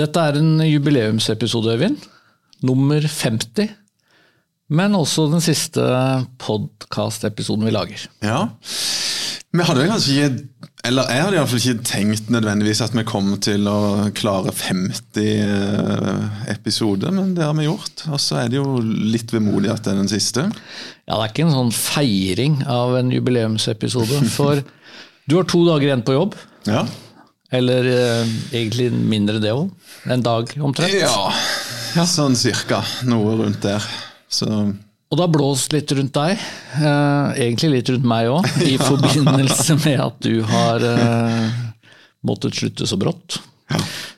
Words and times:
Dette 0.00 0.22
er 0.22 0.38
en 0.40 0.60
jubileumsepisode, 0.64 1.74
Øyvind. 1.74 2.08
Nummer 2.64 3.04
50. 3.04 3.68
Men 4.70 4.94
også 4.96 5.26
den 5.32 5.42
siste 5.44 5.82
podkast-episoden 6.40 7.66
vi 7.66 7.74
lager. 7.74 8.06
Ja. 8.24 8.46
Vi 9.50 9.66
hadde 9.66 9.82
vel 9.82 9.90
kanskje 9.90 10.14
ikke 10.14 10.68
Eller 10.86 11.08
jeg 11.10 11.24
hadde 11.24 11.36
iallfall 11.36 11.58
ikke 11.58 11.88
tenkt 11.88 12.28
nødvendigvis 12.30 12.80
at 12.84 12.94
vi 12.94 13.02
kom 13.04 13.32
til 13.42 13.66
å 13.68 14.06
klare 14.16 14.54
50 14.54 15.18
eh, 15.26 16.38
episoder, 16.54 17.10
men 17.12 17.34
det 17.36 17.44
har 17.44 17.52
vi 17.58 17.66
gjort. 17.66 18.06
Og 18.08 18.22
så 18.22 18.38
er 18.40 18.48
det 18.48 18.60
jo 18.62 18.78
litt 18.80 19.34
vemodig 19.34 19.74
at 19.74 19.84
det 19.84 19.92
er 19.92 20.00
den 20.00 20.08
siste. 20.08 20.46
Ja, 21.04 21.18
det 21.18 21.20
er 21.26 21.34
ikke 21.34 21.48
en 21.50 21.58
sånn 21.58 21.74
feiring 21.76 22.62
av 22.64 22.96
en 23.02 23.12
jubileumsepisode. 23.12 24.22
For 24.38 24.64
du 25.28 25.36
har 25.36 25.50
to 25.50 25.66
dager 25.68 25.90
igjen 25.90 26.06
på 26.06 26.16
jobb. 26.16 26.38
Ja. 26.70 26.86
Eller 27.52 27.86
eh, 27.90 28.28
egentlig 28.54 28.90
mindre 28.94 29.40
det 29.42 29.50
òg. 29.52 29.70
En 30.06 30.22
dag 30.22 30.52
omtrent. 30.62 30.92
ja. 31.00 32.04
Sånn 32.06 32.36
cirka. 32.38 32.78
Noe 33.10 33.34
rundt 33.40 33.60
der. 33.64 33.82
Så 34.30 34.46
Og 34.46 35.16
det 35.18 35.24
har 35.24 35.32
blåst 35.34 35.72
litt 35.74 35.90
rundt 35.98 36.14
deg, 36.14 36.38
eh, 36.78 37.40
egentlig 37.42 37.72
litt 37.72 37.88
rundt 37.90 38.06
meg 38.06 38.28
òg, 38.30 38.46
i 38.72 38.76
forbindelse 38.78 39.74
med 39.82 39.98
at 40.04 40.20
du 40.22 40.36
har 40.46 40.84
eh, 40.86 41.48
måttet 42.22 42.54
slutte 42.54 42.86
så 42.86 42.98
brått. 43.00 43.40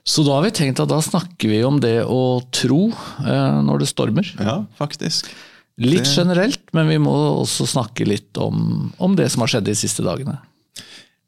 Så 0.05 0.25
da 0.25 0.37
har 0.39 0.45
vi 0.47 0.53
tenkt 0.57 0.81
at 0.81 0.89
da 0.93 0.99
snakker 1.05 1.49
vi 1.49 1.63
om 1.65 1.81
det 1.81 2.03
å 2.05 2.41
tro 2.53 2.87
eh, 3.25 3.59
når 3.65 3.81
det 3.85 3.89
stormer. 3.95 4.29
ja, 4.41 4.59
faktisk. 4.77 5.33
Litt 5.81 6.05
Det- 6.05 6.13
generelt, 6.21 6.61
men 6.77 6.89
vi 6.93 6.99
må 7.01 7.13
også 7.41 7.65
snakke 7.67 8.05
litt 8.05 8.37
om, 8.37 8.93
om 9.01 9.17
det 9.17 9.31
som 9.33 9.41
har 9.41 9.49
skjedd 9.55 9.65
de 9.71 9.75
siste 9.81 10.05
dagene. 10.05 10.37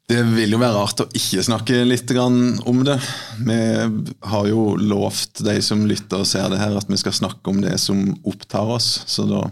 Det 0.05 0.21
vil 0.35 0.53
jo 0.53 0.59
være 0.61 0.75
rart 0.77 1.01
å 1.01 1.07
ikke 1.17 1.41
snakke 1.47 1.79
litt 1.87 2.11
om 2.13 2.83
det. 2.85 2.99
Vi 3.41 3.57
har 4.29 4.49
jo 4.51 4.75
lovt 4.77 5.41
de 5.47 5.55
som 5.65 5.81
lytter 5.89 6.21
og 6.21 6.29
ser 6.29 6.51
det 6.53 6.59
her, 6.61 6.75
at 6.77 6.89
vi 6.91 6.99
skal 7.01 7.15
snakke 7.17 7.49
om 7.49 7.63
det 7.63 7.79
som 7.81 8.11
opptar 8.23 8.69
oss. 8.75 9.01
Så 9.09 9.25
da, 9.25 9.47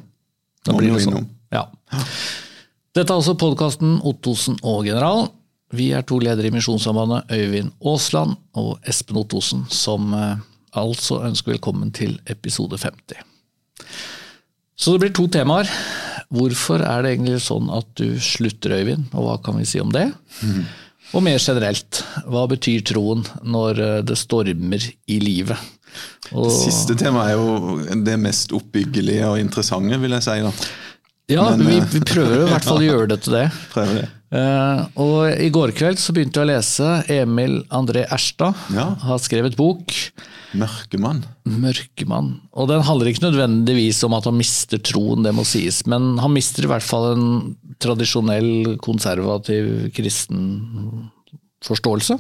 Da 0.66 0.76
må 0.76 0.84
vi 0.84 0.92
jo 0.92 1.00
sånn. 1.02 1.10
innom. 1.10 1.30
Ja. 1.54 1.66
Dette 2.94 3.10
er 3.10 3.18
altså 3.18 3.34
podkasten 3.34 3.98
Ottosen 4.06 4.60
og 4.62 4.86
General. 4.86 5.32
Vi 5.74 5.90
er 5.98 6.06
to 6.06 6.20
ledere 6.22 6.52
i 6.52 6.54
Misjonssambandet, 6.54 7.32
Øyvind 7.34 7.74
Aasland 7.82 8.38
og 8.54 8.78
Espen 8.86 9.18
Ottosen, 9.18 9.66
som 9.74 10.14
eh, 10.14 10.38
altså 10.78 11.24
ønsker 11.26 11.56
velkommen 11.56 11.90
til 11.98 12.20
episode 12.30 12.78
50. 12.78 13.26
Så 14.78 14.94
det 14.94 15.02
blir 15.02 15.16
to 15.18 15.26
temaer. 15.34 15.66
Hvorfor 16.34 16.82
er 16.82 17.04
det 17.06 17.16
egentlig 17.16 17.42
sånn 17.46 17.70
at 17.74 17.90
du 18.00 18.18
slutter, 18.24 18.74
Øyvind, 18.80 19.12
og 19.14 19.28
hva 19.28 19.36
kan 19.44 19.60
vi 19.60 19.68
si 19.70 19.82
om 19.84 19.92
det? 19.94 20.08
Og 21.14 21.22
mer 21.22 21.38
generelt, 21.38 22.02
hva 22.26 22.48
betyr 22.50 22.82
troen 22.90 23.22
når 23.46 23.82
eh, 23.86 24.00
det 24.08 24.18
stormer 24.18 24.88
i 25.06 25.20
livet? 25.22 25.60
Og, 26.34 26.50
Siste 26.50 26.96
temaet 26.98 27.36
er 27.36 27.38
jo 27.38 28.00
det 28.08 28.16
mest 28.22 28.54
oppbyggelige 28.56 29.28
og 29.30 29.38
interessante, 29.42 30.00
vil 30.02 30.18
jeg 30.18 30.26
si. 30.26 30.40
da. 30.42 30.54
ja, 31.36 31.46
men, 31.52 31.68
vi, 31.68 31.78
eh, 31.78 31.90
vi 31.94 32.02
prøver 32.02 32.48
i 32.48 32.50
hvert 32.50 32.66
fall 32.66 32.82
å 32.82 32.88
gjøre 32.90 33.12
det 33.14 33.20
til 33.28 33.38
det. 33.38 33.46
Prøver 33.76 34.02
det. 34.02 34.10
Eh, 34.34 34.86
og 34.98 35.30
I 35.38 35.50
går 35.54 35.76
kveld 35.78 36.00
så 36.02 36.14
begynte 36.16 36.42
jeg 36.42 36.48
å 36.48 36.50
lese 36.50 36.88
Emil 37.14 37.60
André 37.74 38.08
Erstad. 38.10 38.58
Ja. 38.74 38.88
Har 39.04 39.22
skrevet 39.22 39.58
bok, 39.60 39.94
Mørkemann. 40.58 41.24
'Mørkemann'. 41.50 42.40
Og 42.54 42.68
Den 42.70 42.82
handler 42.86 43.10
ikke 43.10 43.28
nødvendigvis 43.28 44.04
om 44.06 44.14
at 44.18 44.26
han 44.30 44.38
mister 44.38 44.78
troen, 44.78 45.24
det 45.26 45.34
må 45.34 45.46
sies, 45.46 45.84
men 45.90 46.18
han 46.22 46.34
mister 46.34 46.66
i 46.66 46.70
hvert 46.70 46.86
fall 46.86 47.14
en 47.14 47.56
tradisjonell, 47.82 48.78
konservativ 48.82 49.94
kristen 49.94 51.10
forståelse. 51.64 52.18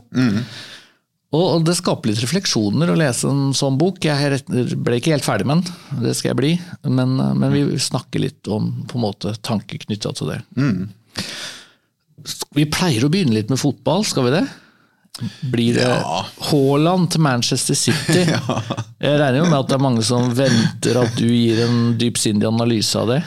Og 1.33 1.45
og 1.55 1.63
det 1.65 1.73
skaper 1.79 2.11
litt 2.11 2.21
refleksjoner 2.21 2.91
å 2.93 2.97
lese 2.97 3.25
en 3.29 3.55
sånn 3.57 3.77
bok. 3.81 3.97
Jeg 4.05 4.43
ble 4.45 4.99
ikke 4.99 5.15
helt 5.15 5.25
ferdig 5.25 5.47
med 5.49 5.63
den, 5.63 6.03
det 6.03 6.13
skal 6.17 6.33
jeg 6.33 6.37
bli, 6.37 6.51
men, 6.85 7.17
men 7.17 7.53
vi 7.53 7.63
snakker 7.81 8.21
litt 8.21 8.49
om 8.53 8.85
på 8.85 8.99
en 8.99 9.05
måte 9.07 9.33
tanker 9.41 9.81
knytta 9.81 10.13
til 10.13 10.29
det. 10.29 10.39
Vi 12.55 12.65
pleier 12.71 13.03
å 13.05 13.09
begynne 13.11 13.35
litt 13.35 13.49
med 13.51 13.59
fotball, 13.61 14.05
skal 14.07 14.27
vi 14.29 14.35
det? 14.37 14.43
Blir 15.51 15.75
det 15.77 15.85
Ja. 15.85 16.23
Haaland 16.49 17.11
til 17.13 17.21
Manchester 17.21 17.77
City? 17.77 18.23
Jeg 19.03 19.19
regner 19.19 19.39
jo 19.43 19.45
med 19.49 19.59
at 19.59 19.69
det 19.69 19.75
er 19.77 19.83
mange 19.83 20.03
som 20.07 20.31
venter 20.33 20.97
at 21.03 21.15
du 21.19 21.27
gir 21.27 21.59
en 21.67 21.97
dypsindig 22.01 22.47
analyse 22.49 22.95
av 22.99 23.11
det. 23.11 23.19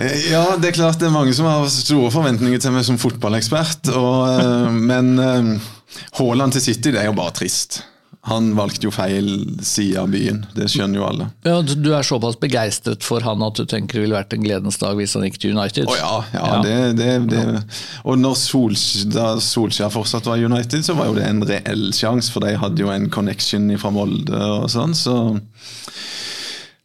Eh, 0.00 0.30
Ja, 0.32 0.56
det 0.60 0.72
er 0.72 0.76
klart 0.80 0.98
det 1.00 1.08
er 1.08 1.14
mange 1.14 1.32
som 1.36 1.48
har 1.48 1.64
store 1.72 2.10
forventninger 2.12 2.60
til 2.60 2.74
meg 2.74 2.84
som 2.88 2.98
fotballekspert. 3.00 3.92
Og, 3.96 4.28
eh, 4.34 4.76
men 4.90 5.14
eh, 5.18 5.70
Haaland 6.18 6.52
til 6.56 6.66
City, 6.68 6.90
det 6.92 7.00
er 7.04 7.08
jo 7.10 7.16
bare 7.16 7.32
trist. 7.38 7.82
Han 8.28 8.50
valgte 8.52 8.84
jo 8.84 8.90
feil 8.92 9.28
side 9.64 9.96
av 9.96 10.10
byen, 10.12 10.42
det 10.52 10.66
skjønner 10.68 11.00
jo 11.00 11.04
alle. 11.06 11.28
Ja, 11.46 11.62
du 11.64 11.88
er 11.96 12.04
såpass 12.04 12.36
begeistret 12.40 13.00
for 13.06 13.24
han 13.24 13.40
at 13.46 13.56
du 13.56 13.64
tenker 13.64 13.96
det 13.96 14.02
ville 14.04 14.18
vært 14.18 14.34
en 14.36 14.44
gledens 14.44 14.76
dag 14.82 14.98
hvis 14.98 15.14
han 15.16 15.24
gikk 15.24 15.38
til 15.40 15.56
United? 15.56 15.88
Å 15.88 15.96
ja, 15.96 16.12
ja, 16.34 16.42
Ja. 16.50 16.58
Det, 16.66 16.76
det, 16.98 17.10
det. 17.32 17.44
Og 18.04 18.20
når 18.20 18.36
Sols, 18.36 18.84
da 19.08 19.32
Solskjær 19.40 19.92
fortsatt 19.94 20.28
var 20.28 20.42
United, 20.42 20.84
så 20.84 20.98
var 20.98 21.08
jo 21.08 21.16
det 21.16 21.24
en 21.30 21.40
reell 21.48 21.88
sjanse, 21.96 22.28
for 22.34 22.44
de 22.44 22.52
hadde 22.60 22.84
jo 22.84 22.92
en 22.92 23.08
connection 23.12 23.70
fra 23.80 23.92
Molde 23.94 24.36
og 24.36 24.68
sånn, 24.72 24.92
så 24.96 25.16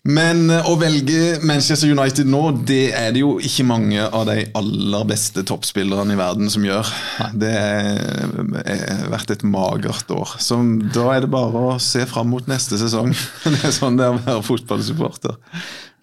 men 0.06 0.52
eh, 0.54 0.68
å 0.70 0.76
velge 0.78 1.40
Manchester 1.42 1.90
United 1.90 2.28
nå, 2.30 2.42
det 2.70 2.92
er 2.94 3.14
det 3.16 3.24
jo 3.24 3.36
ikke 3.42 3.66
mange 3.66 4.04
av 4.06 4.28
de 4.30 4.44
aller 4.58 5.08
beste 5.10 5.42
toppspillerne 5.50 6.14
i 6.14 6.20
verden 6.20 6.52
som 6.54 6.66
gjør. 6.68 6.92
Det 7.34 7.54
har 7.56 9.10
vært 9.10 9.34
et 9.34 9.46
magert 9.50 10.12
år. 10.14 10.36
Så 10.38 10.60
da 10.94 11.08
er 11.16 11.26
det 11.26 11.32
bare 11.34 11.64
å 11.72 11.80
se 11.82 12.06
fram 12.10 12.30
mot 12.36 12.46
neste 12.52 12.78
sesong. 12.82 13.16
Det 13.56 13.58
er 13.66 13.74
sånn 13.74 13.98
det 13.98 14.06
er 14.06 14.14
å 14.14 14.22
være 14.22 14.46
fotballsupporter. 14.46 15.40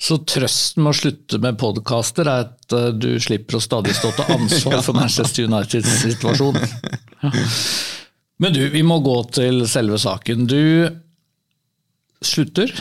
Så 0.03 0.19
trøsten 0.27 0.83
med 0.83 0.97
å 0.97 0.99
slutte 0.99 1.39
med 1.43 1.61
podkaster 1.61 2.27
er 2.27 2.49
at 2.49 2.75
eh, 2.75 2.91
du 2.97 3.15
slipper 3.23 3.61
å 3.61 3.63
stadig 3.63 3.95
stå 3.95 4.11
til 4.19 4.35
ansvar 4.35 4.83
for 4.89 4.99
Manchester 4.99 5.47
Uniteds 5.47 5.95
situasjon. 6.03 6.59
Men 8.43 8.57
du, 8.57 8.65
vi 8.75 8.83
må 8.83 8.99
gå 9.05 9.21
til 9.39 9.63
selve 9.71 10.03
saken. 10.03 10.49
Du 10.51 10.91
slutter. 12.27 12.75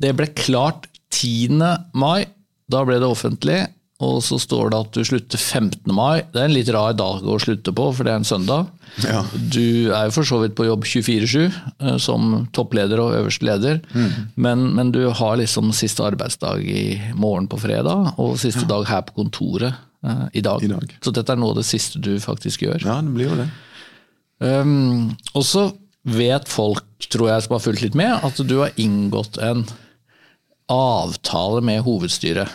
Det 0.00 0.12
ble 0.16 0.28
klart 0.36 0.88
10. 1.14 1.60
mai. 1.94 2.26
Da 2.70 2.84
ble 2.86 2.98
det 3.00 3.08
offentlig. 3.08 3.62
Og 4.02 4.18
så 4.26 4.40
står 4.42 4.72
det 4.72 4.78
at 4.82 4.96
du 4.96 5.06
slutter 5.06 5.38
15. 5.38 5.92
mai. 5.94 6.24
Det 6.32 6.40
er 6.42 6.48
en 6.48 6.56
litt 6.56 6.70
rar 6.74 6.96
dag 6.98 7.22
å 7.22 7.36
slutte 7.40 7.72
på, 7.76 7.86
for 7.94 8.06
det 8.06 8.10
er 8.10 8.20
en 8.20 8.26
søndag. 8.26 8.66
Ja. 9.04 9.22
Du 9.32 9.94
er 9.94 10.08
jo 10.08 10.14
for 10.16 10.26
så 10.26 10.40
vidt 10.42 10.56
på 10.58 10.66
jobb 10.66 10.86
24-7 10.86 11.36
eh, 11.46 11.96
som 12.02 12.34
toppleder 12.54 13.00
og 13.02 13.14
øverste 13.20 13.46
leder, 13.46 13.80
men, 14.34 14.66
men 14.74 14.90
du 14.94 15.04
har 15.14 15.38
liksom 15.40 15.72
siste 15.74 16.04
arbeidsdag 16.06 16.62
i 16.66 16.84
morgen 17.18 17.48
på 17.50 17.58
fredag, 17.62 18.12
og 18.18 18.36
siste 18.42 18.66
dag 18.70 18.86
her 18.90 19.06
på 19.06 19.16
kontoret 19.22 19.70
eh, 19.70 20.26
i, 20.40 20.44
dag. 20.44 20.62
I 20.62 20.72
dag. 20.74 20.98
Så 21.02 21.14
dette 21.14 21.34
er 21.34 21.40
noe 21.40 21.54
av 21.54 21.62
det 21.62 21.68
siste 21.70 22.02
du 22.02 22.16
faktisk 22.22 22.66
gjør. 22.66 22.82
Ja, 22.82 22.98
det 23.02 23.14
blir 23.14 23.30
jo 23.30 23.40
det. 23.44 23.48
Um, 24.42 25.14
og 25.38 25.46
så 25.46 25.68
vet 26.04 26.48
folk, 26.50 26.84
tror 27.10 27.30
jeg 27.32 27.44
som 27.44 27.56
har 27.56 27.64
fulgt 27.64 27.84
litt 27.84 27.98
med, 27.98 28.12
at 28.24 28.40
du 28.44 28.58
har 28.60 28.76
inngått 28.80 29.38
en 29.42 29.64
avtale 30.72 31.60
med 31.64 31.82
hovedstyret. 31.84 32.52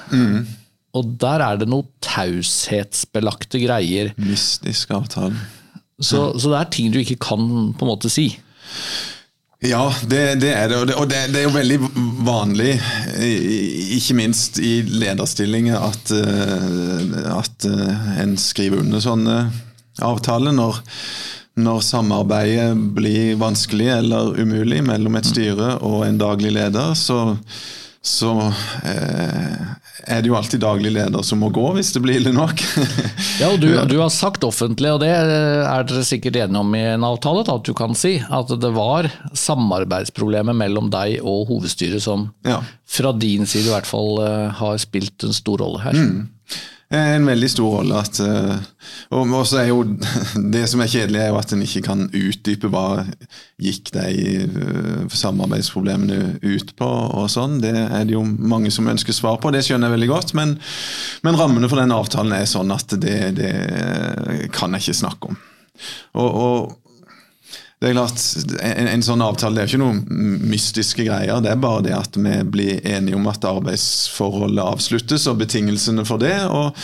Og 0.98 1.14
der 1.22 1.44
er 1.46 1.60
det 1.62 1.70
noe 1.70 1.86
taushetsbelagte 2.02 3.62
greier. 3.62 4.14
Mystisk 4.18 4.94
avtale. 4.98 5.38
Så, 6.00 6.32
så 6.40 6.54
det 6.54 6.60
er 6.62 6.74
ting 6.74 6.94
du 6.94 7.00
ikke 7.02 7.20
kan 7.22 7.46
på 7.76 7.86
en 7.86 7.92
måte 7.92 8.10
si. 8.12 8.32
Ja, 9.60 9.90
det, 10.08 10.40
det 10.40 10.54
er 10.56 10.70
det. 10.72 10.78
Og, 10.80 10.88
det, 10.88 10.96
og 10.96 11.10
det, 11.12 11.24
det 11.34 11.42
er 11.42 11.50
jo 11.50 11.56
veldig 11.58 11.80
vanlig, 12.24 12.78
ikke 13.98 14.16
minst 14.16 14.62
i 14.64 14.78
lederstillinger, 14.88 15.82
at, 15.90 16.14
eh, 16.16 17.18
at 17.36 17.68
eh, 17.68 18.06
en 18.24 18.38
skriver 18.40 18.86
under 18.86 19.04
sånne 19.04 19.42
avtaler 20.06 20.56
når, 20.56 20.80
når 21.64 21.84
samarbeidet 21.86 22.72
blir 22.96 23.36
vanskelig 23.42 23.90
eller 24.00 24.34
umulig 24.40 24.82
mellom 24.88 25.20
et 25.20 25.28
styre 25.30 25.76
og 25.86 26.06
en 26.08 26.18
daglig 26.22 26.56
leder. 26.56 26.96
så 26.98 27.36
så 28.02 28.32
eh, 28.88 29.56
er 30.08 30.22
det 30.24 30.30
jo 30.30 30.36
alltid 30.38 30.62
daglig 30.64 30.94
leder 30.96 31.24
som 31.28 31.42
må 31.44 31.50
gå, 31.52 31.66
hvis 31.76 31.90
det 31.92 32.00
blir 32.06 32.16
ille 32.16 32.32
nok. 32.32 32.62
Ja, 33.42 33.50
og 33.52 33.60
du, 33.60 33.68
du 33.92 33.98
har 34.00 34.08
sagt 34.14 34.46
offentlig, 34.48 34.88
og 34.96 35.02
det 35.04 35.10
er 35.12 35.84
dere 35.84 36.06
sikkert 36.08 36.40
enige 36.40 36.62
om 36.64 36.72
i 36.80 36.86
en 36.94 37.04
avtale, 37.04 37.44
da, 37.44 37.58
at 37.60 37.68
du 37.68 37.74
kan 37.78 37.92
si 38.00 38.16
at 38.24 38.54
det 38.64 38.72
var 38.76 39.10
samarbeidsproblemet 39.36 40.56
mellom 40.62 40.88
deg 40.94 41.20
og 41.20 41.52
hovedstyret 41.52 42.04
som 42.08 42.30
Ja. 42.48 42.62
fra 42.88 43.12
din 43.20 43.44
side 43.46 43.68
i 43.68 43.74
hvert 43.76 43.90
fall 43.90 44.16
eh, 44.24 44.48
har 44.62 44.80
spilt 44.82 45.28
en 45.28 45.36
stor 45.36 45.60
rolle 45.66 45.84
her. 45.84 46.00
En 46.90 47.26
veldig 47.26 47.50
stor 47.52 47.76
rolle. 47.78 48.00
at 48.02 48.20
eh, 48.24 48.56
Og 49.14 49.34
også 49.38 49.60
er 49.62 49.68
jo 49.70 49.84
Det 50.56 50.64
som 50.70 50.82
er 50.82 50.90
kjedelig, 50.90 51.20
er 51.22 51.30
jo 51.30 51.38
at 51.38 51.54
en 51.54 51.62
ikke 51.62 51.84
kan 51.86 52.08
utdype 52.08 52.72
hva 52.74 53.04
gikk 53.62 53.92
de 53.94 54.08
eh, 54.48 55.04
samarbeidsproblemene 55.14 56.40
ut 56.42 56.74
på. 56.80 56.90
og 56.90 57.30
sånn. 57.30 57.60
Det 57.62 57.76
er 57.78 58.10
det 58.10 58.18
jo 58.18 58.24
mange 58.26 58.74
som 58.74 58.90
ønsker 58.90 59.14
svar 59.14 59.38
på, 59.38 59.54
det 59.54 59.62
skjønner 59.68 59.90
jeg 59.90 60.00
veldig 60.00 60.12
godt. 60.16 60.36
Men, 60.40 60.58
men 61.26 61.38
rammene 61.38 61.70
for 61.70 61.82
den 61.82 61.94
avtalen 61.94 62.34
er 62.34 62.50
sånn 62.50 62.74
at 62.74 62.98
det, 62.98 63.18
det 63.38 63.54
kan 64.56 64.74
jeg 64.74 64.88
ikke 64.88 65.02
snakke 65.04 65.34
om. 65.34 65.42
Og, 66.18 66.30
og 66.30 66.89
det 67.80 67.88
er 67.88 67.94
klart, 67.96 68.20
en, 68.60 68.88
en, 68.92 69.04
sånn 69.08 69.22
avtale 69.24 69.56
det 69.56 69.62
er 69.62 69.70
ikke 69.70 69.80
noen 69.80 70.00
mystiske 70.52 71.06
greier. 71.08 71.38
Det 71.40 71.54
er 71.54 71.62
bare 71.64 71.86
det 71.86 71.94
at 71.96 72.18
vi 72.20 72.34
blir 72.52 72.82
enige 72.84 73.16
om 73.16 73.30
at 73.32 73.48
arbeidsforholdet 73.48 74.60
avsluttes, 74.66 75.28
og 75.32 75.38
betingelsene 75.40 76.04
for 76.04 76.20
det. 76.20 76.34
Og, 76.52 76.76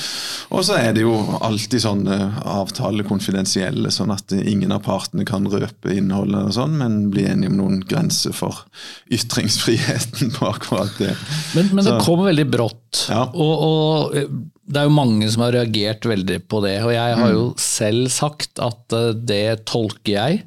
og 0.56 0.63
så 0.63 0.77
er 0.80 0.95
det 0.95 1.03
jo 1.03 1.18
alltid 1.44 1.83
sånne 1.83 2.19
avtaler 2.47 3.03
konfidensielle, 3.09 3.92
sånn 3.92 4.15
at 4.15 4.38
ingen 4.39 4.71
av 4.71 4.86
partene 4.88 5.27
kan 5.27 5.51
røpe 5.51 5.97
innholdet, 5.97 6.47
og 6.47 6.56
sånn, 6.62 6.80
men 6.80 6.98
bli 7.12 7.27
enige 7.27 7.51
om 7.51 7.59
noen 7.59 7.83
grenser 7.83 8.31
for 8.31 8.63
ytringsfriheten 9.12 10.31
på 10.39 10.48
akkurat 10.48 10.95
det. 11.03 11.12
Men, 11.59 11.75
men 11.75 11.91
det 11.91 12.00
kom 12.07 12.24
veldig 12.24 12.50
brått. 12.56 13.03
Ja. 13.12 13.27
Og, 13.36 13.56
og, 13.68 14.41
det 14.63 14.80
er 14.80 14.88
jo 14.88 14.95
mange 14.95 15.27
som 15.27 15.44
har 15.44 15.59
reagert 15.59 16.07
veldig 16.07 16.39
på 16.48 16.63
det. 16.63 16.77
Og 16.88 16.95
jeg 16.95 17.19
har 17.19 17.36
jo 17.36 17.48
selv 17.59 18.07
sagt 18.15 18.63
at 18.63 18.95
eh, 18.95 19.12
det 19.27 19.65
tolker 19.68 20.15
jeg 20.15 20.45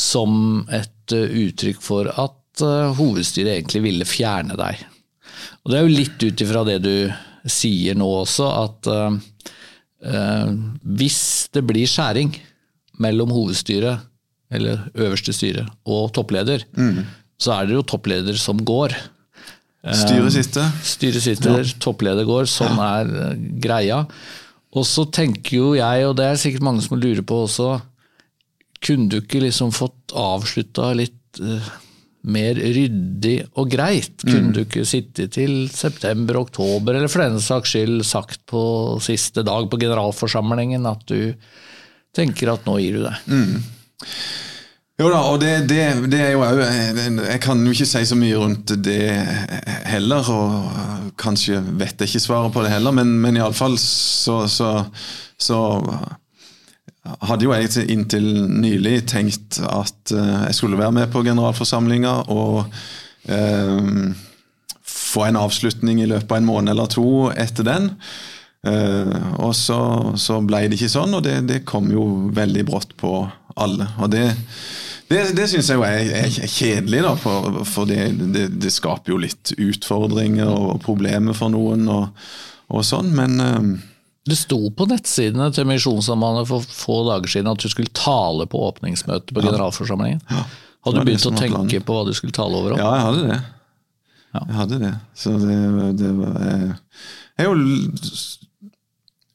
som 0.00 0.64
et 0.72 1.14
eh, 1.16 1.40
uttrykk 1.44 1.82
for 1.84 2.10
at 2.10 2.64
uh, 2.64 2.92
hovedstyret 2.96 3.58
egentlig 3.58 3.84
ville 3.84 4.08
fjerne 4.08 4.56
deg. 4.58 4.84
Og 5.62 5.72
Det 5.72 5.78
er 5.78 5.86
jo 5.86 5.98
litt 5.98 6.24
ut 6.24 6.44
ifra 6.44 6.64
det 6.68 6.78
du 6.84 6.94
sier 7.50 7.96
nå 7.98 8.08
også, 8.22 8.48
at 8.64 8.90
uh, 8.90 9.16
uh, 10.04 10.50
hvis 10.98 11.22
det 11.54 11.64
blir 11.68 11.88
skjæring 11.90 12.34
mellom 13.00 13.32
hovedstyret, 13.32 14.06
eller 14.50 14.88
øverste 14.98 15.32
styre, 15.32 15.68
og 15.86 16.10
toppleder, 16.16 16.64
mm. 16.74 17.04
så 17.38 17.54
er 17.54 17.68
det 17.68 17.76
jo 17.76 17.86
toppleder 17.86 18.34
som 18.40 18.58
går. 18.66 18.96
Styret 19.80 20.34
sitter. 20.34 20.72
Styret 20.84 21.22
sitter, 21.24 21.60
ja. 21.62 21.76
toppleder 21.80 22.26
går. 22.28 22.48
Sånn 22.50 22.74
ja. 22.76 22.88
er 22.98 23.38
greia. 23.62 24.00
Og 24.76 24.84
så 24.86 25.06
tenker 25.10 25.56
jo 25.56 25.70
jeg, 25.78 26.02
og 26.08 26.18
det 26.18 26.26
er 26.26 26.40
sikkert 26.42 26.66
mange 26.66 26.82
som 26.84 26.98
lurer 27.00 27.22
på 27.26 27.44
også, 27.46 27.78
kunne 28.84 29.10
du 29.12 29.20
ikke 29.20 29.42
liksom 29.44 29.72
fått 29.76 30.14
avslutta 30.16 30.92
litt 30.96 31.40
uh, 31.44 31.70
mer 32.30 32.58
ryddig 32.60 33.36
og 33.60 33.70
greit? 33.72 34.14
Kunne 34.24 34.50
mm. 34.50 34.54
du 34.56 34.62
ikke 34.64 34.86
sitte 34.88 35.28
til 35.32 35.64
september-oktober, 35.72 36.96
eller 36.96 37.12
for 37.12 37.24
denne 37.24 37.42
saks 37.44 37.74
skyld 37.74 38.04
sagt 38.08 38.44
på 38.50 38.62
siste 39.04 39.44
dag 39.46 39.68
på 39.70 39.80
generalforsamlingen 39.80 40.88
at 40.90 41.04
du 41.10 41.32
tenker 42.16 42.54
at 42.54 42.64
nå 42.68 42.78
gir 42.82 43.00
du 43.00 43.04
deg? 43.06 43.26
Mm. 43.30 43.58
Jo 45.00 45.08
da, 45.08 45.20
og 45.32 45.38
det, 45.40 45.52
det, 45.70 45.84
det 46.12 46.18
er 46.20 46.32
jo 46.34 46.42
òg 46.44 46.58
Jeg 46.60 47.40
kan 47.40 47.62
jo 47.64 47.72
ikke 47.72 47.88
si 47.88 48.02
så 48.04 48.16
mye 48.20 48.36
rundt 48.36 48.74
det 48.84 49.06
heller, 49.88 50.28
og 50.28 51.12
kanskje 51.20 51.60
vet 51.80 52.00
jeg 52.00 52.10
ikke 52.10 52.24
svaret 52.26 52.52
på 52.52 52.64
det 52.64 52.72
heller, 52.74 52.92
men, 52.96 53.14
men 53.22 53.38
iallfall 53.40 53.78
så, 53.80 54.42
så, 54.50 54.74
så 55.40 55.60
hadde 57.00 57.46
jo 57.46 57.54
jeg 57.56 57.86
inntil 57.92 58.26
nylig 58.60 59.06
tenkt 59.08 59.60
at 59.64 60.12
uh, 60.12 60.48
jeg 60.48 60.56
skulle 60.58 60.80
være 60.80 60.92
med 60.98 61.12
på 61.12 61.22
generalforsamlinga 61.24 62.12
og 62.32 62.66
eh, 63.30 64.12
få 64.90 65.24
en 65.26 65.38
avslutning 65.40 66.02
i 66.02 66.08
løpet 66.10 66.30
av 66.30 66.40
en 66.40 66.48
måned 66.48 66.74
eller 66.74 66.90
to 66.92 67.30
etter 67.32 67.66
den. 67.66 67.90
Eh, 68.66 69.16
og 69.40 69.54
så, 69.56 69.80
så, 70.20 70.40
ble 70.44 70.66
det 70.68 70.76
ikke 70.76 70.92
sånn, 70.92 71.16
og 71.16 71.24
det, 71.24 71.38
det, 71.48 71.62
kom 71.68 71.88
jo 71.92 72.04
veldig 72.36 72.64
brått 72.68 72.94
på 73.00 73.24
alle. 73.60 73.88
Og 74.00 74.12
det, 74.12 74.26
det, 75.08 75.22
det 75.36 75.48
syns 75.50 75.70
jeg 75.72 75.80
jo 75.80 75.86
er, 75.86 76.12
er, 76.22 76.28
kjedelig, 76.30 77.02
da, 77.06 77.14
for, 77.20 77.62
for 77.68 77.88
det, 77.88 78.10
det, 78.60 78.72
skaper 78.74 79.14
jo 79.14 79.22
litt 79.24 79.54
utfordringer 79.56 80.50
og 80.50 80.82
problemer 80.84 81.36
for 81.36 81.52
noen 81.52 81.88
og, 81.90 82.26
og 82.70 82.86
sånn. 82.86 83.14
Men 83.16 83.40
det 84.28 84.36
sto 84.36 84.58
på 84.76 84.86
nettsidene 84.90 85.48
til 85.56 85.68
Misjonssambandet 85.68 86.48
for 86.50 86.64
få 86.64 86.98
dager 87.08 87.32
siden 87.32 87.48
at 87.52 87.62
du 87.62 87.70
skulle 87.72 87.92
tale 87.96 88.46
på 88.50 88.60
åpningsmøtet 88.68 89.32
på 89.32 89.44
generalforsamlingen. 89.44 90.20
Ja. 90.28 90.44
Hadde 90.84 91.00
du 91.00 91.08
begynt 91.08 91.28
å 91.28 91.32
tenke 91.36 91.80
på 91.84 91.96
hva 91.96 92.04
du 92.08 92.12
skulle 92.16 92.36
tale 92.36 92.56
over? 92.56 92.74
Om? 92.76 92.82
Ja, 92.82 92.90
jeg 92.96 93.06
hadde 93.06 93.24
det. 93.30 93.40
Ja. 94.30 94.42
Jeg 94.44 94.58
hadde 94.58 94.78
det. 94.84 94.92
Så 95.18 95.34
det, 95.40 95.56
det 95.98 96.12
var 96.16 96.38
er 97.40 97.48
jo 97.48 97.56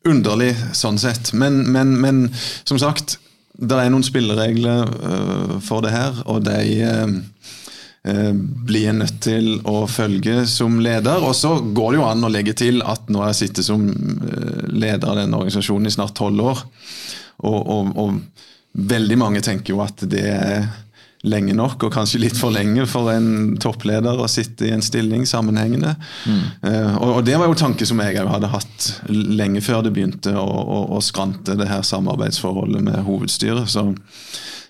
underlig 0.06 0.52
sånn 0.78 1.02
sett. 1.02 1.34
Men, 1.34 1.64
men, 1.74 1.96
men 2.02 2.26
som 2.64 2.78
sagt, 2.82 3.18
det 3.58 3.78
er 3.82 3.90
noen 3.90 4.06
spilleregler 4.06 4.86
uh, 4.86 5.56
for 5.66 5.86
det 5.86 5.94
her, 5.96 6.22
og 6.30 6.44
de 6.46 6.60
uh, 6.86 7.16
Eh, 7.16 7.65
blir 8.06 8.90
en 8.92 9.00
nødt 9.02 9.18
til 9.26 9.48
å 9.66 9.86
følge 9.90 10.44
som 10.50 10.78
leder. 10.84 11.24
Og 11.26 11.34
så 11.38 11.56
går 11.60 11.92
det 11.92 12.00
jo 12.00 12.08
an 12.08 12.28
å 12.28 12.32
legge 12.32 12.54
til 12.58 12.84
at 12.86 13.10
nå 13.10 13.24
har 13.24 13.34
jeg 13.34 13.42
sittet 13.48 13.66
som 13.66 13.88
eh, 13.90 14.66
leder 14.70 15.10
av 15.10 15.18
denne 15.22 15.40
organisasjonen 15.40 15.90
i 15.90 15.96
snart 15.96 16.14
tolv 16.18 16.46
år. 16.54 16.66
Og, 17.46 17.60
og, 17.60 17.94
og, 17.98 18.44
veldig 18.76 19.16
mange 19.16 19.40
tenker 19.40 19.72
jo 19.72 19.80
at 19.86 20.02
det 20.12 20.26
er 20.28 20.66
lenge 21.26 21.56
nok, 21.58 21.88
og 21.88 21.94
kanskje 21.96 22.20
litt 22.22 22.38
for 22.38 22.54
lenge 22.54 22.84
for 22.92 23.08
en 23.10 23.56
toppleder 23.62 24.20
å 24.20 24.28
sitte 24.30 24.68
i 24.68 24.74
en 24.76 24.84
stilling 24.84 25.24
sammenhengende. 25.26 25.96
Mm. 26.28 26.42
Uh, 26.60 26.92
og, 27.00 27.08
og, 27.08 27.22
det 27.26 27.38
var 27.40 27.50
jo 27.50 27.56
tanke 27.58 27.88
som 27.88 28.04
jeg 28.04 28.20
hadde 28.20 28.52
hatt 28.52 28.90
lenge 29.10 29.64
før 29.66 29.88
det 29.88 29.96
begynte 29.96 30.36
å, 30.38 30.44
å, 30.46 30.82
å 30.98 31.02
skrante 31.02 31.56
det 31.58 31.70
her 31.72 31.88
samarbeidsforholdet 31.88 32.84
med 32.86 33.00
hovedstyret. 33.08 33.72
Så, 33.72 33.88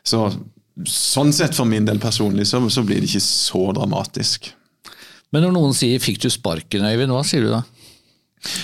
så 0.06 0.30
sånn 0.84 1.32
sett 1.36 1.56
for 1.56 1.68
min 1.70 1.88
del 1.88 2.02
personlig 2.04 2.50
så, 2.50 2.60
så, 2.70 2.84
blir 2.84 3.00
det 3.02 3.10
ikke 3.10 3.24
så 3.24 3.70
dramatisk. 3.78 4.52
Men 5.34 5.48
når 5.48 5.56
noen 5.56 5.76
sier 5.76 6.00
'fikk 6.00 6.22
du 6.24 6.30
sparken', 6.30 6.86
Øyvind, 6.86 7.12
hva 7.12 7.24
sier 7.28 7.48
du 7.48 7.52
da? 7.54 7.64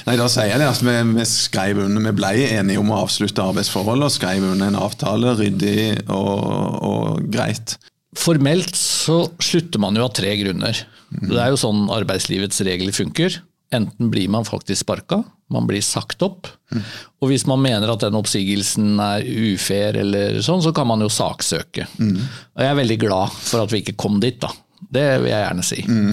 Nei, 0.06 0.18
Da 0.20 0.28
sier 0.30 0.52
jeg 0.52 0.62
det 0.62 0.68
at 0.70 0.82
vi, 0.86 0.96
vi 1.18 1.26
skrev 1.26 1.80
under, 1.82 2.04
vi 2.06 2.18
ble 2.20 2.32
enige 2.52 2.82
om 2.82 2.92
å 2.94 3.02
avslutte 3.02 3.42
arbeidsforholdet 3.44 4.08
og 4.08 4.14
skrev 4.14 4.44
under 4.46 4.70
en 4.70 4.78
avtale, 4.78 5.34
ryddig 5.40 6.04
og, 6.06 6.44
og 6.86 7.32
greit. 7.34 7.78
Formelt 8.18 8.76
så 8.78 9.24
slutter 9.42 9.82
man 9.82 9.98
jo 9.98 10.06
av 10.06 10.14
tre 10.14 10.36
grunner. 10.38 10.84
Mm. 11.16 11.32
Det 11.32 11.40
er 11.40 11.50
jo 11.54 11.62
sånn 11.64 11.88
arbeidslivets 11.92 12.62
regler 12.68 12.94
funker. 12.96 13.40
Enten 13.72 14.10
blir 14.12 14.28
man 14.32 14.48
faktisk 14.48 14.84
sparka, 14.84 15.22
man 15.52 15.68
blir 15.68 15.84
sagt 15.86 16.24
opp. 16.26 16.50
Mm. 16.72 16.82
Og 17.22 17.32
hvis 17.32 17.46
man 17.48 17.62
mener 17.64 17.92
at 17.92 18.04
den 18.04 18.18
oppsigelsen 18.20 19.00
er 19.00 19.24
ufair, 19.24 20.00
eller 20.02 20.42
sånn, 20.44 20.64
så 20.64 20.74
kan 20.76 20.90
man 20.90 21.04
jo 21.04 21.12
saksøke. 21.12 21.88
Mm. 22.00 22.18
Og 22.20 22.66
jeg 22.66 22.72
er 22.72 22.82
veldig 22.82 23.00
glad 23.06 23.40
for 23.40 23.64
at 23.64 23.72
vi 23.72 23.84
ikke 23.84 23.98
kom 24.00 24.20
dit, 24.24 24.42
da. 24.44 24.52
Det 24.92 25.06
vil 25.22 25.30
jeg 25.30 25.44
gjerne 25.46 25.64
si. 25.66 25.80
Mm. 25.88 26.12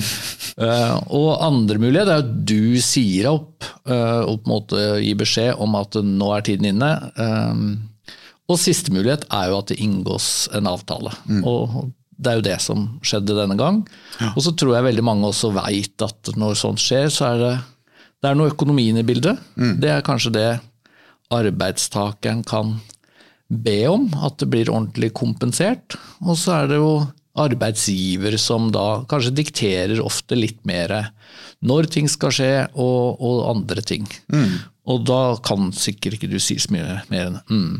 Uh, 0.60 0.96
og 1.16 1.28
andre 1.42 1.80
mulighet 1.80 2.10
er 2.12 2.22
at 2.22 2.32
du 2.46 2.78
sier 2.84 3.30
opp 3.32 3.66
uh, 3.88 4.22
og 4.28 4.42
på 4.42 4.44
en 4.44 4.52
måte 4.52 4.88
gir 5.02 5.18
beskjed 5.18 5.62
om 5.64 5.74
at 5.78 5.98
nå 6.04 6.32
er 6.36 6.44
tiden 6.46 6.68
inne. 6.74 6.90
Uh, 7.18 8.14
og 8.48 8.60
siste 8.60 8.92
mulighet 8.94 9.26
er 9.34 9.50
jo 9.50 9.58
at 9.60 9.72
det 9.72 9.80
inngås 9.84 10.48
en 10.56 10.68
avtale. 10.70 11.12
Mm. 11.26 11.42
Og 11.48 11.80
det 12.18 12.30
er 12.30 12.38
jo 12.40 12.46
det 12.48 12.58
som 12.62 12.84
skjedde 13.06 13.36
denne 13.38 13.56
gang. 13.58 13.82
Ja. 14.18 14.32
Og 14.34 14.42
så 14.44 14.52
tror 14.58 14.74
jeg 14.74 14.88
veldig 14.88 15.04
mange 15.06 15.28
også 15.30 15.52
veit 15.54 16.02
at 16.04 16.32
når 16.38 16.58
sånt 16.58 16.82
skjer, 16.82 17.06
så 17.14 17.30
er 17.32 17.42
det, 17.42 17.52
det 18.18 18.30
er 18.30 18.38
noe 18.38 18.50
økonomien 18.50 18.98
i 18.98 19.06
bildet. 19.06 19.38
Mm. 19.54 19.76
Det 19.82 19.92
er 19.94 20.06
kanskje 20.06 20.34
det 20.34 20.48
arbeidstakeren 21.34 22.42
kan 22.48 22.78
be 23.48 23.78
om, 23.88 24.08
at 24.24 24.40
det 24.42 24.50
blir 24.50 24.72
ordentlig 24.72 25.12
kompensert. 25.16 25.96
Og 26.24 26.36
så 26.40 26.62
er 26.62 26.72
det 26.72 26.80
jo 26.80 26.92
arbeidsgiver 27.38 28.34
som 28.40 28.72
da 28.74 29.04
kanskje 29.08 29.36
dikterer 29.38 30.02
ofte 30.02 30.34
litt 30.34 30.58
mer 30.66 31.12
når 31.62 31.88
ting 31.92 32.10
skal 32.10 32.34
skje, 32.34 32.52
og, 32.74 33.18
og 33.22 33.46
andre 33.50 33.82
ting. 33.82 34.06
Mm. 34.30 34.58
Og 34.88 35.02
da 35.06 35.22
kan 35.44 35.72
sikkert 35.76 36.16
ikke 36.16 36.30
du 36.30 36.38
si 36.42 36.56
så 36.60 36.72
mye 36.72 37.00
mer 37.10 37.28
enn 37.28 37.40
mm. 37.50 37.72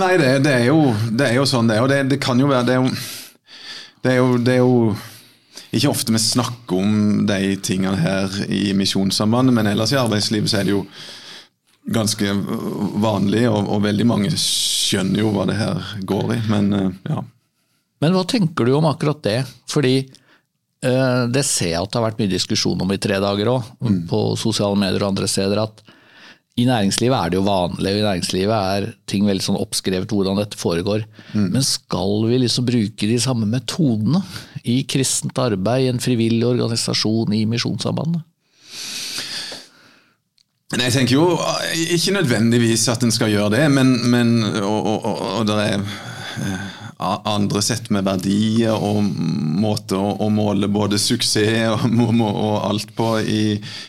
Nei, 0.00 0.12
det, 0.20 0.30
det, 0.46 0.54
er 0.62 0.68
jo, 0.70 0.92
det, 1.10 1.28
er 1.28 1.36
jo, 1.36 1.48
sånn 1.48 1.68
det 1.68 1.76
er. 1.76 1.84
Og 1.84 1.90
det, 1.92 2.00
det 2.14 2.22
kan 2.22 2.40
jo 2.40 2.48
være 2.50 2.68
det 2.68 2.76
er 2.76 2.80
jo 2.80 2.94
det 4.02 4.12
er, 4.12 4.20
jo, 4.20 4.38
det 4.42 4.54
er 4.56 4.62
jo 4.62 4.94
ikke 5.72 5.90
ofte 5.92 6.14
vi 6.14 6.20
snakker 6.20 6.78
om 6.78 6.94
de 7.28 7.56
tingene 7.64 7.98
her 8.00 8.38
i 8.50 8.72
Misjonssambandet, 8.76 9.54
men 9.56 9.70
ellers 9.70 9.94
i 9.94 10.00
arbeidslivet 10.00 10.50
så 10.50 10.60
er 10.60 10.68
det 10.68 10.74
jo 10.74 10.86
ganske 11.92 12.34
vanlig, 13.02 13.46
og, 13.50 13.66
og, 13.66 13.82
veldig 13.86 14.06
mange 14.06 14.32
skjønner 14.38 15.22
jo 15.24 15.32
hva 15.34 15.46
det 15.50 15.58
her 15.58 15.94
går 16.06 16.34
i. 16.36 16.40
Men 16.50 16.72
eh, 16.78 16.90
ja. 17.10 17.22
Men 18.02 18.16
hva 18.16 18.26
tenker 18.28 18.66
du 18.66 18.74
om 18.76 18.86
akkurat 18.90 19.22
det? 19.24 19.38
Fordi 19.70 19.96
eh, 20.02 21.22
det 21.30 21.44
ser 21.46 21.72
jeg 21.72 21.80
at 21.80 21.90
det 21.90 21.98
har 22.00 22.08
vært 22.08 22.22
mye 22.22 22.32
diskusjon 22.34 22.84
om 22.84 22.94
i 22.94 23.00
tre 23.02 23.18
dager 23.22 23.50
òg, 23.54 23.72
mm. 23.82 23.98
på 24.10 24.22
sosiale 24.40 24.78
medier 24.78 25.02
og 25.02 25.12
andre 25.12 25.30
steder. 25.30 25.62
at 25.62 25.82
i 26.60 26.66
næringslivet 26.68 27.16
er 27.16 27.30
det 27.32 27.38
jo 27.38 27.46
vanlig, 27.46 27.94
og 27.94 28.00
i 28.00 28.04
næringslivet 28.04 28.52
er 28.52 28.88
ting 29.08 29.24
veldig 29.24 29.44
sånn 29.44 29.60
oppskrevet 29.60 30.10
hvordan 30.12 30.36
dette 30.36 30.58
foregår. 30.60 31.06
Mm. 31.32 31.46
Men 31.54 31.64
skal 31.64 32.26
vi 32.28 32.42
liksom 32.42 32.66
bruke 32.68 33.08
de 33.08 33.16
samme 33.24 33.48
metodene 33.48 34.20
i 34.68 34.82
kristent 34.84 35.38
arbeid, 35.40 35.86
i 35.86 35.88
en 35.94 36.02
frivillig 36.02 36.44
organisasjon, 36.50 37.32
i 37.32 37.46
Misjonssambandet? 37.48 38.20
Nei, 40.72 40.86
Jeg 40.88 40.92
tenker 40.94 41.16
jo 41.16 41.24
ikke 41.96 42.14
nødvendigvis 42.16 42.86
at 42.88 43.02
en 43.04 43.12
skal 43.12 43.32
gjøre 43.32 43.50
det, 43.56 43.64
men, 43.72 43.96
men 44.12 44.38
og, 44.60 44.86
og, 44.92 45.08
og, 45.40 45.42
det 45.48 45.56
er 45.56 45.82
eh, 45.82 46.70
andre 47.28 47.62
sett 47.64 47.90
med 47.94 48.06
verdier 48.06 48.74
og 48.76 49.02
måter 49.62 49.98
å, 49.98 50.14
å, 50.24 50.28
måle 50.32 50.68
både 50.72 50.98
suksess 51.00 51.84
og, 52.06 52.22
og 52.22 52.56
alt 52.68 52.94
på 52.96 53.08
i, 53.20 53.44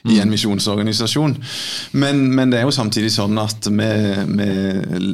i 0.10 0.20
en 0.22 0.32
misjonsorganisasjon. 0.32 1.36
Men, 2.00 2.26
men, 2.36 2.54
det 2.54 2.62
er 2.62 2.68
jo 2.68 2.76
samtidig 2.76 3.14
sånn 3.16 3.40
at 3.42 3.70
vi, 3.70 3.90
vi, 4.38 4.50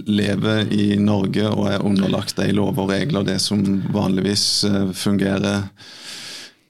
lever 0.09 0.73
i 0.75 0.91
Norge 1.01 1.47
og 1.51 1.69
er 1.71 1.85
underlagt 1.85 2.37
de 2.39 2.51
lover 2.55 2.85
og 2.85 2.93
regler, 2.93 3.27
det 3.27 3.39
som 3.43 3.63
vanligvis 3.93 4.45
eh, 4.69 4.91
fungerer 4.95 5.67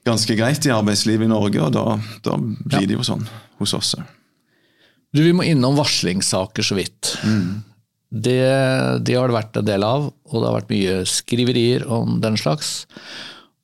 ganske 0.06 0.34
greit 0.36 0.66
i 0.66 0.72
arbeidslivet 0.74 1.28
i 1.28 1.30
Norge, 1.30 1.60
og 1.62 1.74
da, 1.76 1.98
da 2.24 2.38
blir 2.40 2.88
det 2.88 2.96
jo 2.96 3.06
sånn 3.06 3.26
hos 3.60 3.74
oss. 3.76 3.94
Du, 5.10 5.22
Vi 5.22 5.32
må 5.34 5.44
innom 5.46 5.76
varslingssaker 5.78 6.66
så 6.66 6.78
vidt. 6.78 7.16
Mm. 7.26 7.60
Det, 8.10 8.42
det, 9.06 9.14
har 9.14 9.30
det 9.30 9.36
vært 9.36 9.58
en 9.60 9.66
del 9.68 9.84
av, 9.86 10.08
og 10.10 10.34
det 10.34 10.48
har 10.48 10.56
vært 10.56 10.72
mye 10.72 10.94
skriverier 11.06 11.84
om 11.86 12.18
den 12.22 12.38
slags. 12.40 12.80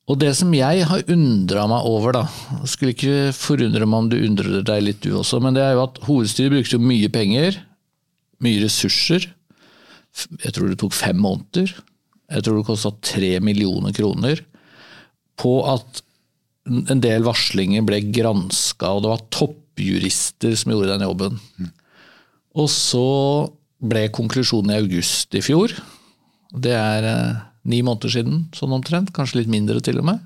Og 0.07 0.15
det 0.21 0.31
som 0.39 0.53
jeg 0.55 0.85
har 0.87 1.09
undra 1.11 1.65
meg 1.67 1.87
over, 1.89 2.15
da, 2.15 2.23
skulle 2.63 2.95
ikke 2.95 3.33
forundre 3.35 3.83
meg 3.83 4.05
om 4.05 4.11
du 4.11 4.17
undrer 4.21 4.63
deg 4.63 4.85
litt 4.85 5.01
du 5.03 5.11
også, 5.19 5.41
men 5.43 5.57
det 5.57 5.65
er 5.65 5.75
jo 5.75 5.83
at 5.83 5.99
hovedstyret 6.07 6.55
brukte 6.55 6.79
mye 6.79 7.11
penger, 7.11 7.59
mye 8.43 8.63
ressurser. 8.63 9.27
Jeg 10.45 10.55
tror 10.55 10.71
det 10.71 10.79
tok 10.79 10.95
fem 10.95 11.19
måneder. 11.19 11.75
Jeg 12.31 12.43
tror 12.43 12.61
det 12.61 12.67
kosta 12.69 12.93
tre 13.03 13.37
millioner 13.43 13.95
kroner 13.95 14.39
på 15.37 15.59
at 15.69 16.01
en 16.67 17.03
del 17.03 17.23
varslinger 17.27 17.83
ble 17.87 17.99
granska, 18.15 18.89
og 18.91 19.03
det 19.03 19.11
var 19.11 19.27
toppjurister 19.33 20.55
som 20.59 20.73
gjorde 20.73 20.95
den 20.95 21.05
jobben. 21.07 21.37
Mm. 21.59 21.69
Og 22.57 22.71
så 22.71 23.07
ble 23.77 24.07
konklusjonen 24.13 24.73
i 24.73 24.79
august 24.81 25.35
i 25.37 25.43
fjor. 25.45 25.73
Det 26.51 26.73
er 26.73 27.07
eh, 27.07 27.43
ni 27.69 27.83
måneder 27.85 28.13
siden, 28.13 28.47
sånn 28.55 28.75
omtrent. 28.77 29.13
Kanskje 29.15 29.41
litt 29.41 29.53
mindre, 29.53 29.81
til 29.83 30.01
og 30.01 30.09
med. 30.09 30.25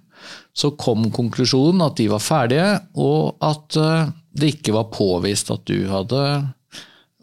Så 0.54 0.74
kom 0.80 1.10
konklusjonen 1.14 1.82
at 1.84 1.98
de 1.98 2.08
var 2.12 2.24
ferdige, 2.24 2.72
og 3.02 3.42
at 3.44 3.78
eh, 3.80 4.12
det 4.38 4.56
ikke 4.56 4.76
var 4.78 4.92
påvist 4.94 5.52
at 5.52 5.66
du 5.68 5.90
hadde 5.92 6.22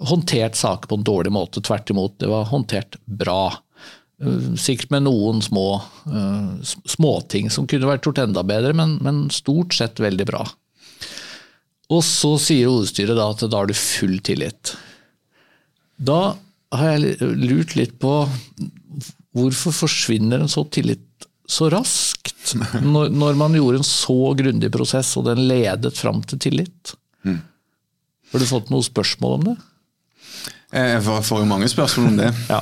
håndtert 0.08 0.58
saker 0.58 0.90
på 0.90 0.99
en 0.99 1.06
dårlig 1.06 1.32
måte. 1.35 1.62
Tvert 1.64 1.90
imot, 1.90 2.18
det 2.20 2.30
var 2.30 2.50
håndtert 2.50 2.99
bra. 3.04 3.56
Eh, 4.23 4.54
sikkert 4.58 4.92
med 4.94 5.06
noen 5.06 5.42
små 5.44 5.80
uh, 6.11 6.54
småting 6.64 7.52
som 7.54 7.68
kunne 7.70 7.88
vært 7.88 8.06
gjort 8.06 8.23
enda 8.25 8.44
bedre, 8.47 8.75
men, 8.76 8.99
men, 9.04 9.26
stort 9.35 9.76
sett 9.78 10.02
veldig 10.02 10.26
bra. 10.28 10.44
Og 11.88 12.02
så 12.04 12.35
sier 12.42 12.68
hovedstyret 12.68 13.16
da 13.16 13.30
at 13.32 13.47
da 13.47 13.62
har 13.62 13.70
du 13.70 13.76
full 13.78 14.18
tillit. 14.26 14.75
Da 15.98 16.36
har 16.74 16.94
jeg 16.94 17.16
lurt 17.20 17.74
litt 17.78 17.96
på 18.00 18.12
hvorfor 19.36 19.74
forsvinner 19.74 20.42
en 20.42 20.50
så 20.50 20.64
tillit 20.72 21.04
så 21.48 21.70
raskt? 21.72 22.34
Når, 22.84 23.10
når 23.12 23.36
man 23.40 23.54
gjorde 23.56 23.80
en 23.82 23.86
så 23.86 24.32
grundig 24.36 24.70
prosess, 24.72 25.10
og 25.20 25.26
den 25.26 25.42
ledet 25.50 25.94
fram 25.96 26.22
til 26.28 26.40
tillit. 26.40 26.94
Mm. 27.24 27.40
Har 28.32 28.40
du 28.40 28.46
fått 28.48 28.70
noen 28.72 28.84
spørsmål 28.84 29.34
om 29.38 29.46
det? 29.50 29.54
Jeg 30.68 31.00
får 31.25 31.38
jo 31.40 31.49
mange 31.49 31.68
spørsmål 31.68 32.11
om 32.11 32.16
det. 32.18 32.28
ja. 32.52 32.59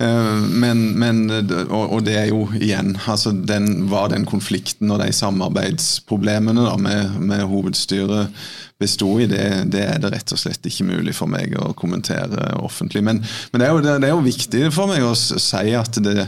Eh, 0.00 0.44
men, 0.48 0.98
men, 0.98 1.26
og, 1.68 1.98
det 2.06 2.14
er 2.16 2.30
jo 2.30 2.46
igjen 2.56 2.94
altså 3.04 3.34
den, 3.36 3.84
Hva 3.90 4.06
den 4.08 4.24
konflikten 4.24 4.90
og 4.90 5.02
de 5.02 5.10
samarbeidsproblemene 5.12 6.64
da, 6.64 6.78
med, 6.80 7.18
med 7.20 7.44
hovedstyret 7.50 8.32
besto 8.80 9.12
i, 9.20 9.28
det, 9.30 9.44
det, 9.72 9.84
er 9.84 10.00
det 10.02 10.14
rett 10.16 10.34
og 10.34 10.40
slett 10.40 10.66
ikke 10.66 10.88
mulig 10.88 11.14
for 11.14 11.30
meg 11.30 11.52
å 11.60 11.74
kommentere 11.78 12.48
offentlig. 12.64 13.04
Men, 13.06 13.20
men 13.52 13.60
det, 13.60 13.68
er 13.68 13.76
jo, 13.76 13.84
det, 13.84 14.08
er 14.08 14.16
jo, 14.16 14.24
viktig 14.24 14.64
for 14.74 14.90
meg 14.90 15.04
å 15.04 15.14
si 15.14 15.76
at 15.76 16.00
det 16.02 16.26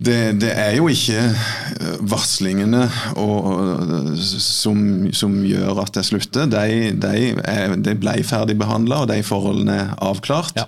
det, 0.00 0.40
det, 0.40 0.50
er 0.56 0.78
jo 0.78 0.86
ikke 0.88 1.20
eh, 1.20 1.96
varslingene 2.08 2.86
og, 3.20 4.16
som, 4.16 4.78
som, 5.12 5.34
gjør 5.44 5.82
at 5.82 5.98
jeg 6.00 6.08
slutter. 6.08 6.46
De, 6.48 6.92
de, 6.96 7.34
er, 7.44 7.74
de 7.76 7.94
ble 8.00 8.14
ferdigbehandla, 8.24 9.02
og 9.04 9.10
de 9.10 9.18
forholdene 9.26 9.76
er 9.76 9.90
avklart. 10.00 10.56
Ja. 10.56 10.64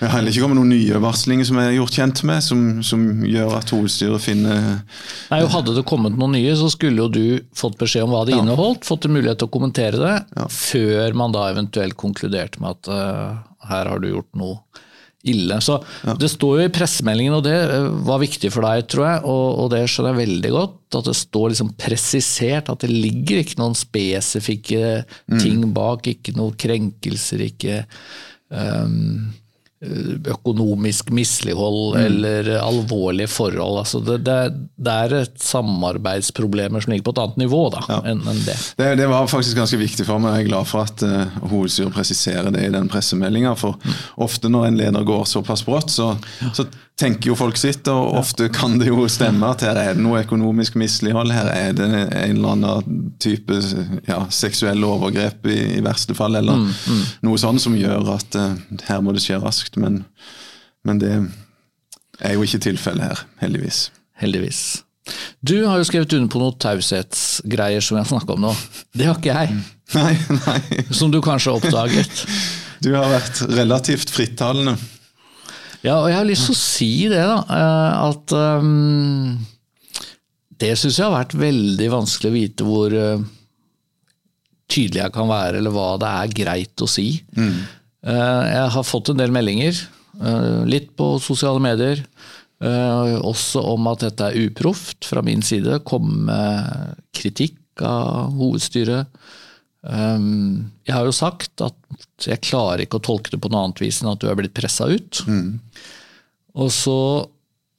Det 0.00 0.08
har 0.08 0.18
heller 0.18 0.34
ikke 0.34 0.42
kommet 0.44 0.58
noen 0.58 0.72
nye 0.74 0.98
varslinger 1.00 1.46
som 1.46 1.60
jeg 1.60 1.70
har 1.70 1.76
gjort 1.76 1.98
kjent 2.00 2.22
med, 2.28 2.42
som, 2.44 2.64
som 2.84 3.04
gjør 3.24 3.54
at 3.60 3.70
hovedstyret 3.72 4.24
finner 4.24 4.58
Nei, 5.30 5.38
Hadde 5.54 5.76
det 5.78 5.86
kommet 5.88 6.18
noen 6.18 6.34
nye, 6.36 6.56
så 6.58 6.68
skulle 6.72 7.06
jo 7.06 7.08
du 7.12 7.22
fått 7.56 7.78
beskjed 7.80 8.04
om 8.08 8.16
hva 8.16 8.24
det 8.26 8.34
ja. 8.34 8.42
inneholdt, 8.42 8.84
fått 8.88 9.06
en 9.06 9.14
mulighet 9.14 9.40
til 9.40 9.48
å 9.48 9.54
kommentere 9.54 10.02
det, 10.02 10.16
ja. 10.36 10.48
før 10.52 11.16
man 11.22 11.38
da 11.38 11.46
eventuelt 11.54 11.96
konkluderte 12.02 12.60
med 12.60 12.76
at 12.76 12.90
uh, 12.90 13.70
her 13.70 13.92
har 13.94 14.02
du 14.02 14.10
gjort 14.10 14.34
noe 14.36 14.84
ille. 15.30 15.58
Så 15.64 15.78
ja. 16.06 16.16
Det 16.18 16.30
står 16.32 16.60
jo 16.60 16.66
i 16.68 16.74
pressemeldingen, 16.74 17.36
og 17.38 17.44
det 17.46 17.54
eh, 17.54 17.88
var 18.08 18.22
viktig 18.22 18.50
for 18.54 18.66
deg, 18.66 18.86
tror 18.92 19.06
jeg, 19.08 19.22
og, 19.24 19.46
og 19.62 19.72
det 19.74 19.82
skjønner 19.90 20.14
jeg 20.14 20.22
veldig 20.24 20.52
godt, 20.56 20.76
at 21.00 21.08
det 21.10 21.16
står 21.20 21.48
liksom 21.52 21.72
presisert 21.80 22.70
at 22.72 22.84
det 22.84 22.92
ligger 22.92 23.42
ikke 23.42 23.60
noen 23.60 23.76
spesifikke 23.78 25.02
mm. 25.04 25.40
ting 25.42 25.66
bak, 25.76 26.06
ikke 26.12 26.36
noen 26.36 26.56
krenkelser, 26.60 27.42
ikke 27.48 27.82
um, 28.50 29.34
økonomisk 30.26 31.10
mislighold 31.10 31.96
mm. 31.96 32.04
eller 32.06 32.48
alvorlige 32.62 33.28
forhold. 33.28 33.78
Altså 33.82 34.00
det, 34.00 34.18
det, 34.24 34.36
det, 34.76 34.92
er 34.92 35.14
et 35.18 35.34
samarbeidsproblemer 35.42 36.80
som 36.80 36.94
ligger 36.94 37.04
på 37.04 37.12
et 37.12 37.20
annet 37.20 37.42
nivå 37.44 37.60
da, 37.74 37.82
ja. 37.90 37.98
enn 38.08 38.22
en 38.24 38.40
det. 38.46 38.56
det. 38.78 38.88
det. 39.02 39.08
var 39.12 39.28
faktisk 39.28 39.58
ganske 39.58 39.80
viktig 39.80 40.06
for 40.08 40.22
meg. 40.22 40.38
Jeg 40.38 40.46
er 40.46 40.50
glad 40.50 40.70
for 40.70 40.86
at 40.88 41.04
uh, 41.04 41.36
hovedstyret 41.52 41.92
presiserer 41.92 42.48
det 42.54 42.64
i 42.64 42.72
den 42.72 42.88
pressemeldinga. 42.88 43.52
For 43.60 43.76
mm. 43.76 44.00
ofte 44.24 44.48
når 44.52 44.70
en 44.70 44.80
leder 44.80 45.06
går 45.06 45.28
såpass 45.28 45.64
brått, 45.66 45.92
så, 45.92 46.14
ja. 46.40 46.54
så 46.56 46.64
tenker 46.96 47.30
jo 47.30 47.36
folk 47.36 47.58
sitt, 47.60 47.88
og 47.92 48.16
ofte 48.16 48.48
kan 48.52 48.78
det 48.80 48.88
jo 48.88 49.04
stemme 49.12 49.50
at 49.52 49.64
her 49.66 49.76
er 49.76 49.96
det 49.96 50.04
noe 50.04 50.22
økonomisk 50.22 50.78
mislighold. 50.80 51.34
Her 51.34 51.50
er 51.52 51.76
det 51.76 51.88
en 51.92 52.38
eller 52.38 52.54
annen 52.54 53.10
type 53.22 53.58
ja, 54.08 54.22
seksuelle 54.32 54.88
overgrep 54.88 55.44
i, 55.52 55.58
i, 55.76 55.82
verste 55.84 56.16
fall, 56.16 56.38
eller 56.40 56.56
mm, 56.62 56.72
mm. 56.72 57.04
noe 57.28 57.40
sånt 57.40 57.62
som 57.62 57.76
gjør 57.76 58.14
at 58.16 58.40
uh, 58.40 58.56
her 58.88 59.04
må 59.04 59.12
det 59.12 59.24
skje 59.24 59.42
raskt. 59.44 59.76
Men, 59.82 60.04
men, 60.88 61.02
det 61.02 61.12
er 62.24 62.36
jo 62.38 62.48
ikke 62.48 62.64
tilfellet 62.70 63.10
her, 63.10 63.24
heldigvis. 63.44 63.86
Heldigvis. 64.16 64.64
Du 65.44 65.58
har 65.68 65.76
jo 65.78 65.86
skrevet 65.86 66.16
under 66.16 66.32
på 66.32 66.40
noen 66.40 66.56
taushetsgreier 66.64 67.84
som 67.84 68.00
jeg 68.00 68.08
snakker 68.08 68.38
om 68.38 68.48
nå. 68.48 68.56
Det 68.96 69.06
har 69.10 69.20
ikke 69.20 69.36
jeg. 69.36 69.60
Nei, 69.94 70.16
nei. 70.34 70.60
Som 70.90 71.12
du 71.12 71.20
kanskje 71.22 71.52
har 71.52 71.60
oppdaget. 71.60 72.24
Du 72.82 72.88
har 72.96 73.06
vært 73.06 73.38
relativt 73.52 74.10
frittalende. 74.10 74.74
Ja, 75.86 76.00
og 76.00 76.10
jeg 76.10 76.18
har 76.18 76.26
lyst 76.26 76.48
til 76.48 76.56
å 76.56 76.58
si 76.58 76.90
det, 77.12 77.22
da. 77.22 77.38
Eh, 77.46 77.96
at 78.08 78.34
um, 78.34 79.36
det 80.58 80.72
syns 80.80 80.98
jeg 80.98 81.06
har 81.06 81.14
vært 81.14 81.36
veldig 81.38 81.90
vanskelig 81.92 82.30
å 82.30 82.34
vite 82.34 82.66
hvor 82.66 82.96
uh, 82.96 83.26
tydelig 84.72 85.04
jeg 85.04 85.14
kan 85.14 85.30
være, 85.30 85.60
eller 85.60 85.74
hva 85.74 85.92
det 86.02 86.10
er 86.10 86.34
greit 86.40 86.82
å 86.82 86.90
si. 86.90 87.10
Mm. 87.38 87.60
Uh, 88.06 88.42
jeg 88.50 88.72
har 88.74 88.88
fått 88.88 89.12
en 89.12 89.20
del 89.20 89.34
meldinger, 89.34 89.78
uh, 90.22 90.64
litt 90.66 90.90
på 90.98 91.16
sosiale 91.22 91.62
medier, 91.62 92.02
også 92.56 93.60
om 93.74 93.84
at 93.90 94.00
dette 94.00 94.30
er 94.30 94.46
uproft 94.46 95.04
fra 95.04 95.20
min 95.20 95.42
side. 95.44 95.74
Komme 95.84 96.30
med 96.30 97.02
kritikk 97.12 97.82
av 97.84 98.30
hovedstyret. 98.32 99.12
Um, 99.86 100.72
jeg 100.86 100.96
har 100.96 101.06
jo 101.06 101.14
sagt 101.14 101.62
at 101.62 102.26
jeg 102.26 102.42
klarer 102.42 102.82
ikke 102.82 102.98
å 102.98 103.06
tolke 103.06 103.30
det 103.30 103.38
på 103.42 103.50
noe 103.52 103.68
annet 103.68 103.82
vis 103.84 104.00
enn 104.02 104.10
at 104.10 104.22
du 104.22 104.26
er 104.30 104.38
blitt 104.38 104.56
pressa 104.56 104.88
ut. 104.90 105.22
Mm. 105.30 105.60
Og 106.58 106.72
så 106.74 106.98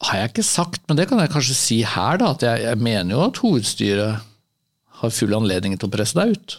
har 0.07 0.21
jeg 0.21 0.31
ikke 0.31 0.45
sagt, 0.45 0.83
men 0.87 0.99
det 0.99 1.07
kan 1.09 1.19
jeg 1.19 1.33
kanskje 1.33 1.57
si 1.57 1.77
her, 1.81 2.19
da, 2.21 2.31
at 2.35 2.45
jeg, 2.45 2.63
jeg, 2.67 2.79
mener 2.85 3.15
jo 3.15 3.23
at 3.25 3.41
hovedstyret 3.41 4.25
har 5.01 5.13
full 5.13 5.35
anledning 5.37 5.75
til 5.75 5.89
å 5.89 5.93
presse 5.93 6.17
deg 6.17 6.35
ut. 6.37 6.57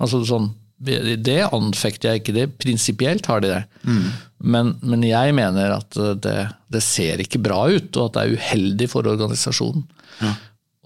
Altså 0.00 0.22
sånn, 0.28 0.52
Det 0.80 1.40
anfekter 1.44 2.12
jeg 2.12 2.22
ikke, 2.22 2.36
det 2.36 2.46
prinsipielt 2.60 3.26
har 3.28 3.42
de 3.42 3.50
det. 3.52 3.62
Mm. 3.84 4.04
Men, 4.52 4.74
men, 4.80 5.02
jeg 5.04 5.34
mener 5.36 5.74
at 5.74 5.98
det, 6.24 6.38
det, 6.72 6.84
ser 6.84 7.20
ikke 7.20 7.42
bra 7.42 7.66
ut, 7.68 7.90
og 7.96 8.06
at 8.06 8.16
det 8.16 8.22
er 8.22 8.38
uheldig 8.38 8.88
for 8.92 9.08
organisasjonen. 9.08 9.84
Ja. 10.20 10.32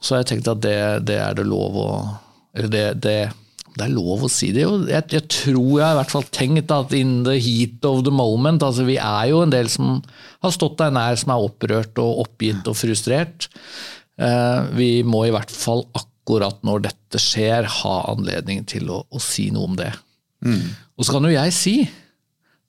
Så 0.01 0.15
har 0.15 0.25
jeg 0.25 0.33
tenkt 0.33 0.51
at 0.51 0.63
det, 0.63 0.79
det 1.11 1.21
er 1.23 1.37
det 1.39 1.47
lov 1.49 1.79
å 1.81 1.89
Eller 2.55 2.71
det, 2.71 2.83
det 3.03 3.19
det 3.75 3.89
er 3.89 3.95
lov 3.95 4.23
å 4.27 4.31
si 4.31 4.53
det. 4.55 4.63
Jeg, 4.63 5.07
jeg, 5.11 5.25
tror 5.33 5.71
jeg 5.73 5.83
har 5.83 5.97
i 5.97 5.99
hvert 5.99 6.13
fall 6.15 6.27
tenkt 6.35 6.71
at 6.75 6.95
in 6.95 7.17
the 7.27 7.35
heat 7.43 7.83
of 7.89 8.05
the 8.07 8.13
moment 8.15 8.63
altså 8.63 8.87
Vi 8.87 8.97
er 9.03 9.33
jo 9.33 9.41
en 9.43 9.55
del 9.55 9.71
som 9.73 9.97
har 10.45 10.55
stått 10.55 10.79
deg 10.79 10.95
nær, 10.95 11.19
som 11.19 11.35
er 11.35 11.47
opprørt 11.49 11.99
og 12.03 12.23
oppgitt 12.27 12.71
og 12.71 12.79
frustrert. 12.79 13.49
Eh, 14.21 14.61
vi 14.79 14.91
må 15.07 15.25
i 15.27 15.35
hvert 15.35 15.51
fall 15.51 15.83
akkurat 15.99 16.63
når 16.67 16.87
dette 16.87 17.21
skjer, 17.23 17.67
ha 17.83 17.97
anledning 18.13 18.63
til 18.69 18.93
å, 18.95 19.03
å 19.11 19.23
si 19.23 19.49
noe 19.55 19.73
om 19.73 19.77
det. 19.81 19.91
Mm. 20.45 20.71
Og 20.95 21.07
så 21.07 21.17
kan 21.17 21.27
jo 21.27 21.35
jeg 21.35 21.57
si 21.57 21.77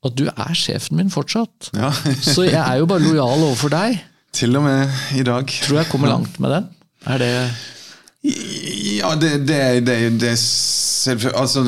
at 0.05 0.17
du 0.17 0.25
er 0.29 0.57
sjefen 0.57 0.97
min 1.00 1.13
fortsatt. 1.13 1.69
Ja. 1.77 1.91
så 2.33 2.47
jeg 2.47 2.62
er 2.62 2.81
jo 2.81 2.89
bare 2.89 3.05
lojal 3.05 3.45
overfor 3.45 3.74
deg. 3.74 4.01
Til 4.35 4.57
og 4.57 4.65
med 4.65 4.89
i 5.15 5.24
dag. 5.25 5.47
Tror 5.67 5.83
jeg 5.83 5.91
kommer 5.91 6.12
langt 6.12 6.41
med 6.43 6.51
den. 6.57 6.67
Er 7.05 7.21
det 7.21 7.33
ja, 8.25 9.15
det, 9.22 9.38
det, 9.48 9.62
det, 9.86 9.98
det 10.22 10.36
selvfølgelig 10.39 11.39
Altså 11.41 11.67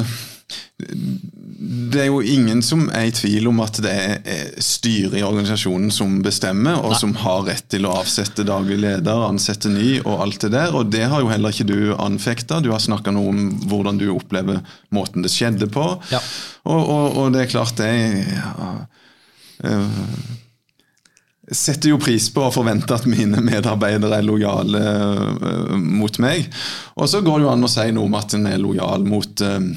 det 1.57 2.03
er 2.03 2.07
jo 2.11 2.19
ingen 2.21 2.59
som 2.61 2.83
er 2.93 3.07
i 3.09 3.13
tvil 3.15 3.47
om 3.49 3.59
at 3.63 3.79
det 3.81 3.93
er 3.97 4.59
styret 4.61 5.15
i 5.17 5.23
organisasjonen 5.25 5.89
som 5.93 6.19
bestemmer, 6.25 6.77
og 6.77 6.93
Nei. 6.93 6.99
som 7.01 7.15
har 7.23 7.47
rett 7.47 7.65
til 7.73 7.87
å 7.89 7.95
avsette 7.97 8.45
daglig 8.47 8.77
leder, 8.83 9.23
ansette 9.25 9.71
ny 9.73 9.97
og 10.03 10.21
alt 10.27 10.45
det 10.45 10.51
der. 10.53 10.75
Og 10.77 10.91
det 10.93 11.07
har 11.09 11.23
jo 11.23 11.31
heller 11.31 11.53
ikke 11.53 11.67
du 11.67 11.95
anfekta. 11.97 12.61
Du 12.61 12.69
har 12.75 12.83
snakka 12.83 13.13
noe 13.15 13.33
om 13.33 13.49
hvordan 13.71 13.97
du 13.97 14.05
opplever 14.13 14.61
måten 14.93 15.25
det 15.25 15.33
skjedde 15.33 15.69
på. 15.73 15.87
Ja. 16.13 16.21
Og, 16.69 16.81
og, 16.81 17.05
og 17.23 17.33
det 17.33 17.45
er 17.45 17.51
klart, 17.55 17.81
det 17.81 17.89
ja, 18.37 18.69
øh, 19.71 20.01
setter 21.51 21.93
jo 21.93 21.99
pris 22.01 22.27
på 22.33 22.43
å 22.43 22.51
forvente 22.51 22.95
at 22.95 23.05
mine 23.07 23.39
medarbeidere 23.43 24.19
er 24.19 24.25
lojale 24.27 24.81
øh, 24.81 25.77
mot 25.79 26.19
meg. 26.23 26.49
Og 26.99 27.07
så 27.07 27.21
går 27.23 27.39
det 27.39 27.47
jo 27.47 27.53
an 27.53 27.67
å 27.67 27.71
si 27.71 27.87
noe 27.95 28.09
om 28.09 28.19
at 28.19 28.35
en 28.35 28.49
er 28.49 28.59
lojal 28.59 29.05
mot 29.07 29.43
øh, 29.47 29.67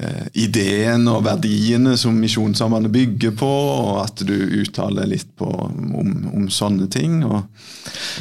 eh, 0.00 0.26
ideen 0.40 1.04
og 1.12 1.26
verdiene 1.26 1.96
som 2.00 2.16
Misjonssambandet 2.16 2.94
bygger 2.94 3.36
på, 3.36 3.50
og 3.50 4.00
at 4.06 4.24
du 4.24 4.36
uttaler 4.62 5.10
litt 5.12 5.34
på, 5.36 5.48
om, 5.48 6.14
om 6.32 6.48
sånne 6.52 6.88
ting. 6.92 7.20
Og, 7.28 7.42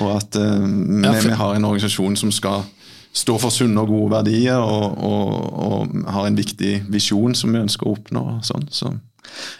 og 0.03 0.15
at 0.17 0.39
eh, 0.39 0.67
vi, 0.67 1.13
vi 1.29 1.38
har 1.39 1.55
en 1.55 1.69
organisasjon 1.71 2.19
som 2.19 2.36
skal 2.36 2.67
stå 3.17 3.38
for 3.41 3.53
sunne 3.53 3.81
og 3.81 3.89
gode 3.89 4.12
verdier, 4.19 4.59
og, 4.59 5.00
og, 5.07 5.29
og 5.67 6.09
har 6.13 6.27
en 6.27 6.38
viktig 6.38 6.81
visjon 6.91 7.33
som 7.38 7.55
vi 7.55 7.63
ønsker 7.63 7.88
å 7.88 7.95
oppnå. 7.95 8.25
Sånn, 8.45 8.67
så. 8.75 8.91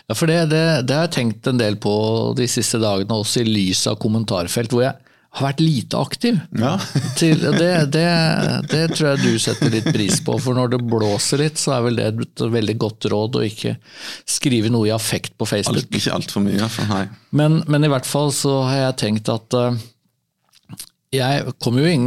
Ja, 0.08 0.16
for 0.16 0.30
det, 0.30 0.40
det, 0.54 0.64
det 0.88 0.96
har 0.96 1.08
jeg 1.08 1.16
tenkt 1.18 1.50
en 1.50 1.60
del 1.60 1.78
på 1.82 1.94
de 2.38 2.48
siste 2.52 2.80
dagene, 2.82 3.18
også 3.18 3.44
i 3.44 3.50
lys 3.50 3.86
av 3.90 4.00
kommentarfelt, 4.02 4.74
hvor 4.74 4.86
jeg 4.86 4.96
har 5.38 5.50
vært 5.50 5.62
lite 5.62 6.00
aktiv. 6.00 6.38
Ja. 6.58 6.76
Til, 7.20 7.42
det, 7.58 7.72
det, 7.94 8.06
det 8.72 8.84
tror 8.94 9.12
jeg 9.12 9.24
du 9.24 9.42
setter 9.42 9.74
litt 9.74 9.90
pris 9.94 10.22
på, 10.26 10.38
for 10.42 10.58
når 10.58 10.74
det 10.76 10.82
blåser 10.88 11.44
litt, 11.44 11.60
så 11.62 11.78
er 11.78 11.86
vel 11.88 12.00
det 12.00 12.08
et 12.14 12.46
veldig 12.58 12.78
godt 12.82 13.10
råd 13.14 13.40
å 13.40 13.44
ikke 13.48 13.76
skrive 14.28 14.72
noe 14.74 14.90
i 14.90 14.96
affekt 14.96 15.36
på 15.38 15.50
Facebook. 15.50 15.86
Alt, 15.86 16.00
ikke 16.00 16.16
altfor 16.16 16.46
mye, 16.46 16.58
iallfall. 16.62 16.90
Nei. 16.94 17.04
Men, 17.38 17.62
men 17.70 17.86
i 17.86 17.92
hvert 17.92 18.10
fall 18.10 18.34
så 18.36 18.62
har 18.70 18.82
jeg 18.88 19.00
tenkt 19.04 19.32
at 19.34 19.60
uh, 19.60 19.78
jeg 21.14 21.54
kommer 21.64 21.86
jo 21.86 21.92
i 21.92 22.00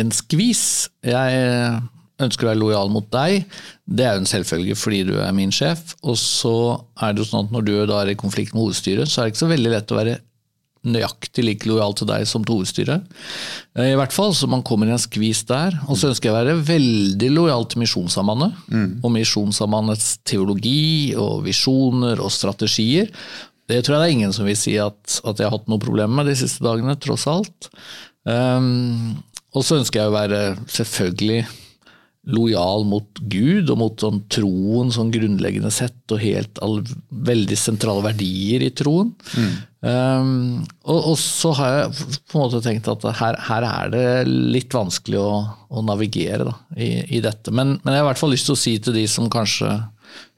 en 0.00 0.12
skvis. 0.14 0.64
Jeg 1.06 1.78
ønsker 2.22 2.46
å 2.46 2.50
være 2.50 2.60
lojal 2.60 2.92
mot 2.92 3.06
deg. 3.14 3.44
Det 3.86 4.06
er 4.06 4.16
jo 4.16 4.22
en 4.24 4.30
selvfølge 4.30 4.78
fordi 4.78 5.02
du 5.10 5.16
er 5.22 5.34
min 5.36 5.52
sjef. 5.54 5.94
Og 6.02 6.18
så 6.20 6.54
er 7.02 7.14
det 7.14 7.22
jo 7.22 7.28
sånn 7.30 7.46
at 7.46 7.54
når 7.54 7.66
du 7.68 7.74
da 7.90 8.00
er 8.02 8.14
i 8.14 8.18
konflikt 8.18 8.54
med 8.54 8.64
hovedstyret, 8.64 9.10
så 9.10 9.20
er 9.20 9.28
det 9.28 9.34
ikke 9.34 9.44
så 9.46 9.52
veldig 9.52 9.74
lett 9.76 9.94
å 9.94 10.00
være 10.00 10.16
nøyaktig 10.88 11.42
like 11.44 11.68
lojal 11.68 11.94
til 11.98 12.08
deg 12.08 12.24
som 12.28 12.44
til 12.46 12.58
hovedstyret. 12.58 13.06
Eh, 13.76 13.92
I 13.92 13.98
hvert 13.98 14.14
fall, 14.14 14.32
så 14.34 14.48
man 14.50 14.62
kommer 14.66 14.88
i 14.88 14.94
en 14.94 15.02
skvis 15.02 15.42
der. 15.48 15.76
Og 15.88 15.98
så 15.98 16.12
ønsker 16.12 16.30
jeg 16.30 16.34
å 16.34 16.38
være 16.38 16.56
veldig 16.68 17.30
lojal 17.34 17.68
til 17.68 17.82
Misjonssambandet. 17.82 18.56
Og 19.02 19.14
Misjonssambandets 19.14 20.16
teologi 20.28 21.14
og 21.18 21.44
visjoner 21.46 22.22
og 22.22 22.32
strategier. 22.34 23.10
Det 23.68 23.82
tror 23.84 23.98
jeg 23.98 24.00
det 24.00 24.08
er 24.08 24.16
ingen 24.16 24.32
som 24.32 24.48
vil 24.48 24.56
si 24.56 24.78
at, 24.80 25.20
at 25.28 25.38
jeg 25.38 25.44
har 25.44 25.58
hatt 25.58 25.68
noe 25.68 25.82
problem 25.82 26.14
med 26.16 26.30
de 26.30 26.36
siste 26.40 26.64
dagene, 26.64 26.96
tross 26.96 27.26
alt. 27.28 27.68
Um, 28.24 29.18
og 29.56 29.64
så 29.64 29.76
ønsker 29.80 30.00
jeg 30.00 30.10
å 30.10 30.14
være 30.16 30.40
selvfølgelig 30.72 31.42
lojal 32.28 32.84
mot 32.88 33.20
Gud 33.32 33.70
og 33.72 33.78
mot 33.80 34.02
sånn 34.04 34.20
troen 34.32 34.92
sånn 34.92 35.12
grunnleggende 35.14 35.70
sett, 35.72 36.00
og 36.12 36.20
helt 36.20 36.60
all, 36.64 36.82
veldig 37.08 37.56
sentrale 37.56 38.04
verdier 38.04 38.66
i 38.66 38.70
troen. 38.76 39.14
Um, 39.80 40.64
og, 40.82 41.12
og 41.12 41.16
så 41.20 41.52
har 41.56 41.74
jeg 41.74 42.08
på 42.28 42.36
en 42.36 42.42
måte 42.42 42.62
tenkt 42.64 42.90
at 42.90 43.06
her, 43.20 43.38
her 43.48 43.66
er 43.68 43.92
det 43.94 44.06
litt 44.28 44.74
vanskelig 44.74 45.20
å, 45.22 45.30
å 45.70 45.84
navigere 45.86 46.50
da, 46.50 46.56
i, 46.76 46.90
i 47.16 47.22
dette. 47.24 47.54
Men, 47.54 47.78
men 47.80 47.94
jeg 47.94 48.02
har 48.02 48.06
i 48.06 48.10
hvert 48.10 48.20
fall 48.20 48.34
lyst 48.34 48.50
til 48.50 48.56
å 48.56 48.60
si 48.60 48.74
til 48.82 48.98
de 48.98 49.06
som 49.08 49.30
kanskje 49.32 49.70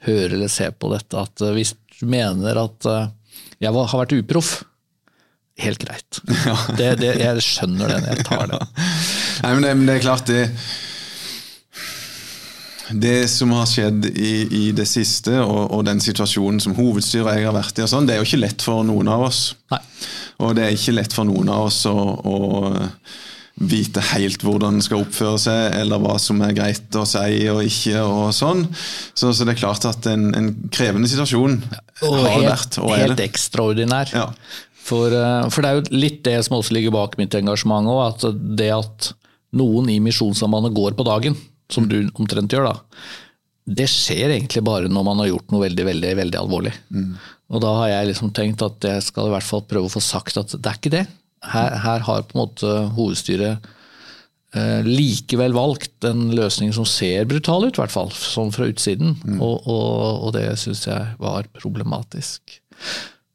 hører 0.07 0.37
eller 0.37 0.53
ser 0.53 0.77
på 0.77 0.91
dette, 0.93 1.17
at 1.19 1.43
eh, 1.45 1.55
hvis 1.57 1.75
du 1.99 2.05
mener 2.11 2.59
at 2.61 2.87
eh, 2.89 3.09
jeg 3.61 3.75
var, 3.75 3.89
har 3.91 4.05
vært 4.05 4.15
uproff, 4.17 4.53
helt 5.61 5.83
greit. 5.83 6.21
Det, 6.79 6.95
det, 7.03 7.11
jeg 7.21 7.43
skjønner 7.45 7.91
det 7.91 7.99
når 8.05 8.15
jeg 8.15 8.29
tar 8.31 8.47
det. 8.49 8.61
Nei, 9.43 9.51
men 9.51 9.67
det, 9.67 9.75
men 9.77 9.91
det 9.91 9.97
er 9.99 10.07
klart, 10.07 10.31
det 10.31 10.47
Det 12.93 13.29
som 13.31 13.53
har 13.55 13.69
skjedd 13.71 14.07
i, 14.11 14.35
i 14.51 14.65
det 14.77 14.87
siste, 14.89 15.37
og, 15.43 15.71
og 15.77 15.85
den 15.87 16.01
situasjonen 16.03 16.61
som 16.63 16.75
hovedstyret 16.79 17.39
jeg 17.39 17.47
har 17.47 17.57
vært 17.57 17.79
i, 17.79 17.85
og 17.87 17.91
sånn, 17.93 18.09
det 18.09 18.17
er 18.17 18.23
jo 18.23 18.29
ikke 18.29 18.45
lett 18.45 18.65
for 18.67 18.87
noen 18.87 19.11
av 19.13 19.27
oss. 19.29 19.43
Nei. 19.71 19.83
Og 20.41 20.55
det 20.57 20.65
er 20.65 20.77
ikke 20.77 20.97
lett 20.97 21.15
for 21.15 21.29
noen 21.29 21.51
av 21.53 21.67
oss 21.69 21.83
å, 21.91 21.95
å 21.95 22.37
vite 23.61 24.01
helt 24.15 24.41
hvordan 24.45 24.79
en 24.79 24.85
skal 24.85 25.03
oppføre 25.05 25.37
seg, 25.43 25.75
eller 25.83 26.01
hva 26.01 26.15
som 26.23 26.41
er 26.47 26.55
greit 26.57 26.97
å 26.97 27.05
si 27.09 27.45
og 27.53 27.61
ikke, 27.67 28.01
og 28.09 28.33
sånn. 28.35 28.65
Så, 29.13 29.35
så 29.37 29.45
det 29.45 29.55
er 29.55 29.61
klart 29.61 29.85
at 29.89 30.09
en, 30.09 30.31
en 30.37 30.51
krevende 30.73 31.11
situasjon 31.13 31.59
Og 32.09 32.17
har 32.17 32.31
helt, 32.39 32.49
vært, 32.49 32.81
og 32.81 32.95
er 32.97 33.05
helt 33.05 33.21
det. 33.21 33.29
ekstraordinær. 33.29 34.15
Ja. 34.17 34.27
For, 34.81 35.13
eh, 35.13 35.47
for 35.53 35.63
det 35.63 35.71
er 35.71 35.79
jo 35.79 36.01
litt 36.01 36.23
det 36.27 36.39
som 36.47 36.57
også 36.59 36.75
ligger 36.75 36.97
bak 36.97 37.19
mitt 37.21 37.37
engasjement 37.37 37.91
òg, 37.93 38.01
at 38.09 38.41
det 38.59 38.71
at 38.75 39.13
noen 39.61 39.91
i 39.93 40.01
Misjonssambandet 40.03 40.73
går 40.77 40.97
på 40.97 41.05
dagen, 41.07 41.37
som 41.73 41.89
du 41.91 41.99
omtrent 42.15 42.53
gjør, 42.53 42.71
da, 42.71 43.01
det 43.71 43.87
skjer 43.93 44.33
egentlig 44.35 44.63
bare 44.67 44.89
når 44.91 45.05
man 45.07 45.21
har 45.23 45.29
gjort 45.31 45.53
noe 45.53 45.65
veldig 45.67 45.85
veldig, 45.87 46.13
veldig 46.19 46.39
alvorlig. 46.41 46.73
Og 47.51 47.61
da 47.63 47.75
har 47.81 47.89
jeg 47.93 48.09
liksom 48.13 48.33
tenkt 48.35 48.63
at 48.67 48.87
jeg 48.87 49.03
skal 49.07 49.29
i 49.29 49.35
hvert 49.35 49.47
fall 49.47 49.63
prøve 49.69 49.87
å 49.91 49.93
få 49.93 50.03
sagt 50.03 50.39
at 50.41 50.55
det 50.57 50.67
er 50.71 50.79
ikke 50.81 50.95
det. 50.95 51.05
Her, 51.51 51.77
her 51.85 52.03
har 52.07 52.25
på 52.29 52.35
en 52.37 52.41
måte 52.43 52.73
hovedstyret 52.97 53.69
eh, 54.55 54.81
likevel 54.87 55.55
valgt 55.57 56.05
en 56.09 56.27
løsning 56.37 56.73
som 56.77 56.85
ser 56.89 57.29
brutal 57.31 57.65
ut, 57.69 57.77
i 57.79 57.81
hvert 57.83 57.95
fall, 57.95 58.11
sånn 58.13 58.51
fra 58.55 58.67
utsiden. 58.71 59.15
Og, 59.39 59.67
og, 59.71 60.27
og 60.27 60.35
det 60.37 60.49
syns 60.61 60.85
jeg 60.89 61.15
var 61.23 61.47
problematisk. 61.61 62.59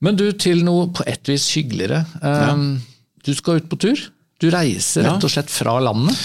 Men 0.03 0.19
du, 0.19 0.27
til 0.37 0.61
noe 0.67 0.89
på 0.93 1.05
et 1.09 1.31
vis 1.31 1.47
hyggeligere. 1.55 2.03
Um, 2.21 2.67
Du 3.25 3.31
skal 3.33 3.57
ut 3.61 3.69
på 3.71 3.79
tur. 3.81 3.97
Du 4.41 4.49
reiser 4.51 5.05
rett 5.07 5.23
og 5.23 5.31
slett 5.31 5.51
fra 5.53 5.77
landet. 5.79 6.17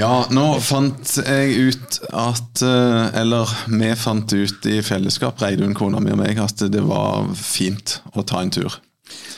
Ja, 0.00 0.24
nå 0.32 0.44
fant 0.64 1.10
jeg 1.20 1.66
ut 1.74 1.98
at 2.16 2.62
eh, 2.64 3.18
Eller 3.20 3.50
vi 3.68 3.90
fant 4.00 4.32
ut 4.32 4.68
i 4.70 4.78
fellesskap, 4.86 5.42
Reidun, 5.42 5.74
kona 5.76 6.00
mi 6.00 6.14
og 6.14 6.22
meg, 6.22 6.38
at 6.40 6.62
det 6.72 6.80
var 6.86 7.28
fint 7.36 7.98
å 8.16 8.24
ta 8.24 8.40
en 8.40 8.52
tur. 8.54 8.78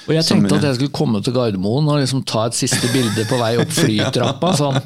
Og 0.06 0.14
jeg 0.14 0.26
tenkte 0.28 0.58
at 0.58 0.66
jeg 0.68 0.78
skulle 0.78 0.94
komme 0.94 1.22
til 1.24 1.34
Gardermoen 1.34 1.88
og 1.90 2.00
liksom 2.02 2.22
ta 2.28 2.46
et 2.48 2.58
siste 2.58 2.90
bilde 2.94 3.24
på 3.30 3.38
vei 3.40 3.54
opp 3.62 3.72
flytrappa. 3.82 4.52
sånn. 4.58 4.78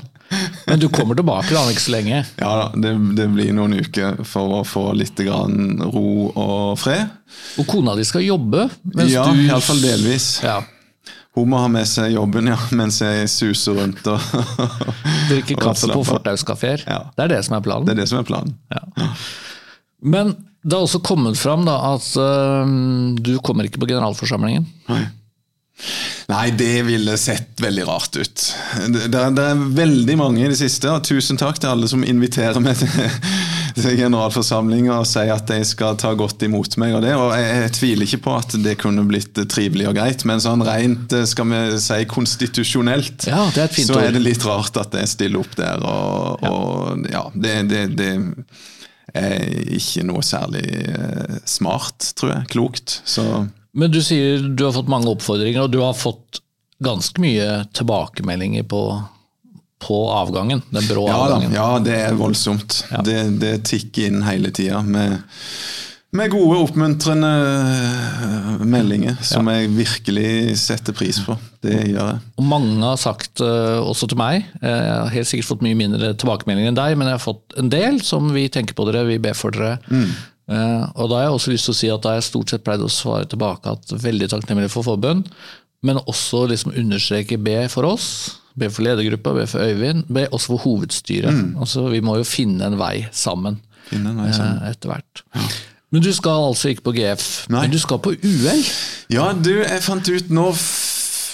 Men 0.66 0.81
du 0.83 0.88
kommer 0.90 1.14
tilbake 1.14 1.53
da, 1.55 1.62
ikke 1.70 1.85
så 1.85 1.92
lenge. 1.94 2.22
Ja 2.40 2.55
det, 2.75 2.90
det 3.18 3.29
blir 3.31 3.53
noen 3.55 3.77
uker 3.79 4.25
for 4.27 4.57
å 4.59 4.62
få 4.66 4.88
litt 4.99 5.20
grann 5.22 5.77
ro 5.85 6.31
og 6.33 6.72
fred. 6.83 7.12
Og 7.61 7.68
kona 7.70 7.94
di 7.99 8.07
skal 8.09 8.25
jobbe. 8.27 8.64
Ja, 9.07 9.27
du 9.29 9.44
iallfall 9.44 9.85
delvis. 9.85 10.40
Ja, 10.42 10.59
Hun 11.37 11.51
må 11.53 11.61
ha 11.61 11.68
med 11.68 11.85
seg 11.88 12.14
jobben 12.14 12.49
ja, 12.49 12.57
mens 12.77 13.03
jeg 13.03 13.29
suser 13.29 13.77
rundt 13.77 14.07
og 14.09 14.22
Drikke 15.31 15.59
kaffe 15.61 15.90
på 15.92 16.05
fortauskafeer. 16.09 16.87
Ja. 16.88 17.03
Det 17.12 17.27
er 17.27 17.35
det 17.35 17.42
som 17.44 17.59
er 17.59 17.64
planen. 17.66 17.88
Det 17.88 17.92
er 17.96 18.01
det 18.01 18.09
som 18.09 18.22
er 18.22 18.29
planen. 18.29 18.57
Ja. 18.72 19.11
Men 20.01 20.33
det 20.66 20.75
har 20.75 20.87
også 20.87 21.03
kommet 21.05 21.38
fram 21.38 21.66
da, 21.68 21.77
at 21.92 22.09
uh, 22.18 22.64
du 23.20 23.37
kommer 23.44 23.68
ikke 23.68 23.83
på 23.83 23.90
generalforsamlingen. 23.90 24.64
Nei. 24.88 25.05
Nei, 26.27 26.46
det 26.57 26.83
ville 26.88 27.14
sett 27.20 27.61
veldig 27.62 27.85
rart 27.87 28.16
ut. 28.16 28.44
Det, 28.88 29.05
det, 29.12 29.20
er, 29.20 29.35
det 29.37 29.44
er 29.44 29.61
veldig 29.77 30.16
mange 30.18 30.42
i 30.42 30.49
det 30.51 30.59
siste, 30.59 30.90
og 30.90 31.05
tusen 31.07 31.38
takk 31.38 31.61
til 31.61 31.70
alle 31.70 31.90
som 31.90 32.03
inviterer 32.03 32.59
meg 32.64 32.81
til, 32.81 32.90
til 33.76 33.96
generalforsamlinga 33.98 34.94
og 34.96 35.08
sier 35.08 35.34
at 35.34 35.48
de 35.50 35.60
skal 35.68 35.98
ta 36.00 36.12
godt 36.16 36.42
imot 36.46 36.78
meg. 36.80 36.94
og 36.96 37.04
det, 37.04 37.12
og 37.16 37.32
jeg, 37.36 37.48
jeg 37.62 37.72
tviler 37.76 38.08
ikke 38.08 38.22
på 38.26 38.36
at 38.38 38.56
det 38.64 38.76
kunne 38.80 39.04
blitt 39.08 39.40
trivelig 39.52 39.90
og 39.90 39.98
greit, 39.98 40.24
men 40.28 40.42
sånn 40.42 40.64
rent 40.66 41.12
eh, 41.16 41.26
skal 41.28 41.50
vi 41.52 41.62
si 41.82 42.00
konstitusjonelt, 42.10 43.28
Ja, 43.28 43.44
det 43.54 43.66
er 43.66 43.84
så 43.86 44.00
er 44.00 44.16
det 44.16 44.24
litt 44.24 44.46
rart 44.46 44.78
at 44.80 44.96
jeg 44.96 45.12
stiller 45.12 45.44
opp 45.44 45.58
der. 45.58 45.84
Og 45.84 46.46
ja, 46.46 46.54
og, 46.54 47.06
ja 47.12 47.24
det, 47.34 47.54
det, 47.70 47.82
det 47.98 48.10
er 49.16 49.44
ikke 49.76 50.06
noe 50.08 50.24
særlig 50.26 50.64
eh, 50.88 51.36
smart, 51.48 52.12
tror 52.18 52.34
jeg. 52.34 52.48
Klokt. 52.54 53.00
Så 53.04 53.46
Men 53.76 53.92
du 53.92 54.00
sier 54.04 54.44
du 54.48 54.66
har 54.66 54.74
fått 54.76 54.90
mange 54.92 55.12
oppfordringer, 55.12 55.66
og 55.66 55.74
du 55.74 55.82
har 55.84 55.96
fått 55.96 56.40
ganske 56.84 57.20
mye 57.22 57.64
tilbakemeldinger 57.76 58.66
på, 58.68 58.82
på 59.82 59.96
avgangen. 60.10 60.62
Den 60.72 60.86
brå 60.88 61.06
Ja, 61.08 61.16
da, 61.16 61.24
avgangen. 61.36 61.52
ja, 61.56 61.66
det 61.84 61.96
er 62.06 62.14
voldsomt. 62.16 62.84
Det, 63.04 63.18
det 63.42 63.54
tikker 63.68 64.06
inn 64.08 64.22
hele 64.24 64.48
tida 64.56 64.78
med, 64.82 65.18
med 66.16 66.30
gode, 66.32 66.62
oppmuntrende 66.64 67.28
øh, 67.28 68.62
meldinger 68.66 69.18
som 69.26 69.50
jeg 69.52 69.68
virkelig 69.76 70.56
setter 70.62 70.96
pris 70.96 71.18
på. 71.26 71.36
Det 71.66 71.74
gjør 71.90 72.12
jeg. 72.14 72.22
Og 72.40 72.46
mange 72.48 72.78
har 72.86 72.96
sagt, 73.00 73.42
eh, 73.44 73.80
også 73.82 74.08
til 74.08 74.20
meg, 74.20 74.46
eh, 74.62 74.70
jeg 74.70 74.94
har 75.02 75.12
helt 75.12 75.28
sikkert 75.28 75.50
fått 75.50 75.66
mye 75.66 75.76
mindre 75.78 76.14
tilbakemeldinger 76.16 76.72
enn 76.72 76.78
deg, 76.80 76.96
men 76.96 77.10
jeg 77.10 77.18
har 77.18 77.24
fått 77.26 77.58
en 77.60 77.68
del 77.72 78.00
som 78.06 78.30
vi 78.32 78.46
tenker 78.52 78.76
på 78.78 78.86
dere, 78.88 79.04
vi 79.10 79.20
ber 79.22 79.36
for 79.36 79.52
dere. 79.56 79.76
Mm. 79.90 80.08
og 80.94 81.08
da 81.10 81.16
har 81.18 81.24
jeg 81.24 81.34
også 81.34 81.50
lyst 81.50 81.66
til 81.66 81.72
å 81.74 81.76
si 81.80 81.88
at 81.90 82.04
da 82.04 82.10
jeg 82.14 82.22
stort 82.22 82.52
sett 82.52 82.62
pleide 82.62 82.86
å 82.86 82.92
svare 82.92 83.26
tilbake 83.26 83.66
at 83.66 83.90
veldig 83.98 84.28
takknemlig 84.30 84.68
for 84.70 84.86
forbund, 84.86 85.26
men 85.82 85.98
også 86.06 86.44
liksom 86.52 86.70
understreke 86.78 87.34
be 87.42 87.64
for 87.68 87.82
oss, 87.88 88.06
be 88.59 88.71
for 88.73 88.83
ledergruppa, 88.87 89.33
be 89.37 89.47
for 89.47 89.61
Øyvind, 89.64 90.05
be 90.09 90.27
også 90.33 90.47
for 90.55 90.57
hovedstyret. 90.64 91.40
Altså, 91.61 91.88
vi 91.92 92.01
må 92.01 92.16
jo 92.16 92.25
finne 92.25 92.64
en 92.71 92.79
vei 92.81 93.07
sammen 93.12 93.61
Finne 93.90 94.11
en 94.11 94.23
vei 94.25 94.33
sammen. 94.35 94.62
eh, 94.62 94.71
etter 94.75 94.88
hvert. 94.90 95.25
Men 95.92 96.03
du 96.03 96.09
skal 96.12 96.49
altså 96.49 96.69
ikke 96.73 96.83
på 96.88 96.92
GF, 96.97 97.27
Nei. 97.53 97.61
men 97.62 97.71
du 97.71 97.79
skal 97.79 98.01
på 98.03 98.11
UL? 98.16 98.62
Ja, 99.12 99.29
du, 99.38 99.53
jeg 99.62 99.83
fant 99.85 100.09
ut 100.11 100.31
Nå 100.35 100.49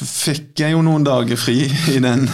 fikk 0.03 0.59
jeg 0.59 0.75
jo 0.75 0.81
noen 0.83 1.05
dager 1.07 1.39
fri 1.39 1.61
i 1.93 1.99
den 2.03 2.25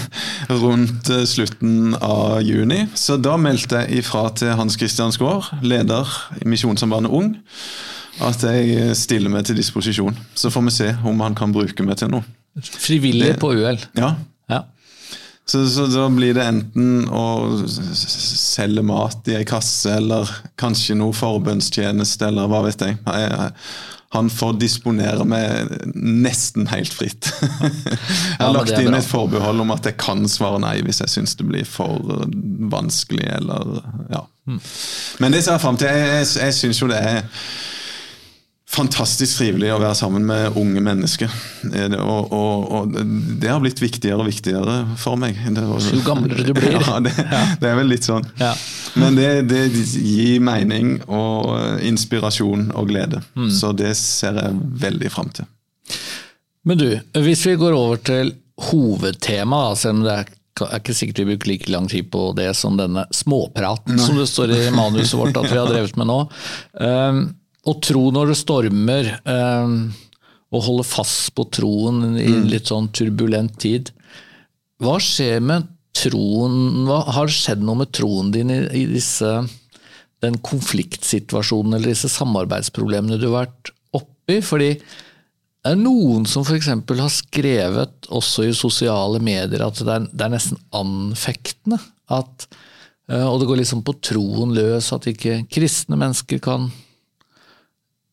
rundt 0.49 1.11
eh, 1.13 1.25
slutten 1.29 1.93
av 2.01 2.39
juni. 2.47 2.87
Så 2.97 3.19
da 3.21 3.37
meldte 3.41 3.83
jeg 3.85 4.01
ifra 4.03 4.29
til 4.39 4.55
Hans 4.57 4.79
Christian 4.81 5.13
Skaar, 5.13 5.51
leder 5.63 6.09
i 6.41 6.49
Misjonssambandet 6.49 7.13
Ung, 7.13 7.35
at 8.25 8.43
jeg 8.49 8.97
stiller 8.99 9.31
meg 9.31 9.45
til 9.47 9.59
disposisjon. 9.61 10.17
Så 10.35 10.51
får 10.51 10.65
vi 10.71 10.75
se 10.81 10.89
om 11.07 11.21
han 11.23 11.37
kan 11.39 11.53
bruke 11.55 11.85
meg 11.87 12.01
til 12.01 12.11
noe. 12.17 12.25
Frivillig 12.59 13.37
på 13.39 13.53
UL? 13.55 13.79
Ja, 13.95 14.09
Ja. 14.09 14.15
Så, 15.51 15.69
så 15.69 15.87
da 15.87 16.09
blir 16.13 16.35
det 16.37 16.45
enten 16.45 17.07
å 17.09 17.27
selge 17.67 18.83
mat 18.85 19.31
i 19.33 19.39
ei 19.39 19.47
kasse, 19.49 19.95
eller 19.97 20.29
kanskje 20.61 20.99
noe 21.01 21.17
forbønnstjeneste, 21.17 22.29
eller 22.29 22.51
hva 22.53 22.67
vet 22.67 22.85
jeg. 22.85 22.99
han 24.13 24.29
får 24.33 24.59
disponere 24.61 25.25
meg 25.25 25.73
nesten 25.95 26.69
helt 26.69 26.93
fritt. 26.93 27.31
Jeg 28.39 28.43
har 28.43 28.53
lagt 28.59 28.77
inn 28.77 28.95
et 28.97 29.09
forbehold 29.09 29.65
om 29.65 29.73
at 29.73 29.89
jeg 29.89 29.97
kan 30.01 30.23
svare 30.31 30.61
nei 30.63 30.79
hvis 30.85 31.01
jeg 31.03 31.11
syns 31.13 31.35
det 31.37 31.49
blir 31.49 31.67
for 31.69 32.05
vanskelig, 32.73 33.27
eller 33.41 33.81
ja. 34.13 34.23
Hmm. 34.49 34.61
Men 35.21 35.35
det 35.35 35.43
ser 35.45 35.57
jeg 35.57 35.65
fram 35.65 35.77
til. 35.81 35.91
Jeg, 35.93 36.13
jeg, 36.13 36.29
jeg 36.45 36.57
syns 36.57 36.81
jo 36.81 36.89
det 36.93 37.01
er 37.05 37.27
fantastisk 38.69 39.39
trivelig 39.41 39.71
å 39.73 39.79
være 39.81 39.97
sammen 39.97 40.27
med 40.29 40.57
unge 40.61 40.83
mennesker. 40.85 41.33
Eh, 41.73 41.95
Og, 41.99 42.33
og, 42.37 42.67
og 42.79 42.97
det 43.41 43.51
har 43.51 43.63
blitt 43.65 43.81
viktigere 43.83 44.21
og 44.21 44.29
viktigere 44.29 44.77
for 45.01 45.19
meg. 45.21 45.39
Jo 45.49 46.03
gamlere 46.07 46.45
du 46.47 46.53
blir. 46.57 46.77
Ja, 46.89 46.99
det, 47.05 47.15
det 47.63 47.71
er 47.71 47.79
vel 47.81 47.91
litt 47.91 48.07
sånn. 48.07 48.27
Ja. 48.41 48.53
Men 48.99 49.17
det, 49.19 49.29
det 49.51 49.63
gir 49.73 50.41
mening 50.45 50.99
og 51.07 51.81
inspirasjon 51.85 52.71
og 52.77 52.91
glede. 52.93 53.23
Mm. 53.39 53.51
Så 53.55 53.73
det 53.77 53.95
ser 53.99 54.39
jeg 54.43 54.59
veldig 54.85 55.13
fram 55.15 55.33
til. 55.35 55.49
Men 56.69 56.81
du, 56.81 56.89
hvis 57.25 57.47
vi 57.49 57.57
går 57.61 57.77
over 57.77 58.01
til 58.05 58.35
hovedtemaet, 58.69 59.79
selv 59.81 60.01
om 60.01 60.05
det 60.09 60.19
er 60.23 60.35
er 60.67 60.81
ikke 60.81 60.95
sikkert 60.97 61.21
vi 61.23 61.25
bruker 61.31 61.51
like 61.53 61.71
lang 61.71 61.85
tid 61.87 62.09
på 62.11 62.33
det 62.35 62.49
som 62.59 62.75
denne 62.75 63.05
småpraten 63.15 63.99
som 64.03 64.17
det 64.19 64.25
står 64.27 64.51
i 64.57 64.63
manuset 64.75 65.15
vårt 65.15 65.37
at 65.39 65.47
vi 65.53 65.59
har 65.59 65.71
drevet 65.71 65.95
med 66.01 66.09
nå. 66.11 66.17
Um, 66.83 67.21
å 67.69 67.77
tro 67.85 68.09
når 68.15 68.33
det 68.33 68.39
stormer, 68.41 69.11
og 70.49 70.59
å 70.59 70.65
holde 70.65 70.87
fast 70.89 71.35
på 71.37 71.45
troen 71.53 72.17
i 72.17 72.29
en 72.31 72.49
litt 72.49 72.71
sånn 72.71 72.89
turbulent 72.97 73.59
tid. 73.61 73.91
Hva 74.81 74.97
skjer 75.03 75.43
med 75.45 75.67
troen 75.99 76.87
hva, 76.87 77.01
Har 77.17 77.27
det 77.27 77.35
skjedd 77.35 77.65
noe 77.67 77.81
med 77.81 77.91
troen 77.97 78.31
din 78.35 78.53
i, 78.55 78.61
i 78.83 78.85
disse, 78.91 79.33
den 80.23 80.39
konfliktsituasjonen 80.47 81.75
eller 81.75 81.93
disse 81.93 82.11
samarbeidsproblemene 82.13 83.19
du 83.19 83.29
har 83.29 83.49
vært 83.49 83.73
oppi? 83.99 84.39
Fordi 84.45 84.71
det 84.79 85.75
er 85.75 85.81
noen 85.81 86.25
som 86.31 86.47
f.eks. 86.47 86.71
har 86.71 87.13
skrevet, 87.13 88.09
også 88.15 88.47
i 88.47 88.57
sosiale 88.57 89.21
medier, 89.21 89.67
at 89.67 89.83
det 89.83 89.95
er, 89.97 90.07
det 90.09 90.25
er 90.25 90.33
nesten 90.33 90.61
anfektende. 90.73 91.81
At, 92.15 92.47
eh, 93.11 93.27
og 93.27 93.43
det 93.43 93.49
går 93.51 93.61
liksom 93.61 93.83
på 93.85 93.99
troen 94.01 94.55
løs, 94.57 94.93
at 94.95 95.11
ikke 95.11 95.43
kristne 95.53 95.99
mennesker 95.99 96.41
kan 96.45 96.71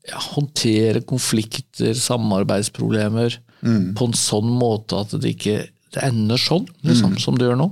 ja, 0.10 0.22
håndtere 0.36 1.02
konflikter, 1.08 1.94
samarbeidsproblemer, 1.98 3.39
på 3.98 4.06
en 4.06 4.13
sånn 4.13 4.52
måte 4.60 5.00
at 5.02 5.15
det 5.18 5.32
ikke 5.34 5.56
det 5.96 6.04
ender 6.04 6.39
sånn, 6.41 6.68
liksom, 6.86 7.15
som 7.22 7.38
det 7.39 7.48
gjør 7.48 7.60
nå. 7.60 7.70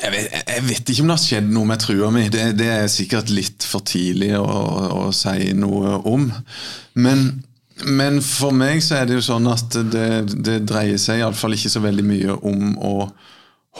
Jeg 0.00 0.12
vet, 0.14 0.36
jeg 0.48 0.64
vet 0.64 0.90
ikke 0.90 1.02
om 1.04 1.10
det 1.10 1.16
har 1.18 1.24
skjedd 1.26 1.50
noe 1.52 1.68
med 1.68 1.82
trua 1.82 2.08
mi. 2.14 2.22
Det, 2.32 2.44
det 2.56 2.68
er 2.72 2.86
sikkert 2.88 3.28
litt 3.34 3.66
for 3.68 3.84
tidlig 3.84 4.32
å, 4.38 4.46
å 4.96 5.02
si 5.12 5.50
noe 5.52 5.98
om. 6.08 6.30
Men, 7.04 7.26
men 7.84 8.22
for 8.24 8.56
meg 8.56 8.80
så 8.84 9.02
er 9.02 9.10
det 9.10 9.18
jo 9.18 9.26
sånn 9.28 9.50
at 9.52 9.76
det, 9.92 10.08
det 10.40 10.62
dreier 10.70 11.00
seg 11.00 11.20
iallfall 11.20 11.58
ikke 11.58 11.72
så 11.74 11.84
veldig 11.84 12.06
mye 12.06 12.38
om 12.48 12.72
å 12.80 12.94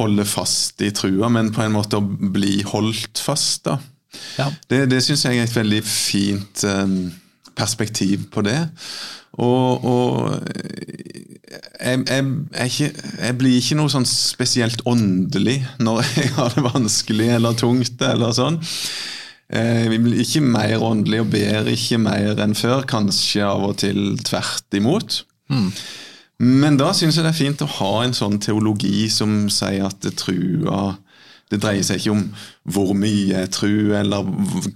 holde 0.00 0.28
fast 0.28 0.84
i 0.84 0.92
trua, 0.94 1.32
men 1.32 1.50
på 1.56 1.64
en 1.64 1.74
måte 1.74 1.98
å 1.98 2.04
bli 2.04 2.60
holdt 2.68 3.24
fast. 3.24 3.64
da. 3.64 3.80
Ja. 4.38 4.48
Det, 4.70 4.84
det 4.90 5.02
syns 5.06 5.24
jeg 5.24 5.38
er 5.38 5.46
et 5.48 5.56
veldig 5.56 5.82
fint 5.86 6.64
eh, 6.66 6.94
perspektiv 7.56 8.28
på 8.34 8.42
det. 8.46 8.58
Og, 9.40 9.84
og 9.86 10.40
jeg, 11.80 12.02
jeg, 12.08 12.24
jeg, 12.56 12.66
ikke, 12.66 12.90
jeg 13.22 13.36
blir 13.38 13.56
ikke 13.60 13.78
noe 13.78 13.92
sånn 13.92 14.06
spesielt 14.08 14.82
åndelig 14.90 15.60
når 15.82 16.02
jeg 16.16 16.32
har 16.38 16.52
det 16.56 16.64
vanskelig 16.66 17.28
eller 17.38 17.56
tungt. 17.58 18.02
eller 18.02 18.34
sånn. 18.36 18.58
Eh, 19.50 19.86
Vi 19.92 19.98
blir 20.02 20.22
ikke 20.24 20.42
mer 20.46 20.82
åndelig 20.86 21.22
og 21.24 21.30
ber 21.32 21.70
ikke 21.72 21.98
mer 22.02 22.42
enn 22.42 22.54
før, 22.58 22.84
kanskje 22.90 23.46
av 23.46 23.64
og 23.70 23.78
til 23.82 24.18
tvert 24.26 24.78
imot. 24.78 25.22
Men 26.40 26.76
da 26.78 26.92
syns 26.96 27.16
jeg 27.18 27.24
det 27.26 27.32
er 27.34 27.36
fint 27.40 27.62
å 27.66 27.70
ha 27.80 27.92
en 28.04 28.14
sånn 28.16 28.38
teologi 28.40 29.08
som 29.12 29.48
sier 29.52 29.88
at 29.88 29.98
det 30.04 30.14
trua 30.22 30.94
det 31.50 31.60
dreier 31.62 31.86
seg 31.86 32.00
ikke 32.00 32.14
om 32.14 32.26
hvor 32.70 32.92
mye 32.94 33.32
jeg 33.32 33.50
tror, 33.54 33.94
eller 34.00 34.28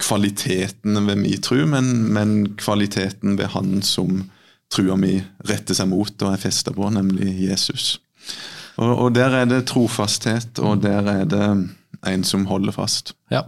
kvaliteten 0.03 0.99
ved 1.07 1.21
min 1.21 1.43
tro, 1.43 1.61
men, 1.71 1.91
men 2.15 2.33
kvaliteten 2.59 3.37
ved 3.39 3.53
han 3.55 3.79
som 3.85 4.25
trua 4.73 4.97
mi 4.99 5.19
retter 5.47 5.77
seg 5.77 5.87
mot 5.91 6.11
og 6.25 6.33
er 6.33 6.41
festa 6.41 6.73
på, 6.75 6.89
nemlig 6.91 7.31
Jesus. 7.45 7.95
Og, 8.75 8.91
og 8.91 9.13
der 9.15 9.37
er 9.41 9.47
det 9.47 9.67
trofasthet, 9.69 10.59
og 10.59 10.83
der 10.83 11.07
er 11.11 11.29
det 11.29 11.45
en 12.05 12.25
som 12.27 12.47
holder 12.49 12.75
fast. 12.75 13.13
Ja. 13.31 13.45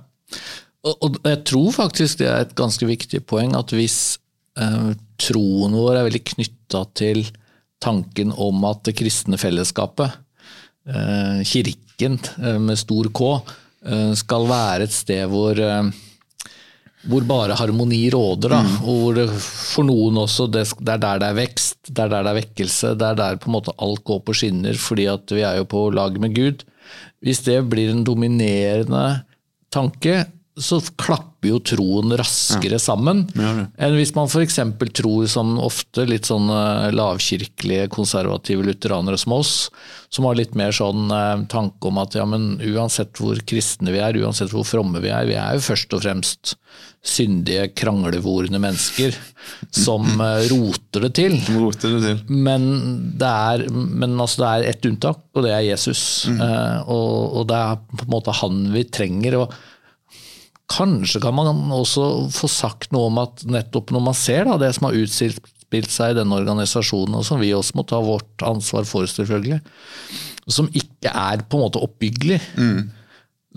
Og, 0.87 0.95
og 1.03 1.19
jeg 1.25 1.41
tror 1.49 1.73
faktisk 1.75 2.21
det 2.21 2.29
er 2.29 2.45
et 2.45 2.55
ganske 2.57 2.87
viktig 2.87 3.23
poeng 3.27 3.57
at 3.57 3.73
hvis 3.75 4.17
eh, 4.59 4.93
troen 5.19 5.75
vår 5.75 5.97
er 5.97 6.07
veldig 6.07 6.23
knytta 6.31 6.85
til 6.97 7.25
tanken 7.83 8.31
om 8.31 8.63
at 8.69 8.85
det 8.87 8.95
kristne 8.97 9.39
fellesskapet, 9.41 10.15
kirken 10.87 12.19
eh, 12.43 12.59
med 12.59 12.77
stor 12.79 13.09
K, 13.13 13.31
eh, 13.85 14.13
skal 14.13 14.47
være 14.47 14.87
et 14.87 14.95
sted 14.95 15.27
hvor 15.31 15.59
eh, 15.59 15.89
hvor 17.07 17.23
bare 17.23 17.55
harmoni 17.55 18.09
råder, 18.11 18.51
da, 18.51 18.61
og 18.83 19.03
hvor 19.03 19.19
for 19.39 19.87
noen 19.87 20.17
også 20.23 20.47
det 20.51 20.65
er 20.65 20.97
der 20.99 21.21
det 21.21 21.29
er 21.29 21.37
vekst, 21.37 21.77
det 21.87 22.03
er 22.03 22.09
der 22.11 22.25
det 22.25 22.31
er 22.31 22.39
vekkelse, 22.41 22.95
det 22.99 23.07
er 23.07 23.19
der 23.19 23.37
på 23.39 23.47
en 23.47 23.55
måte 23.55 23.75
alt 23.79 24.03
går 24.03 24.23
på 24.25 24.35
skinner, 24.35 24.75
fordi 24.75 25.05
at 25.07 25.31
vi 25.31 25.45
er 25.45 25.61
jo 25.61 25.67
på 25.69 25.85
lag 25.95 26.17
med 26.19 26.35
Gud. 26.35 26.65
Hvis 27.23 27.45
det 27.45 27.61
blir 27.69 27.93
en 27.93 28.03
dominerende 28.03 29.21
tanke, 29.71 30.25
så 30.57 30.79
klapper 30.97 31.51
jo 31.51 31.59
troen 31.61 32.13
raskere 32.17 32.79
sammen 32.81 33.25
Ja, 33.37 33.51
enn 33.77 33.97
hvis 33.97 34.13
man 34.15 34.29
f.eks. 34.29 34.57
tror 34.97 35.27
som 35.29 35.55
ofte 35.61 36.07
litt 36.09 36.29
sånn 36.29 36.49
eh, 36.49 36.89
lavkirkelige, 36.97 37.87
konservative 37.93 38.65
lutheranere 38.65 39.19
som 39.21 39.37
oss, 39.37 39.53
som 40.09 40.25
har 40.25 40.39
litt 40.39 40.57
mer 40.57 40.73
sånn 40.75 41.11
eh, 41.13 41.45
tanke 41.51 41.91
om 41.91 42.01
at 42.01 42.17
ja, 42.17 42.25
men 42.29 42.55
uansett 42.73 43.21
hvor 43.21 43.39
kristne 43.47 43.93
vi 43.93 44.01
er, 44.01 44.17
uansett 44.23 44.53
hvor 44.53 44.65
fromme 44.67 45.01
vi 45.03 45.13
er, 45.13 45.29
vi 45.29 45.37
er 45.37 45.59
jo 45.59 45.67
først 45.69 45.93
og 45.93 46.03
fremst 46.05 46.57
syndige, 47.07 47.69
kranglevorne 47.77 48.59
mennesker 48.61 49.15
som 49.71 50.09
eh, 50.25 50.49
roter 50.51 51.07
det 51.07 51.13
til. 51.21 51.37
Roter 51.53 51.95
det 51.95 52.03
til. 52.03 52.21
Men 52.33 52.67
det 53.19 53.31
er, 53.53 53.67
men 53.71 54.17
altså 54.17 54.43
det 54.43 54.51
er 54.51 54.69
ett 54.73 54.89
unntak, 54.89 55.23
og 55.37 55.45
det 55.45 55.53
er 55.55 55.65
Jesus. 55.69 56.03
Eh, 56.33 56.77
og, 56.83 57.41
og 57.41 57.49
det 57.49 57.61
er 57.61 57.81
på 57.93 58.05
en 58.07 58.13
måte 58.17 58.35
han 58.41 58.63
vi 58.73 58.87
trenger. 58.89 59.41
og 59.43 59.57
Kanskje 60.67 61.21
kan 61.23 61.35
man 61.35 61.71
også 61.71 62.27
få 62.35 62.49
sagt 62.51 62.91
noe 62.91 63.07
om 63.07 63.21
at 63.21 63.45
nettopp 63.47 63.93
når 63.95 64.03
man 64.09 64.17
ser 64.17 64.47
da, 64.49 64.57
det 64.59 64.73
som 64.75 64.89
har 64.89 64.97
utspilt 64.99 65.91
seg 65.93 66.11
i 66.11 66.17
denne 66.19 66.39
organisasjonen, 66.41 67.15
og 67.19 67.25
som 67.27 67.39
vi 67.39 67.53
også 67.55 67.79
må 67.79 67.85
ta 67.87 68.01
vårt 68.03 68.43
ansvar 68.43 68.87
for, 68.87 69.07
selvfølgelig, 69.07 69.61
som 70.47 70.67
ikke 70.75 71.11
er 71.11 71.43
på 71.47 71.59
en 71.59 71.65
måte 71.67 71.83
oppbyggelig, 71.83 72.41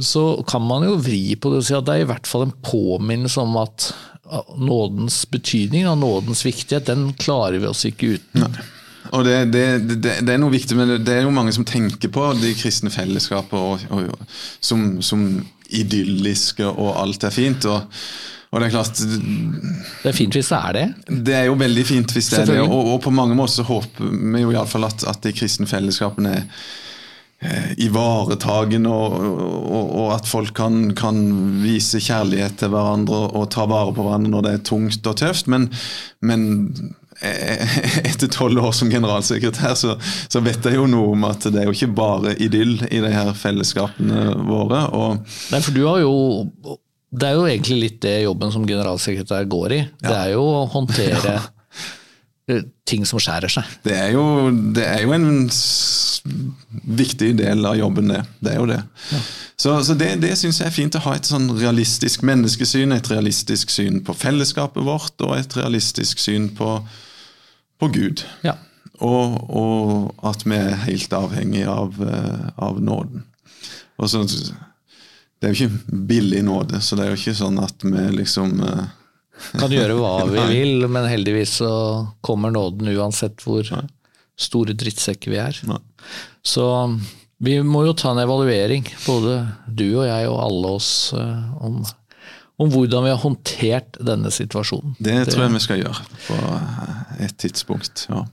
så 0.00 0.24
kan 0.48 0.62
man 0.64 0.86
jo 0.86 0.96
vri 1.02 1.34
på 1.34 1.50
det 1.52 1.60
og 1.60 1.66
si 1.66 1.76
at 1.76 1.86
det 1.86 1.98
er 1.98 2.06
i 2.06 2.10
hvert 2.10 2.30
fall 2.30 2.46
en 2.46 2.56
påminnelse 2.64 3.42
om 3.42 3.58
at 3.60 3.90
nådens 4.58 5.24
betydning, 5.26 5.88
og 5.90 5.98
nådens 5.98 6.44
viktighet, 6.46 6.86
den 6.86 7.10
klarer 7.18 7.58
vi 7.58 7.66
oss 7.66 7.84
ikke 7.88 8.14
uten. 8.14 8.46
Og 9.10 9.24
det, 9.26 9.36
det, 9.50 9.64
det, 9.98 10.12
det 10.22 10.34
er 10.34 10.38
noe 10.38 10.52
viktig, 10.52 10.76
men 10.78 10.92
det 11.02 11.14
er 11.16 11.24
jo 11.24 11.34
mange 11.34 11.52
som 11.56 11.66
tenker 11.66 12.12
på 12.12 12.28
de 12.38 12.52
kristne 12.54 12.92
og, 13.50 14.14
som, 14.60 15.00
som 15.02 15.24
idylliske 15.76 16.66
og 16.66 16.92
alt 17.00 17.24
er 17.26 17.34
fint. 17.34 17.66
Og, 17.70 18.02
og 18.50 18.60
det 18.60 18.68
er 18.68 18.74
klart 18.74 19.00
Det 19.00 20.10
er 20.10 20.16
fint 20.16 20.36
hvis 20.36 20.52
det 20.52 20.60
er 20.60 20.76
det. 20.76 20.86
Det 21.30 21.38
er 21.38 21.48
jo 21.48 21.56
veldig 21.60 21.86
fint 21.86 22.14
hvis 22.14 22.30
det 22.32 22.44
er 22.44 22.52
det, 22.54 22.60
og, 22.66 22.94
og 22.94 23.00
på 23.04 23.14
mange 23.14 23.38
måter 23.38 23.60
så 23.60 23.66
håper 23.68 24.10
vi 24.10 24.44
jo 24.44 24.54
iallfall 24.54 24.88
at, 24.90 25.06
at 25.10 25.20
de 25.26 25.34
kristne 25.36 25.68
fellesskapene 25.70 26.36
er 26.40 26.46
eh, 27.40 27.70
ivaretagende, 27.86 28.90
og, 28.90 29.14
og, 29.60 29.92
og 30.02 30.14
at 30.16 30.28
folk 30.28 30.54
kan, 30.56 30.90
kan 30.98 31.20
vise 31.62 32.02
kjærlighet 32.02 32.58
til 32.60 32.74
hverandre 32.74 33.26
og 33.30 33.50
ta 33.54 33.68
vare 33.70 33.94
på 33.94 34.06
hverandre 34.06 34.34
når 34.34 34.46
det 34.46 34.56
er 34.56 34.66
tungt 34.72 35.06
og 35.06 35.20
tøft. 35.22 35.50
Men, 35.52 35.70
men 36.20 36.48
etter 38.10 38.30
tolv 38.32 38.62
år 38.64 38.72
som 38.76 38.90
generalsekretær, 38.92 39.74
så, 39.76 39.96
så, 40.00 40.40
vet 40.44 40.64
jeg 40.64 40.78
jo 40.78 40.86
noe 40.88 41.12
om 41.14 41.26
at 41.28 41.44
det 41.50 41.62
er 41.62 41.68
jo 41.68 41.76
ikke 41.76 41.92
bare 41.96 42.34
idyll 42.40 42.78
i 42.88 43.02
de 43.04 43.12
her 43.12 43.32
fellesskapene 43.36 44.38
våre. 44.48 44.86
Nei, 45.52 45.60
for 45.60 45.76
du 45.76 45.82
har 45.84 46.00
jo 46.00 46.14
Det 47.10 47.28
er 47.28 47.36
jo 47.36 47.46
egentlig 47.48 47.80
litt 47.84 48.00
det 48.04 48.20
jobben 48.22 48.52
som 48.54 48.66
generalsekretær 48.66 49.48
går 49.50 49.76
i. 49.76 49.80
Ja. 50.00 50.06
Det 50.06 50.16
er 50.18 50.32
jo 50.36 50.46
å 50.46 50.64
håndtere 50.72 51.36
ja. 52.50 52.60
ting 52.88 53.04
som 53.08 53.20
skjærer 53.20 53.52
seg. 53.52 53.68
Det 53.84 53.96
er 53.98 54.14
jo, 54.14 54.24
det 54.76 54.86
er 54.86 55.04
jo 55.04 55.14
en 55.16 55.30
viktig 57.00 57.34
del 57.38 57.66
av 57.66 57.76
jobben, 57.76 58.12
det. 58.14 58.22
Det 58.40 58.54
er 58.54 58.58
jo 58.60 58.66
det. 58.70 58.80
Ja. 59.10 59.22
Så, 59.60 59.74
så, 59.84 59.94
det, 59.94 60.14
det 60.22 60.32
syns 60.40 60.62
jeg 60.62 60.70
er 60.70 60.72
fint 60.72 60.96
å 60.96 61.02
ha 61.04 61.18
et 61.18 61.28
sånn 61.28 61.50
realistisk 61.58 62.22
menneskesyn, 62.24 62.94
et 62.96 63.10
realistisk 63.12 63.72
syn 63.72 64.00
på 64.04 64.14
fellesskapet 64.16 64.86
vårt, 64.86 65.18
og 65.20 65.34
et 65.36 65.56
realistisk 65.58 66.22
syn 66.22 66.48
på, 66.56 66.78
på 67.80 67.88
Gud. 67.94 68.24
Ja. 68.46 68.56
Og, 69.00 69.36
og, 69.48 70.24
at 70.28 70.44
vi 70.44 70.56
er 70.58 70.82
helt 70.84 71.14
avhengig 71.16 71.64
av, 71.68 71.96
eh, 72.04 72.48
av 72.60 72.80
nåden. 72.84 73.24
Og 74.00 74.10
så, 74.12 74.22
det 74.24 75.48
er 75.48 75.54
jo 75.54 75.66
ikke 75.66 76.00
billig 76.10 76.42
nåde, 76.44 76.82
så 76.84 76.98
det 76.98 77.06
er 77.06 77.14
jo 77.14 77.20
ikke 77.20 77.38
sånn 77.38 77.60
at 77.60 77.84
vi 77.84 78.04
liksom 78.16 78.60
uh, 78.60 78.88
Kan 79.56 79.72
gjøre 79.72 79.96
hva 79.96 80.12
vi 80.32 80.44
vil, 80.52 80.84
men 80.92 81.08
heldigvis 81.08 81.60
så 81.62 81.72
kommer 82.24 82.52
nåden 82.52 82.92
uansett 82.92 83.40
hvor 83.44 83.64
store 84.40 84.76
drittsekker 84.76 85.32
vi 85.32 85.40
er. 85.40 85.56
Nei. 85.68 85.80
Så 86.44 86.66
vi 87.40 87.56
må 87.64 87.86
jo 87.86 87.96
ta 87.96 88.12
en 88.12 88.20
evaluering, 88.20 88.84
både 89.06 89.38
du 89.64 89.86
og 89.94 90.04
jeg 90.04 90.28
og 90.28 90.42
alle 90.44 90.72
oss, 90.76 90.90
eh, 91.16 91.64
om, 91.64 91.80
om 92.60 92.68
hvordan 92.68 93.06
vi 93.06 93.12
har 93.14 93.22
håndtert 93.22 93.96
denne 94.04 94.32
situasjonen. 94.34 94.98
Det, 94.98 95.14
det 95.24 95.32
tror 95.32 95.46
jeg 95.46 95.54
vi 95.54 95.62
skal 95.64 95.80
gjøre 95.80 96.04
på 96.26 96.42
et 97.24 97.40
tidspunkt. 97.40 98.04
ja. 98.10 98.26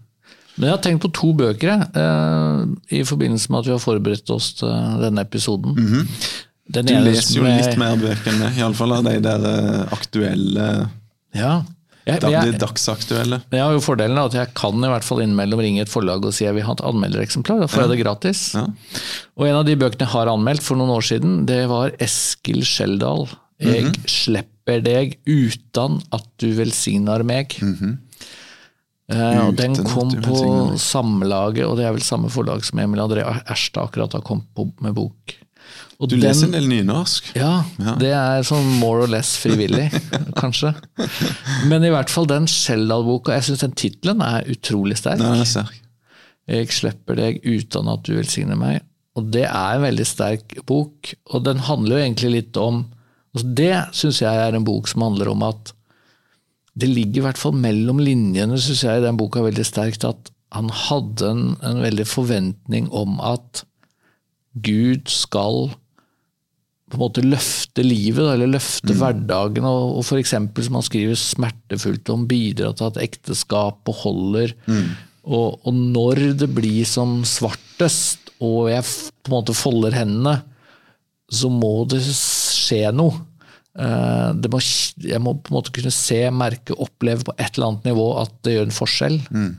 Men 0.57 0.71
jeg 0.71 0.73
har 0.73 0.81
tenkt 0.81 1.03
på 1.05 1.13
to 1.13 1.31
bøker 1.37 1.83
eh, 1.85 2.61
i 2.97 3.03
forbindelse 3.05 3.53
med 3.53 3.61
at 3.61 3.69
vi 3.69 3.75
har 3.75 3.81
forberedt 3.81 4.31
oss 4.33 4.55
til 4.57 5.01
denne 5.03 5.21
episoden. 5.21 5.77
Mm 5.77 5.87
-hmm. 5.93 6.05
du 6.73 6.93
leser 7.05 7.35
jo 7.37 7.43
litt 7.45 7.77
mer 7.77 7.95
bøker 7.95 8.31
enn 8.31 8.39
meg, 8.39 8.57
iallfall 8.57 8.91
av 8.97 9.03
de 9.05 9.19
der 9.21 9.45
eh, 9.45 9.93
aktuelle 9.93 10.89
ja. 11.35 11.63
Jeg, 12.07 12.23
jeg, 12.23 12.53
det 12.53 12.59
dagsaktuelle. 12.63 13.41
Jeg 13.51 13.63
har 13.63 13.73
jo 13.75 13.79
fordelen 13.83 14.17
av 14.17 14.29
at 14.29 14.33
jeg 14.33 14.53
kan 14.55 14.83
i 14.83 14.87
hvert 14.87 15.03
fall 15.03 15.21
innimellom 15.21 15.59
ringe 15.59 15.81
et 15.81 15.91
forlag 15.91 16.23
og 16.25 16.33
si 16.33 16.45
jeg 16.45 16.55
vil 16.55 16.63
ha 16.63 16.71
et 16.71 16.85
anmeldereksemplar. 16.87 17.59
Da 17.59 17.67
får 17.67 17.81
jeg 17.81 17.89
det 17.89 17.99
gratis. 17.99 18.53
Ja. 18.55 18.63
Og 19.35 19.47
en 19.47 19.55
av 19.59 19.65
de 19.67 19.75
bøkene 19.75 20.07
jeg 20.07 20.13
har 20.13 20.31
anmeldt 20.31 20.63
for 20.63 20.79
noen 20.79 20.89
år 20.89 21.03
siden, 21.03 21.45
det 21.45 21.67
var 21.67 21.91
Eskil 21.99 22.63
Skjeldal. 22.63 23.27
Jeg 23.59 23.83
mm 23.83 23.91
-hmm. 23.91 24.07
slipper 24.07 24.81
deg 24.81 25.17
uten 25.25 26.01
at 26.11 26.27
du 26.37 26.53
velsigner 26.53 27.23
meg. 27.23 27.57
Mm 27.61 27.75
-hmm. 27.75 27.97
Uh, 29.07 29.47
og 29.47 29.55
Den 29.55 29.75
kom 29.87 30.09
på 30.21 30.73
Samlaget, 30.77 31.65
og 31.65 31.77
det 31.77 31.85
er 31.85 31.93
vel 31.95 32.03
samme 32.03 32.29
forlag 32.29 32.65
som 32.65 32.79
Emil 32.79 32.99
André 32.99 33.23
Erstad 33.23 33.87
akkurat 33.87 34.13
har 34.13 34.21
kommet 34.21 34.49
på 34.53 34.67
med 34.83 34.93
bok. 34.93 35.37
Og 35.97 36.09
du 36.09 36.15
den, 36.17 36.25
leser 36.27 36.47
en 36.47 36.51
del 36.51 36.67
nynorsk? 36.67 37.31
Ja, 37.35 37.63
ja, 37.79 37.95
det 37.97 38.11
er 38.11 38.43
sånn 38.43 38.67
more 38.81 39.05
or 39.05 39.07
less 39.07 39.37
frivillig, 39.41 39.87
kanskje. 40.41 40.73
Men 41.71 41.87
i 41.87 41.89
hvert 41.93 42.11
fall 42.11 42.27
den 42.29 42.49
Sheldal-boka, 42.51 43.31
jeg 43.33 43.47
syns 43.47 43.63
den 43.63 43.77
tittelen 43.79 44.21
er 44.21 44.45
utrolig 44.51 44.99
sterk. 44.99 45.23
Nei, 45.23 45.39
er 45.39 45.49
sterk. 45.49 45.79
Jeg 46.47 46.69
slipper 46.75 47.17
deg 47.19 47.41
uten 47.43 47.89
at 47.91 48.05
du 48.07 48.13
velsigner 48.17 48.59
meg. 48.59 48.83
Og 49.17 49.31
det 49.33 49.47
er 49.47 49.79
en 49.79 49.87
veldig 49.87 50.05
sterk 50.05 50.59
bok, 50.69 51.15
og 51.33 51.47
den 51.47 51.63
handler 51.65 51.97
jo 51.97 52.03
egentlig 52.03 52.33
litt 52.35 52.59
om 52.61 52.83
altså 53.37 53.53
Det 53.57 53.73
syns 53.95 54.21
jeg 54.23 54.43
er 54.43 54.57
en 54.57 54.67
bok 54.67 54.89
som 54.91 55.05
handler 55.07 55.31
om 55.31 55.45
at 55.47 55.73
det 56.77 56.89
ligger 56.91 57.21
i 57.21 57.25
hvert 57.25 57.39
fall 57.41 57.55
mellom 57.57 58.01
linjene, 58.03 58.59
syns 58.61 58.83
jeg, 58.85 58.99
i 58.99 59.05
den 59.05 59.17
boka 59.17 59.41
veldig 59.41 59.65
sterkt 59.65 60.05
at 60.05 60.29
han 60.53 60.69
hadde 60.71 61.31
en, 61.31 61.43
en 61.65 61.81
veldig 61.83 62.05
forventning 62.07 62.91
om 62.95 63.17
at 63.23 63.63
Gud 64.63 65.09
skal 65.11 65.71
på 66.87 66.95
en 66.95 67.01
måte 67.01 67.23
løfte 67.25 67.83
livet, 67.83 68.23
eller 68.31 68.47
løfte 68.47 68.93
mm. 68.93 68.99
hverdagen, 69.01 69.65
og, 69.67 69.97
og 69.99 70.05
f.eks. 70.05 70.31
som 70.31 70.77
han 70.77 70.85
skriver 70.85 71.19
smertefullt 71.19 72.13
om, 72.13 72.23
bidra 72.29 72.71
til 72.77 72.87
at 72.87 72.99
ekteskapet 73.03 74.03
holder. 74.05 74.53
Mm. 74.71 74.93
Og, 75.27 75.57
og, 75.67 75.73
når 75.97 76.23
det 76.39 76.47
blir 76.55 76.87
som 76.87 77.19
svartest, 77.27 78.31
og 78.39 78.69
jeg 78.71 78.85
på 78.87 79.31
en 79.31 79.35
måte 79.35 79.57
folder 79.57 79.97
hendene, 79.99 80.37
så 81.27 81.51
må 81.51 81.81
det 81.91 81.99
skje 82.07 82.85
noe. 82.95 83.26
Eh, 83.77 84.29
det 84.41 84.49
må, 84.51 84.61
jeg 85.05 85.21
må 85.21 85.35
på 85.37 85.51
en 85.51 85.57
måte 85.59 85.73
kunne 85.75 85.93
se, 85.93 86.19
merke, 86.33 86.75
oppleve 86.81 87.27
på 87.27 87.35
et 87.37 87.51
eller 87.55 87.71
annet 87.71 87.89
nivå 87.91 88.07
at 88.23 88.33
det 88.45 88.55
gjør 88.57 88.69
en 88.69 88.77
forskjell. 88.77 89.17
Mm. 89.29 89.51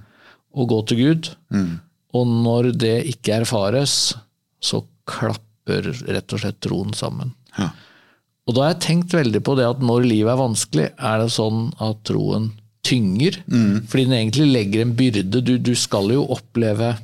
Å 0.59 0.69
gå 0.73 0.79
til 0.91 1.03
Gud. 1.03 1.33
Mm. 1.55 1.75
Og 2.19 2.33
når 2.47 2.73
det 2.81 2.97
ikke 3.13 3.43
erfares, 3.43 3.99
så 4.65 4.83
klapper 5.09 5.93
rett 6.09 6.35
og 6.35 6.43
slett 6.43 6.59
troen 6.65 6.95
sammen. 6.97 7.35
Ja. 7.59 7.71
Og 8.49 8.57
da 8.57 8.65
har 8.65 8.73
jeg 8.73 8.85
tenkt 8.87 9.13
veldig 9.13 9.43
på 9.45 9.55
det 9.59 9.67
at 9.69 9.83
når 9.85 10.07
livet 10.09 10.33
er 10.33 10.41
vanskelig, 10.41 10.87
er 10.97 11.21
det 11.21 11.29
sånn 11.35 11.69
at 11.85 12.01
troen 12.09 12.49
tynger. 12.89 13.37
Mm. 13.47 13.85
Fordi 13.91 14.07
den 14.09 14.17
egentlig 14.17 14.49
legger 14.55 14.85
en 14.85 14.97
byrde. 14.97 15.43
Du, 15.45 15.55
du, 15.61 15.75
skal 15.77 16.09
jo 16.15 16.25
oppleve 16.33 16.95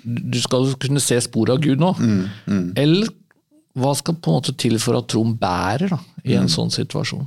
Du 0.00 0.38
skal 0.40 0.72
kunne 0.80 1.02
se 1.04 1.18
spor 1.20 1.52
av 1.52 1.60
Gud 1.62 1.82
nå. 1.82 1.92
Mm. 2.00 2.22
Mm. 2.48 2.68
Eller 2.80 3.12
hva 3.78 3.92
skal 3.98 4.16
på 4.18 4.30
en 4.30 4.38
måte 4.40 4.54
til 4.58 4.78
for 4.82 4.98
at 4.98 5.08
troen 5.12 5.34
bærer 5.38 5.92
da, 5.94 6.00
i 6.24 6.36
en 6.36 6.48
mm. 6.48 6.54
sånn 6.54 6.72
situasjon? 6.74 7.26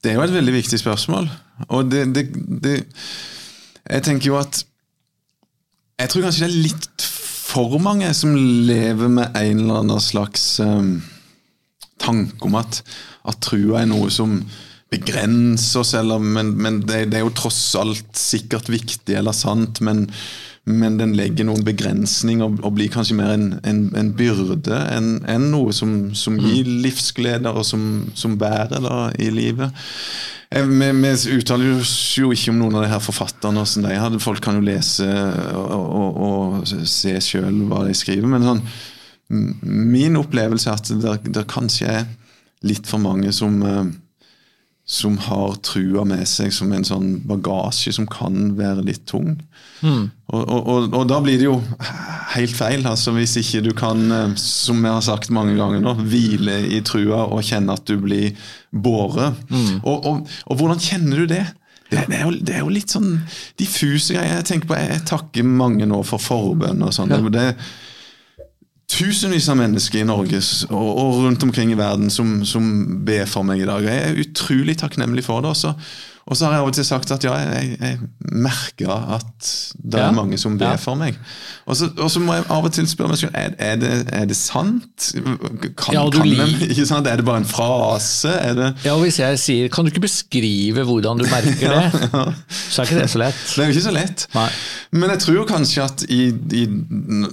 Det 0.00 0.12
er 0.12 0.16
jo 0.16 0.24
et 0.24 0.34
veldig 0.34 0.54
viktig 0.54 0.80
spørsmål. 0.80 1.28
Og 1.68 1.90
det, 1.92 2.06
det, 2.16 2.24
det 2.64 2.76
Jeg 3.84 4.04
tenker 4.06 4.30
jo 4.30 4.38
at 4.40 4.62
Jeg 6.00 6.08
tror 6.08 6.24
kanskje 6.24 6.46
det 6.46 6.48
er 6.48 6.62
litt 6.70 7.06
for 7.50 7.76
mange 7.82 8.08
som 8.16 8.32
lever 8.32 9.10
med 9.10 9.36
en 9.36 9.60
eller 9.64 9.80
annen 9.82 10.00
slags 10.00 10.44
um, 10.62 11.00
tanke 12.00 12.46
om 12.46 12.54
at, 12.60 12.78
at 13.26 13.40
trua 13.42 13.82
er 13.82 13.88
noe 13.90 14.06
som 14.14 14.38
begrenser 14.90 15.82
oss, 15.82 15.92
eller, 15.98 16.22
men, 16.22 16.54
men 16.58 16.78
det, 16.86 17.08
det, 17.10 17.18
er 17.18 17.24
jo 17.26 17.34
tross 17.34 17.58
alt 17.78 18.14
sikkert 18.18 18.70
viktig 18.70 19.18
eller 19.18 19.34
sant, 19.36 19.82
men, 19.86 20.06
men 20.70 20.98
den 21.00 21.14
legger 21.18 21.46
noen 21.48 21.64
begrensninger 21.66 22.46
og, 22.46 22.60
og 22.66 22.74
blir 22.76 22.90
kanskje 22.92 23.16
mer 23.18 23.34
en, 23.34 23.46
en, 23.66 23.80
en 23.98 24.10
byrde 24.16 24.78
enn 24.96 25.10
en 25.30 25.48
noe 25.52 25.74
som, 25.76 26.10
som, 26.16 26.38
gir 26.40 26.68
livsgleder 26.84 27.56
og 27.56 27.66
som, 27.66 27.82
som 28.18 28.36
bærer 28.40 28.82
da, 28.84 28.98
i 29.18 29.30
livet. 29.34 29.74
Eh, 30.50 30.66
vi, 30.66 30.90
vi, 31.02 31.12
uttaler 31.38 31.82
jo 32.18 32.32
ikke 32.34 32.54
om 32.54 32.60
noen 32.62 32.78
av 32.80 32.86
de 32.86 32.92
her 32.92 33.02
forfatterne. 33.04 33.66
De 33.86 33.98
hadde. 34.02 34.22
Folk 34.22 34.42
kan 34.44 34.58
jo 34.58 34.66
lese 34.66 35.06
og, 35.54 35.84
og, 36.00 36.22
og 36.26 36.72
se 36.90 37.16
sjøl 37.22 37.66
hva 37.70 37.84
de 37.86 37.96
skriver. 37.96 38.26
Men 38.30 38.46
sånn, 38.46 38.64
min 39.62 40.18
opplevelse 40.18 40.70
er 40.70 40.80
at 40.80 40.94
det, 41.02 41.34
det 41.36 41.46
kanskje 41.50 41.90
er 42.00 42.08
litt 42.66 42.88
for 42.90 43.02
mange 43.02 43.32
som 43.32 43.60
eh, 43.64 43.84
som 44.90 45.18
har 45.22 45.54
trua 45.62 46.02
med 46.08 46.26
seg 46.26 46.50
som 46.50 46.72
en 46.74 46.82
sånn 46.86 47.10
bagasje 47.30 47.92
som 47.94 48.08
kan 48.10 48.56
være 48.58 48.82
litt 48.88 49.04
tung. 49.06 49.36
Mm. 49.86 50.08
Og, 50.32 50.40
og, 50.40 50.58
og, 50.58 50.88
og, 50.88 51.04
da 51.08 51.20
blir 51.22 51.38
det 51.38 51.46
jo 51.46 51.60
helt 52.34 52.56
feil. 52.58 52.82
altså 52.90 53.14
Hvis 53.14 53.36
ikke 53.38 53.62
du 53.68 53.70
kan, 53.78 54.02
eh, 54.10 54.34
som 54.34 54.82
jeg 54.82 54.96
har 54.96 55.06
sagt 55.06 55.30
mange 55.34 55.54
ganger 55.60 55.84
nå, 55.84 55.94
hvile 56.10 56.58
i 56.74 56.82
trua 56.82 57.22
og 57.28 57.46
kjenne 57.46 57.78
at 57.78 57.86
du 57.86 58.00
blir 58.02 58.34
båret. 58.74 59.38
Mm. 59.46 59.78
Og, 59.86 60.26
hvordan 60.50 60.82
kjenner 60.82 61.22
du 61.22 61.30
det? 61.36 61.44
Det, 61.90 62.04
det, 62.10 62.18
er 62.18 62.26
jo, 62.26 62.34
det, 62.34 62.56
er 62.56 62.64
jo, 62.64 62.74
litt 62.74 62.90
sånn 62.90 63.12
diffuse 63.62 64.14
greier. 64.14 64.40
Jeg 64.40 64.48
tenker 64.50 64.72
på, 64.72 64.78
jeg, 64.78 65.06
takker 65.06 65.46
mange 65.46 65.86
nå 65.90 66.02
for 66.06 66.22
forbønn 66.22 66.82
og 66.86 66.94
sånn. 66.98 67.14
Ja. 67.14 67.22
Det, 67.34 67.46
tusenvis 68.90 69.48
av 69.52 69.58
mennesker 69.60 70.02
i 70.02 70.06
Norge 70.08 70.40
og, 70.68 70.88
og 70.90 71.20
rundt 71.24 71.44
omkring 71.46 71.72
i 71.72 71.78
verden 71.78 72.10
som, 72.12 72.40
som, 72.48 72.64
ber 73.06 73.28
for 73.30 73.46
meg 73.46 73.62
i 73.62 73.68
dag. 73.68 73.86
Jeg 73.86 74.06
er 74.06 74.22
utrolig 74.24 74.78
takknemlig 74.80 75.24
for 75.26 75.44
det. 75.44 75.54
Også. 75.54 75.74
Og 76.28 76.36
så 76.36 76.46
har 76.46 76.52
jeg 76.52 76.62
av 76.62 76.68
og 76.68 76.74
til 76.76 76.84
sagt 76.86 77.10
at 77.14 77.24
ja, 77.24 77.32
jeg, 77.40 77.76
jeg 77.80 77.98
merker 78.20 78.90
at 79.16 79.48
det 79.74 80.02
er 80.02 80.12
mange 80.14 80.36
som 80.38 80.58
ber 80.60 80.76
for 80.80 80.98
meg. 81.00 81.16
Og 81.64 81.78
så, 81.78 81.88
og 81.96 82.10
så, 82.12 82.20
må 82.22 82.36
jeg 82.36 82.44
av 82.52 82.66
og 82.68 82.74
til 82.76 82.88
spørre 82.90 83.14
meg 83.14 83.20
selv 83.22 83.38
er, 83.38 83.54
er, 83.58 83.78
det, 83.80 83.92
er 84.14 84.28
det 84.28 84.36
sant. 84.38 85.08
Kan, 85.80 85.96
ja, 85.96 86.04
kan 86.12 86.28
en, 86.28 86.54
ikke 86.68 86.86
sant? 86.86 87.08
Er 87.08 87.20
det 87.20 87.26
bare 87.26 87.42
en 87.42 87.48
frase? 87.48 88.34
Det... 88.58 88.68
Ja, 88.84 88.94
og 88.94 89.06
Hvis 89.06 89.20
jeg 89.22 89.40
sier 89.42 89.72
kan 89.72 89.86
du 89.86 89.92
ikke 89.92 90.04
beskrive 90.04 90.84
hvordan 90.86 91.22
du 91.22 91.26
merker 91.30 91.74
det, 91.74 92.04
ja, 92.14 92.26
så 92.50 92.82
er 92.82 92.90
ikke 92.90 93.00
det 93.00 93.10
så 93.14 93.24
lett. 93.24 93.42
Det 93.48 93.64
er 93.64 93.70
jo 93.70 93.76
ikke 93.76 93.88
så 93.88 93.96
lett. 93.96 94.28
Nei. 94.36 94.46
Men 95.00 95.14
jeg 95.14 95.24
tror 95.24 95.48
kanskje 95.48 95.88
at 95.88 96.06
i, 96.10 96.22
i, 96.60 96.64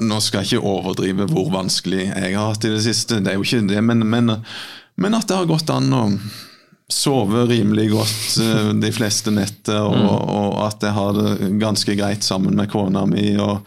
Nå 0.07 0.19
skal 0.23 0.43
jeg 0.43 0.57
ikke 0.57 0.73
overdrive 0.73 1.27
hvor 1.31 1.51
vanskelig 1.53 2.07
jeg 2.07 2.33
har 2.33 2.51
hatt 2.53 2.65
i 2.65 2.73
det 2.73 2.83
siste, 2.85 3.21
det 3.23 3.33
er 3.33 3.39
jo 3.39 3.45
ikke 3.45 3.65
det, 3.67 3.81
men, 3.83 4.05
men, 4.07 4.37
men 4.97 5.17
at 5.17 5.27
det 5.29 5.37
har 5.37 5.49
gått 5.49 5.69
an 5.73 5.93
å 5.93 6.03
sove 6.93 7.43
rimelig 7.49 7.89
godt 7.91 8.37
uh, 8.39 8.69
de 8.79 8.91
fleste 8.95 9.31
netter, 9.33 9.81
og, 9.83 9.97
mm. 9.97 10.07
og, 10.07 10.53
at 10.67 10.85
jeg 10.87 10.95
har 10.95 11.17
det 11.17 11.51
ganske 11.59 11.97
greit 11.99 12.23
sammen 12.23 12.55
med 12.55 12.71
kona 12.71 13.03
mi. 13.09 13.33
Og, 13.43 13.59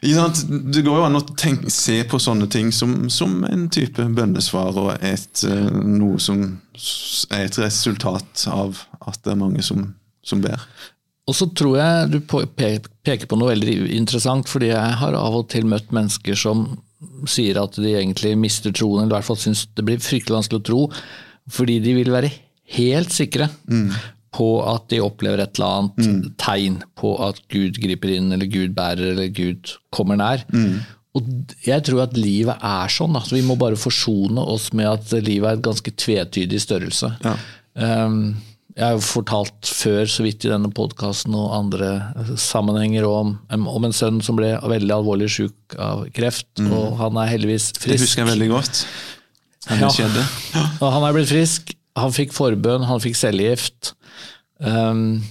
det 0.00 0.84
går 0.86 1.00
jo 1.00 1.04
an 1.04 1.18
å 1.18 1.24
tenke, 1.36 1.72
se 1.74 2.00
på 2.08 2.20
sånne 2.22 2.48
ting 2.52 2.70
som, 2.72 3.08
som 3.12 3.42
en 3.44 3.66
type 3.72 4.00
bønnesvar, 4.00 4.80
og 4.80 5.04
et, 5.04 5.44
uh, 5.44 5.68
noe 5.84 6.20
som 6.22 6.46
er 7.34 7.48
et 7.48 7.60
resultat 7.60 8.46
av 8.52 8.84
at 9.04 9.20
det 9.24 9.34
er 9.34 9.42
mange 9.42 9.64
som, 9.66 9.90
som 10.24 10.40
ber. 10.44 10.64
Og 11.28 11.36
så 11.36 11.50
tror 11.52 11.76
jeg 11.76 12.10
du 12.14 12.20
peker 12.24 13.28
på 13.28 13.36
noe 13.36 13.52
veldig 13.52 13.90
interessant, 13.98 14.48
fordi 14.48 14.70
jeg 14.72 15.00
har 15.02 15.16
av 15.18 15.42
og 15.42 15.50
til 15.52 15.68
møtt 15.68 15.92
mennesker 15.92 16.38
som 16.38 16.70
sier 17.28 17.60
at 17.60 17.76
de 17.76 17.92
egentlig 17.92 18.32
mister 18.40 18.72
troen, 18.74 19.04
eller 19.04 19.12
i 19.12 19.16
hvert 19.18 19.28
fall 19.28 19.38
syns 19.38 19.66
det 19.76 19.84
blir 19.84 20.00
fryktelig 20.02 20.38
vanskelig 20.38 20.62
å 20.62 20.68
tro, 20.70 20.80
fordi 21.52 21.78
de 21.84 21.96
vil 21.96 22.12
være 22.12 22.30
helt 22.78 23.14
sikre 23.14 23.48
mm. 23.70 23.88
på 24.36 24.48
at 24.68 24.88
de 24.92 25.00
opplever 25.04 25.42
et 25.42 25.56
eller 25.56 25.78
annet 25.78 26.04
mm. 26.04 26.20
tegn 26.40 26.82
på 26.98 27.14
at 27.24 27.40
Gud 27.52 27.80
griper 27.80 28.14
inn, 28.18 28.30
eller 28.34 28.50
Gud 28.50 28.76
bærer, 28.76 29.14
eller 29.14 29.32
Gud 29.34 29.76
kommer 29.94 30.20
nær. 30.20 30.44
Mm. 30.52 30.80
Og 31.16 31.30
jeg 31.64 31.84
tror 31.86 32.04
at 32.04 32.18
livet 32.18 32.60
er 32.64 32.92
sånn. 32.92 33.16
Altså 33.18 33.38
vi 33.38 33.46
må 33.46 33.56
bare 33.58 33.78
forsone 33.80 34.42
oss 34.44 34.70
med 34.76 34.90
at 34.90 35.16
livet 35.24 35.48
er 35.48 35.58
et 35.58 35.64
ganske 35.64 35.94
tvetydig 35.98 36.60
størrelse. 36.62 37.14
Ja. 37.24 37.34
Um, 37.78 38.36
jeg 38.78 38.84
har 38.84 38.94
jo 38.94 39.02
fortalt 39.02 39.66
før 39.74 40.06
så 40.06 40.22
vidt 40.22 40.44
i 40.46 40.50
denne 40.52 40.68
podkasten 40.70 41.34
og 41.34 41.50
andre 41.56 41.88
sammenhenger 42.38 43.08
om, 43.08 43.32
om, 43.50 43.86
en 43.88 43.96
sønn 43.96 44.20
som 44.22 44.38
ble 44.38 44.52
veldig 44.62 44.94
alvorlig 44.94 45.26
syk 45.34 45.74
av 45.82 46.04
kreft, 46.14 46.52
mm. 46.62 46.68
og 46.70 47.00
han 47.00 47.18
er 47.18 47.32
heldigvis 47.32 47.72
frisk. 47.74 47.88
Det 47.90 48.04
husker 48.04 48.22
jeg 48.22 48.30
veldig 48.36 48.50
godt. 48.52 48.84
Ja. 49.68 49.88
Og 50.82 50.92
han 50.94 51.08
er 51.08 51.16
blitt 51.16 51.32
frisk. 51.32 51.74
Han 51.98 52.14
fikk 52.14 52.34
forbønn, 52.36 52.86
han 52.86 53.02
fikk 53.02 53.18
cellegift. 53.18 53.92
Um, 54.62 55.24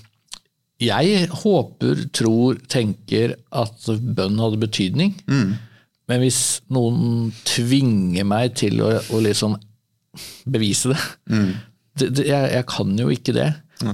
jeg 0.83 1.29
håper, 1.31 2.03
tror, 2.13 2.59
tenker 2.69 3.37
at 3.55 3.87
bønn 3.87 4.37
hadde 4.41 4.59
betydning. 4.61 5.15
Mm. 5.31 5.55
Men 6.07 6.21
hvis 6.23 6.41
noen 6.71 7.31
tvinger 7.47 8.27
meg 8.27 8.53
til 8.59 8.83
å, 8.83 8.91
å 9.11 9.23
liksom 9.23 9.57
bevise 10.49 10.93
det, 10.93 11.01
mm 11.31 11.49
det, 11.97 12.11
det, 12.17 12.27
jeg, 12.29 12.51
jeg, 12.53 12.67
kan 12.69 12.93
jo 12.99 13.09
ikke 13.13 13.35
det. 13.35 13.47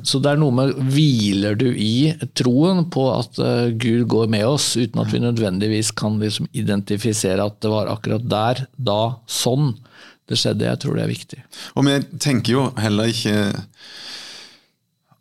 Så 0.08 0.22
det 0.24 0.32
er 0.32 0.40
noe 0.40 0.56
med 0.56 0.78
Hviler 0.94 1.58
du 1.60 1.68
i 1.76 2.14
troen 2.40 2.86
på 2.92 3.04
at 3.12 3.40
uh, 3.44 3.68
Gud 3.76 4.06
går 4.12 4.30
med 4.32 4.46
oss, 4.48 4.74
uten 4.80 5.02
at 5.04 5.12
vi 5.12 5.20
nødvendigvis 5.24 5.92
kan 6.00 6.16
liksom 6.22 6.48
identifisere 6.56 7.44
at 7.44 7.60
det 7.64 7.72
var 7.74 7.92
akkurat 7.92 8.24
der, 8.32 8.64
da, 8.80 9.02
sånn 9.28 9.74
det 10.30 10.40
skjedde? 10.40 10.70
Jeg 10.70 10.82
tror 10.84 10.98
det 10.98 11.04
er 11.04 11.12
viktig. 11.12 11.44
Og 11.76 11.88
vi 11.88 12.00
tenker 12.24 12.58
jo 12.58 12.66
heller 12.80 13.12
ikke 13.12 13.38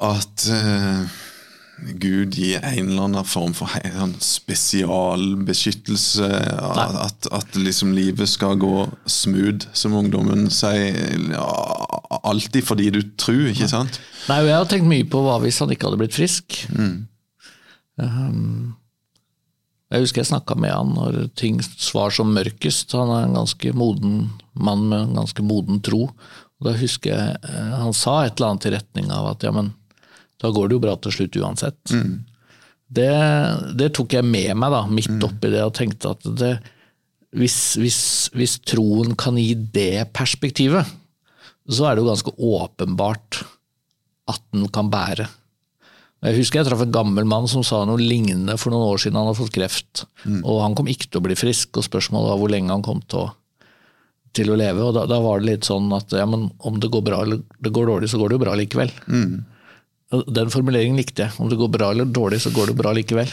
at 0.02 0.48
uh 0.52 1.20
Gud 1.82 2.36
gir 2.36 2.60
en 2.62 2.88
eller 2.88 3.02
annen 3.08 3.24
form 3.26 3.54
for 3.56 3.68
en 3.82 4.12
spesialbeskyttelse. 4.22 6.28
At, 6.62 7.26
at, 7.32 7.56
liksom 7.58 7.92
livet 7.96 8.28
skal 8.30 8.58
gå 8.60 8.86
smooth, 9.10 9.66
som 9.74 9.94
ungdommen 9.98 10.50
sier. 10.52 11.18
Alltid 12.22 12.64
fordi 12.66 12.90
du 12.94 13.02
tror, 13.18 13.48
ikke 13.50 13.68
sant? 13.70 14.00
Nei, 14.28 14.40
og 14.44 14.48
jeg 14.50 14.58
har 14.60 14.66
tenkt 14.70 14.88
mye 14.90 15.04
på 15.10 15.18
hva 15.24 15.38
hvis 15.42 15.60
han 15.64 15.72
ikke 15.74 15.86
hadde 15.88 16.02
blitt 16.04 16.18
frisk. 16.18 16.46
Mm. 16.70 16.96
Um, 17.98 18.74
jeg 19.92 20.06
husker 20.06 20.22
jeg 20.22 20.30
snakka 20.30 20.56
med 20.56 20.72
han 20.72 20.94
når 20.96 21.16
ting 21.36 21.58
var 21.92 22.14
som 22.14 22.32
mørkest. 22.32 22.94
Han 22.96 23.12
er 23.12 23.26
en 23.26 23.36
ganske 23.36 23.74
moden 23.76 24.16
mann 24.56 24.86
med 24.88 25.08
en 25.08 25.18
ganske 25.20 25.44
moden 25.44 25.82
tro. 25.84 26.06
Og 26.08 26.68
da 26.68 26.72
husker 26.78 27.12
jeg 27.12 27.38
eh, 27.44 27.72
han 27.82 27.92
sa 27.96 28.22
et 28.24 28.38
eller 28.38 28.54
annet 28.54 28.68
i 28.70 28.74
retning 28.76 29.10
av 29.12 29.32
at 29.34 29.44
ja, 29.44 29.52
men 29.54 29.72
da 30.42 30.50
går 30.54 30.70
det 30.70 30.78
jo 30.78 30.84
bra 30.86 30.94
til 30.96 31.16
slutt 31.16 31.38
uansett. 31.42 31.80
Mm. 31.92 32.14
Det, 32.92 33.10
det, 33.78 33.90
tok 33.96 34.16
jeg 34.16 34.26
med 34.26 34.56
meg 34.60 34.72
da, 34.74 34.82
midt 34.88 35.12
mm. 35.12 35.26
oppi 35.28 35.52
det 35.52 35.62
og 35.64 35.74
tenkte 35.76 36.12
at 36.16 36.26
det, 36.40 36.52
hvis, 37.36 37.58
hvis, 37.80 38.00
hvis, 38.36 38.58
troen 38.68 39.14
kan 39.18 39.38
gi 39.40 39.54
det 39.76 40.08
perspektivet, 40.16 40.88
så 41.68 41.88
er 41.88 41.94
det 41.94 42.02
jo 42.02 42.10
ganske 42.10 42.34
åpenbart 42.36 43.42
at 44.32 44.42
den 44.52 44.66
kan 44.72 44.90
bære. 44.92 45.28
Jeg 46.22 46.38
husker 46.38 46.60
jeg 46.60 46.68
traff 46.68 46.82
en 46.84 46.94
gammel 46.94 47.26
mann 47.26 47.48
som 47.50 47.64
sa 47.66 47.80
noe 47.88 47.98
lignende 47.98 48.54
for 48.60 48.70
noen 48.70 48.92
år 48.92 49.00
siden. 49.02 49.18
Han 49.18 49.32
hadde 49.32 49.40
fått 49.40 49.54
kreft, 49.56 50.04
mm. 50.22 50.42
og 50.46 50.60
han 50.62 50.76
kom 50.78 50.90
ikke 50.90 51.08
til 51.08 51.18
å 51.18 51.24
bli 51.24 51.36
frisk. 51.38 51.80
og 51.80 51.86
Spørsmålet 51.88 52.30
var 52.30 52.38
hvor 52.38 52.52
lenge 52.52 52.70
han 52.70 52.84
kom 52.86 53.00
til 53.10 53.24
å, 53.24 53.30
til 54.38 54.52
å 54.52 54.58
leve. 54.58 54.84
og 54.86 54.94
da, 54.94 55.06
da, 55.10 55.18
var 55.24 55.40
det 55.42 55.48
litt 55.50 55.66
sånn 55.66 55.90
at 55.96 56.14
ja, 56.14 56.26
men 56.30 56.46
om 56.62 56.76
det 56.82 56.92
går 56.94 57.02
bra 57.08 57.24
eller 57.26 57.42
det 57.58 57.72
går 57.74 57.90
dårlig, 57.90 58.10
så 58.12 58.20
går 58.20 58.30
det 58.30 58.38
jo 58.38 58.44
bra 58.44 58.54
likevel. 58.60 58.92
Mm. 59.10 59.32
Den 60.36 60.52
formuleringen 60.52 61.00
likte 61.00 61.24
jeg. 61.24 61.34
Om 61.42 61.50
det 61.50 61.58
går 61.58 61.72
bra 61.74 61.88
eller 61.90 62.06
dårlig, 62.06 62.38
så 62.44 62.52
går 62.54 62.70
det 62.70 62.76
bra 62.78 62.92
likevel. 62.94 63.32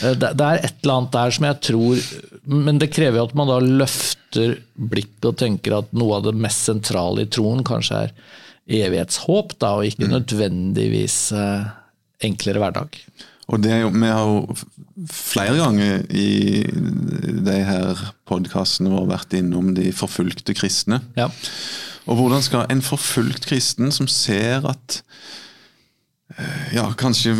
Eh, 0.00 0.14
det, 0.16 0.30
er 0.32 0.62
et 0.64 0.78
eller 0.80 0.94
annet 0.94 1.12
der 1.12 1.34
som 1.36 1.44
jeg 1.44 1.56
tror 1.66 2.04
Men 2.48 2.78
det 2.80 2.86
krever 2.94 3.18
jo 3.20 3.24
at 3.26 3.34
man 3.36 3.50
da 3.50 3.58
løfter 3.60 4.54
blikket 4.80 5.28
og 5.28 5.36
tenker 5.42 5.74
at 5.76 5.92
noe 5.92 6.16
av 6.16 6.24
det 6.24 6.32
mest 6.40 6.70
sentrale 6.70 7.26
i 7.26 7.28
troen 7.28 7.60
kanskje 7.66 8.06
er 8.06 8.14
evighetshåp, 8.70 9.58
da, 9.60 9.74
og 9.76 9.90
ikke 9.90 10.06
mm. 10.06 10.14
nødvendigvis 10.14 11.18
eh, 11.36 11.68
enklere 12.24 12.62
hverdag. 12.62 13.00
Og 13.50 13.58
det 13.64 13.72
er 13.74 13.80
jo, 13.82 13.90
Vi 13.90 14.06
har 14.06 14.24
jo 14.28 14.56
flere 15.10 15.56
ganger 15.58 16.04
i 16.14 16.62
de 16.70 17.58
her 17.66 17.98
podkastene 18.30 18.92
våre 18.92 19.16
vært 19.16 19.34
innom 19.34 19.72
de 19.74 19.90
forfulgte 19.96 20.54
kristne. 20.54 21.00
Ja. 21.18 21.30
Og 22.06 22.20
hvordan 22.20 22.42
skal 22.42 22.70
en 22.70 22.82
forfulgt 22.82 23.48
kristen 23.50 23.90
som 23.94 24.08
ser 24.10 24.66
at 24.68 25.00
Eh, 26.36 26.74
ja, 26.76 26.84
kanskje 26.94 27.32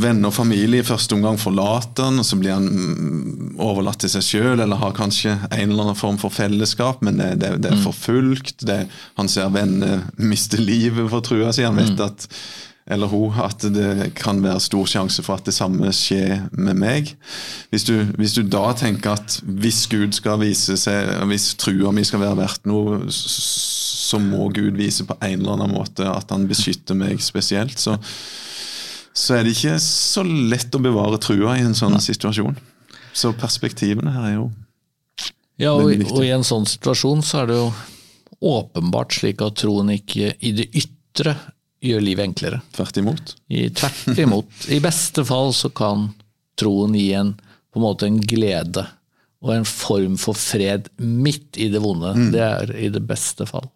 venner 0.00 0.30
og 0.30 0.36
familie 0.38 0.80
i 0.80 0.86
første 0.86 1.12
omgang 1.16 1.36
forlater 1.40 2.06
han, 2.08 2.20
og 2.20 2.24
så 2.24 2.38
blir 2.40 2.54
han 2.54 2.68
mm, 2.68 3.58
overlatt 3.60 4.00
til 4.00 4.12
seg 4.12 4.24
sjøl, 4.24 4.62
eller 4.62 4.80
har 4.80 4.96
kanskje 4.96 5.34
en 5.50 5.66
eller 5.66 5.84
annen 5.84 5.98
form 5.98 6.16
for 6.20 6.32
fellesskap, 6.32 7.02
men 7.04 7.20
det, 7.20 7.34
det, 7.42 7.52
det 7.64 7.72
er 7.72 7.76
mm. 7.76 7.84
forfulgt. 7.84 8.64
Det, 8.68 8.80
han 9.20 9.28
ser 9.30 9.52
venner 9.52 10.06
miste 10.16 10.60
livet 10.62 11.10
for 11.12 11.24
trua 11.24 11.52
si. 11.52 11.66
Han 11.66 11.76
vet 11.78 11.94
mm. 11.98 12.04
at 12.06 12.28
eller 12.88 13.10
hun, 13.12 13.36
at 13.44 13.64
det 13.72 14.14
kan 14.16 14.40
være 14.40 14.62
stor 14.64 14.86
sjanse 14.88 15.22
for 15.24 15.36
at 15.36 15.48
det 15.48 15.54
samme 15.56 15.90
skjer 15.92 16.46
med 16.56 16.78
meg. 16.80 17.10
Hvis 17.68 17.84
du, 17.84 17.94
hvis 18.16 18.36
du 18.38 18.42
da 18.48 18.70
tenker 18.78 19.18
at 19.18 19.38
hvis 19.44 19.82
Gud 19.92 20.16
skal 20.16 20.40
vise 20.40 20.78
seg, 20.80 21.10
hvis 21.28 21.50
trua 21.60 21.92
mi 21.92 22.04
skal 22.08 22.22
være 22.24 22.38
verdt 22.40 22.68
noe, 22.70 23.02
så 23.12 24.20
må 24.22 24.48
Gud 24.56 24.78
vise 24.80 25.04
på 25.04 25.18
en 25.20 25.42
eller 25.42 25.58
annen 25.58 25.74
måte 25.76 26.08
at 26.08 26.32
han 26.32 26.48
beskytter 26.48 26.96
meg 26.96 27.20
spesielt. 27.24 27.76
Så, 27.82 27.98
så 29.12 29.36
er 29.36 29.44
det 29.44 29.52
ikke 29.58 29.76
så 29.84 30.24
lett 30.24 30.72
å 30.72 30.82
bevare 30.82 31.20
trua 31.20 31.58
i 31.58 31.66
en 31.66 31.76
sånn 31.76 31.98
situasjon. 32.00 32.56
Så 33.12 33.34
perspektivene 33.36 34.14
her 34.16 34.30
er 34.30 34.34
jo 34.38 34.48
Ja, 35.58 35.74
og, 35.74 35.90
og 35.90 36.24
i 36.24 36.32
en 36.32 36.46
sånn 36.46 36.64
situasjon 36.70 37.20
så 37.26 37.42
er 37.42 37.52
det 37.52 37.60
jo 37.60 37.68
åpenbart 38.48 39.16
slik 39.16 39.42
at 39.42 39.58
troen 39.60 39.90
ikke 39.90 40.32
i 40.38 40.54
det 40.54 40.70
ytre 40.78 41.34
gjør 41.84 42.04
livet 42.04 42.28
enklere. 42.28 42.60
Tvert 42.74 43.00
imot? 43.00 43.34
I, 43.48 43.68
tvert 43.70 44.18
imot. 44.18 44.68
I 44.72 44.80
beste 44.82 45.24
fall 45.28 45.52
så 45.56 45.70
kan 45.70 46.10
troen 46.58 46.96
gi 46.98 47.12
en, 47.16 47.34
på 47.72 47.80
en 47.80 47.86
måte 47.86 48.08
en 48.08 48.20
glede 48.20 48.86
og 49.44 49.52
en 49.54 49.66
form 49.68 50.16
for 50.18 50.34
fred 50.38 50.88
midt 50.98 51.58
i 51.62 51.68
det 51.70 51.82
vonde. 51.82 52.14
Mm. 52.16 52.30
Det 52.34 52.42
er 52.42 52.72
i 52.74 52.88
det 52.94 53.04
beste 53.06 53.46
fall. 53.48 53.68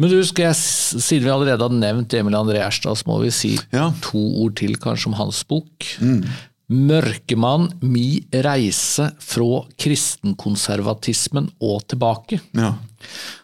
Men 0.00 0.08
du, 0.08 0.20
skal 0.24 0.46
jeg, 0.48 0.56
siden 0.56 1.26
vi 1.26 1.32
allerede 1.32 1.66
har 1.66 1.74
nevnt 1.76 2.14
Emil 2.16 2.38
André 2.38 2.62
Erstad, 2.64 2.96
så 2.96 3.04
må 3.04 3.18
vi 3.20 3.32
si 3.36 3.50
ja. 3.68 3.90
to 4.00 4.20
ord 4.40 4.54
til 4.56 4.78
kanskje 4.80 5.10
om 5.10 5.18
hans 5.18 5.42
bok. 5.44 5.90
Mm. 6.00 6.22
'Mørkemann 6.70 7.66
mi 7.82 8.22
reise 8.30 9.08
fra 9.18 9.64
kristenkonservatismen 9.74 11.50
og 11.58 11.82
tilbake'. 11.90 12.38
Ja. 12.54 12.76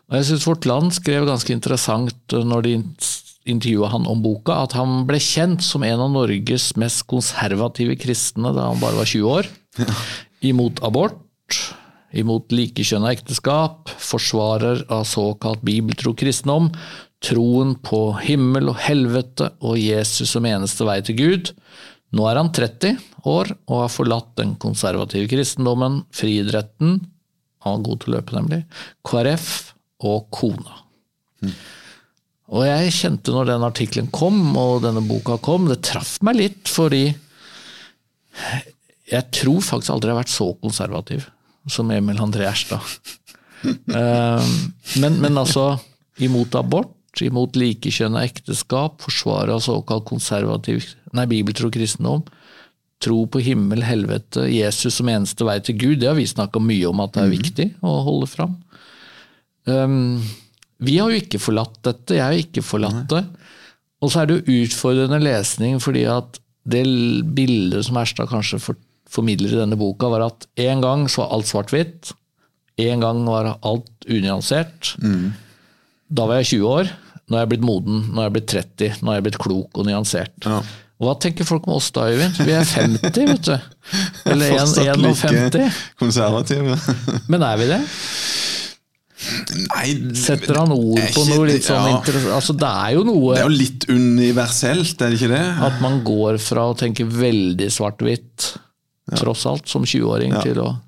Og 0.07 0.16
jeg 0.16 0.29
syns 0.29 0.46
Vårt 0.46 0.68
Land 0.70 0.94
skrev 0.94 1.27
ganske 1.27 1.53
interessant 1.53 2.37
når 2.37 2.62
de 2.62 2.75
intervjua 3.47 3.91
han 3.93 4.07
om 4.11 4.23
boka, 4.25 4.59
at 4.67 4.77
han 4.79 5.05
ble 5.09 5.21
kjent 5.23 5.65
som 5.65 5.85
en 5.87 6.03
av 6.03 6.13
Norges 6.15 6.73
mest 6.81 7.07
konservative 7.11 7.97
kristne 8.01 8.53
da 8.57 8.71
han 8.71 8.83
bare 8.83 9.01
var 9.01 9.11
20 9.11 9.33
år. 9.33 9.51
Imot 10.47 10.83
abort, 10.87 11.59
imot 12.17 12.53
likekjønna 12.55 13.13
ekteskap, 13.17 13.91
forsvarer 14.03 14.85
av 14.93 15.07
såkalt 15.09 15.65
bibeltro 15.67 16.15
kristendom, 16.19 16.71
troen 17.25 17.75
på 17.85 18.01
himmel 18.23 18.71
og 18.73 18.81
helvete 18.85 19.51
og 19.65 19.79
Jesus 19.81 20.35
som 20.35 20.47
eneste 20.49 20.87
vei 20.87 21.01
til 21.07 21.19
Gud. 21.19 21.53
Nå 22.17 22.27
er 22.31 22.39
han 22.39 22.53
30 22.55 22.99
år 23.27 23.51
og 23.67 23.81
har 23.83 23.93
forlatt 23.93 24.35
den 24.39 24.55
konservative 24.63 25.29
kristendommen, 25.31 26.05
friidretten, 26.15 27.01
han 27.67 27.81
var 27.81 27.87
god 27.89 28.03
til 28.03 28.13
å 28.13 28.17
løpe 28.17 28.37
nemlig, 28.37 28.61
KrF 29.07 29.49
og 30.07 30.29
kona. 30.35 30.83
Mm. 31.43 31.57
Og 32.55 32.63
jeg 32.63 32.95
kjente 32.95 33.35
når 33.35 33.49
den 33.51 33.67
artikkelen 33.67 34.11
kom, 34.15 34.39
og 34.59 34.85
denne 34.85 35.03
boka 35.03 35.39
kom, 35.43 35.67
det 35.71 35.81
traff 35.87 36.17
meg 36.27 36.39
litt, 36.39 36.71
fordi 36.71 37.09
jeg 39.07 39.23
tror 39.35 39.65
faktisk 39.65 39.95
aldri 39.95 40.11
jeg 40.11 40.17
har 40.17 40.23
vært 40.23 40.35
så 40.35 40.49
konservativ 40.63 41.27
som 41.71 41.91
Emil 41.95 42.23
André 42.23 42.49
Erstad. 42.51 42.83
Eh, 43.67 44.49
men, 45.01 45.17
men, 45.19 45.39
altså, 45.41 45.81
imot 46.23 46.55
abort, 46.55 46.93
imot 47.25 47.57
likekjønna 47.59 48.20
ekteskap, 48.29 49.01
forsvaret 49.03 49.57
av 49.57 49.62
såkalt 49.64 50.05
konservativ 50.07 50.85
nei, 51.16 51.25
bibeltro 51.27 51.70
kristendom, 51.75 52.20
tro 53.03 53.25
på 53.33 53.41
himmel, 53.43 53.83
helvete, 53.83 54.45
Jesus 54.53 55.01
som 55.01 55.11
eneste 55.11 55.49
vei 55.49 55.57
til 55.64 55.81
Gud, 55.81 55.97
det 56.05 56.12
har 56.12 56.18
vi 56.20 56.29
snakka 56.29 56.62
mye 56.62 56.93
om 56.93 57.03
at 57.03 57.16
det 57.16 57.25
er 57.25 57.33
mhm. 57.33 57.35
viktig 57.41 57.66
å 57.81 57.97
holde 58.07 58.31
fram. 58.31 58.55
Um, 59.66 60.20
vi 60.85 60.99
har 60.99 61.12
jo 61.12 61.20
ikke 61.22 61.41
forlatt 61.41 61.79
dette, 61.87 62.18
jeg 62.18 62.24
har 62.24 62.37
ikke 62.37 62.64
forlatt 62.64 63.07
det. 63.12 63.22
Og 64.05 64.12
så 64.12 64.22
er 64.22 64.29
det 64.29 64.37
jo 64.41 64.61
utfordrende 64.66 65.20
lesning 65.22 65.79
fordi 65.83 66.05
at 66.11 66.41
det 66.66 66.83
bildet 67.37 67.87
som 67.87 67.97
Erstad 68.01 68.29
kanskje 68.29 68.61
formidler 69.09 69.55
i 69.55 69.61
denne 69.61 69.79
boka, 69.79 70.11
var 70.11 70.27
at 70.27 70.49
en 70.66 70.83
gang 70.83 71.07
så 71.09 71.22
var 71.22 71.37
alt 71.37 71.49
svart-hvitt. 71.49 72.12
En 72.83 73.05
gang 73.05 73.22
var 73.24 73.55
alt 73.64 74.09
unyansert. 74.11 74.97
Da 76.09 76.27
var 76.27 76.43
jeg 76.43 76.59
20 76.59 76.72
år. 76.72 76.91
Nå 77.27 77.39
er 77.39 77.47
jeg 77.47 77.53
blitt 77.55 77.64
moden, 77.66 78.03
nå 78.12 78.20
er 78.20 78.29
jeg 78.29 78.35
blitt 78.37 78.51
30, 78.53 78.99
nå 79.03 79.11
er 79.11 79.16
jeg 79.18 79.24
blitt 79.27 79.39
klok 79.43 79.79
og 79.81 79.87
nyansert. 79.89 80.37
Ja. 80.47 80.61
Og 80.97 81.09
hva 81.09 81.14
tenker 81.20 81.45
folk 81.45 81.66
om 81.68 81.74
oss 81.77 81.91
da, 81.93 82.07
Øyvind? 82.09 82.39
Vi 82.47 82.55
er 82.57 82.64
50, 82.64 83.27
vet 83.33 83.49
du. 83.49 83.57
Eller 84.31 84.55
Fortsatt 84.55 84.93
1 84.95 85.03
like 85.03 85.33
51. 85.35 85.81
konservative. 86.01 86.77
Men 87.29 87.45
er 87.45 87.59
vi 87.61 87.66
det? 87.72 87.81
Nei, 89.17 89.93
Setter 90.14 90.59
han 90.61 90.73
ord 90.75 90.99
på 91.01 91.23
ikke- 91.25 91.29
noe 91.39 91.47
litt 91.49 91.64
sånn 91.64 91.87
ja. 91.89 91.97
interessant? 91.97 92.35
Altså, 92.37 92.53
det 92.61 92.69
er 92.69 92.91
jo 92.99 93.05
noe 93.09 93.35
Det 93.35 93.41
er 93.41 93.49
jo 93.49 93.57
litt 93.57 93.87
universelt, 93.89 95.01
er 95.01 95.11
det 95.11 95.21
ikke 95.21 95.31
det? 95.33 95.45
at 95.71 95.81
man 95.81 96.03
går 96.05 96.39
fra 96.39 96.67
å 96.69 96.77
tenke 96.77 97.07
veldig 97.09 97.71
svart-hvitt, 97.73 98.59
tross 99.17 99.47
alt, 99.47 99.69
som 99.69 99.85
20-åring, 99.85 100.33
Ja. 100.33 100.43
til 100.43 100.61
å 100.61 100.81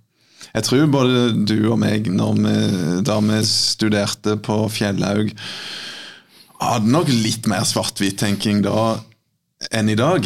Jeg 0.55 0.65
tror 0.65 0.87
både 0.91 1.45
du 1.47 1.71
og 1.73 1.79
meg, 1.79 2.07
når 2.07 2.35
vi, 2.37 3.03
da 3.03 3.19
vi 3.21 3.41
studerte 3.45 4.37
på 4.41 4.69
Fjellhaug, 4.71 5.33
hadde 6.61 6.87
nok 6.91 7.09
litt 7.09 7.47
mer 7.47 7.61
svart-hvitt-tenking 7.69 8.63
da 8.63 9.01
enn 9.73 9.89
i 9.91 9.95
dag. 9.95 10.25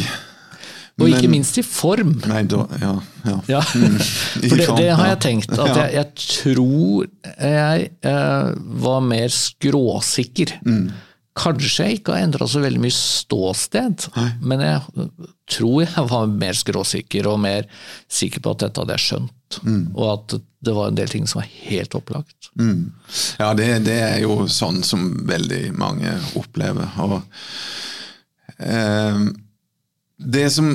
Og 1.01 1.07
ikke 1.09 1.23
Men- 1.25 1.31
minst 1.39 1.57
i 1.57 1.63
form. 1.65 2.11
Nei, 2.29 2.43
da 2.45 2.67
Ja. 2.81 2.91
ja. 3.25 3.37
Ja, 3.49 3.61
for 3.71 4.57
det, 4.59 4.67
det 4.77 4.91
har 4.93 5.07
jeg 5.07 5.19
tenkt. 5.25 5.55
At 5.57 5.75
jeg, 5.79 5.93
jeg 5.95 6.11
tror 6.27 7.07
jeg 7.39 7.87
eh, 8.03 8.51
var 8.85 9.01
mer 9.01 9.27
skråsikker. 9.33 10.53
Mm. 10.65 10.91
Kanskje 11.33 11.87
jeg 11.87 11.97
ikke 11.97 12.13
har 12.13 12.27
endra 12.27 12.45
så 12.45 12.61
veldig 12.61 12.77
mye 12.83 12.93
ståsted, 12.93 14.03
men 14.45 14.61
jeg 14.61 15.07
tror 15.49 15.79
jeg 15.81 16.03
var 16.11 16.27
mer 16.29 16.53
skråsikker 16.53 17.25
og 17.31 17.39
mer 17.41 17.65
sikker 18.05 18.43
på 18.45 18.53
at 18.53 18.61
dette 18.67 18.83
hadde 18.83 18.93
jeg 18.99 19.05
skjønt. 19.07 19.57
Mm. 19.65 19.79
Og 19.97 20.11
at 20.11 20.35
det 20.63 20.75
var 20.77 20.91
en 20.91 20.99
del 20.99 21.09
ting 21.09 21.25
som 21.27 21.41
var 21.41 21.49
helt 21.65 21.97
opplagt. 21.97 22.51
Ja, 23.41 23.49
det, 23.57 23.65
det 23.89 23.97
er 24.11 24.19
jo 24.21 24.45
sånn 24.45 24.83
som 24.85 25.09
veldig 25.25 25.73
mange 25.73 26.13
opplever. 26.37 26.93
Og 27.01 27.17
eh, 28.59 29.25
det 30.25 30.49
som 30.53 30.73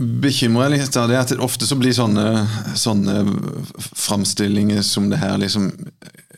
bekymrer 0.00 0.70
litt, 0.72 0.92
det 0.94 1.00
er 1.16 1.18
at 1.20 1.32
det 1.34 1.40
ofte 1.42 1.66
så 1.68 1.76
blir 1.76 1.92
sånne, 1.92 2.46
sånne 2.78 3.18
framstillinger 3.92 4.82
som 4.86 5.10
det 5.10 5.18
her 5.20 5.36
liksom 5.42 5.66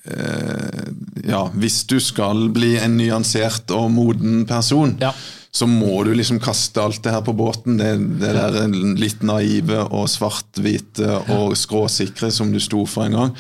eh, 0.08 0.88
Ja, 1.28 1.44
hvis 1.54 1.82
du 1.86 1.98
skal 2.02 2.48
bli 2.54 2.74
en 2.80 2.96
nyansert 2.98 3.70
og 3.76 3.90
moden 3.94 4.42
person, 4.48 4.96
Ja. 5.00 5.12
så 5.52 5.68
må 5.68 6.02
du 6.04 6.14
liksom 6.16 6.40
kaste 6.42 6.80
alt 6.82 7.02
det 7.04 7.12
her 7.12 7.20
på 7.22 7.34
båten. 7.36 7.76
Det, 7.78 7.92
det 8.22 8.32
der 8.34 8.72
litt 8.98 9.22
naive 9.22 9.84
og 9.92 10.08
svart-hvite 10.10 11.20
og 11.36 11.52
skråsikre 11.60 12.32
som 12.32 12.50
du 12.52 12.58
sto 12.60 12.86
for 12.88 13.04
en 13.06 13.12
gang. 13.18 13.34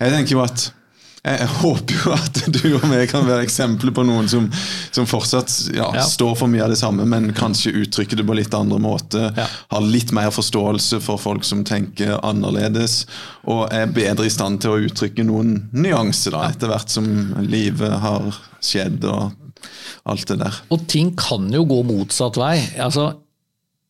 Jeg 0.00 0.14
tenker 0.14 0.36
jo 0.38 0.44
at 0.46 0.70
jeg 1.26 1.40
jeg 1.42 1.48
håper 1.60 1.96
jo 1.98 2.12
at 2.14 2.38
du 2.54 2.60
og 2.76 2.84
meg 2.90 3.08
kan 3.10 3.26
være 3.26 3.44
eksempler 3.46 3.92
på 3.96 4.04
noen 4.06 4.28
som, 4.30 4.46
som 4.94 5.08
fortsatt 5.10 5.50
ja, 5.74 5.88
Ja. 5.96 6.04
står 6.06 6.36
for 6.38 6.50
mye 6.52 6.62
av 6.64 6.70
det 6.70 6.78
samme, 6.80 7.04
men 7.08 7.32
kanskje 7.36 7.74
uttrykker 7.82 8.20
det 8.20 8.26
på 8.28 8.36
litt 8.38 8.54
andre 8.54 8.78
måter. 8.82 9.32
Ja. 9.36 9.46
Har 9.74 9.82
litt 9.84 10.12
mer 10.16 10.30
forståelse 10.34 11.00
for 11.04 11.18
folk 11.20 11.44
som 11.44 11.64
tenker 11.66 12.16
annerledes, 12.26 13.04
og 13.46 13.66
er 13.74 13.90
bedre 13.90 14.26
i 14.28 14.32
stand 14.32 14.62
til 14.62 14.74
å 14.76 14.80
uttrykke 14.86 15.26
noen 15.26 15.66
nyanser 15.74 16.36
da, 16.36 16.46
etter 16.52 16.70
hvert 16.70 16.94
som 16.94 17.08
livet 17.46 17.98
har 18.06 18.30
skjedd 18.62 19.04
og 19.10 19.34
alt 20.06 20.26
det 20.30 20.38
der. 20.44 20.62
Og 20.70 20.86
ting 20.90 21.10
kan 21.18 21.48
jo 21.52 21.64
gå 21.66 21.82
motsatt 21.88 22.38
vei. 22.38 22.60
Altså, 22.78 23.10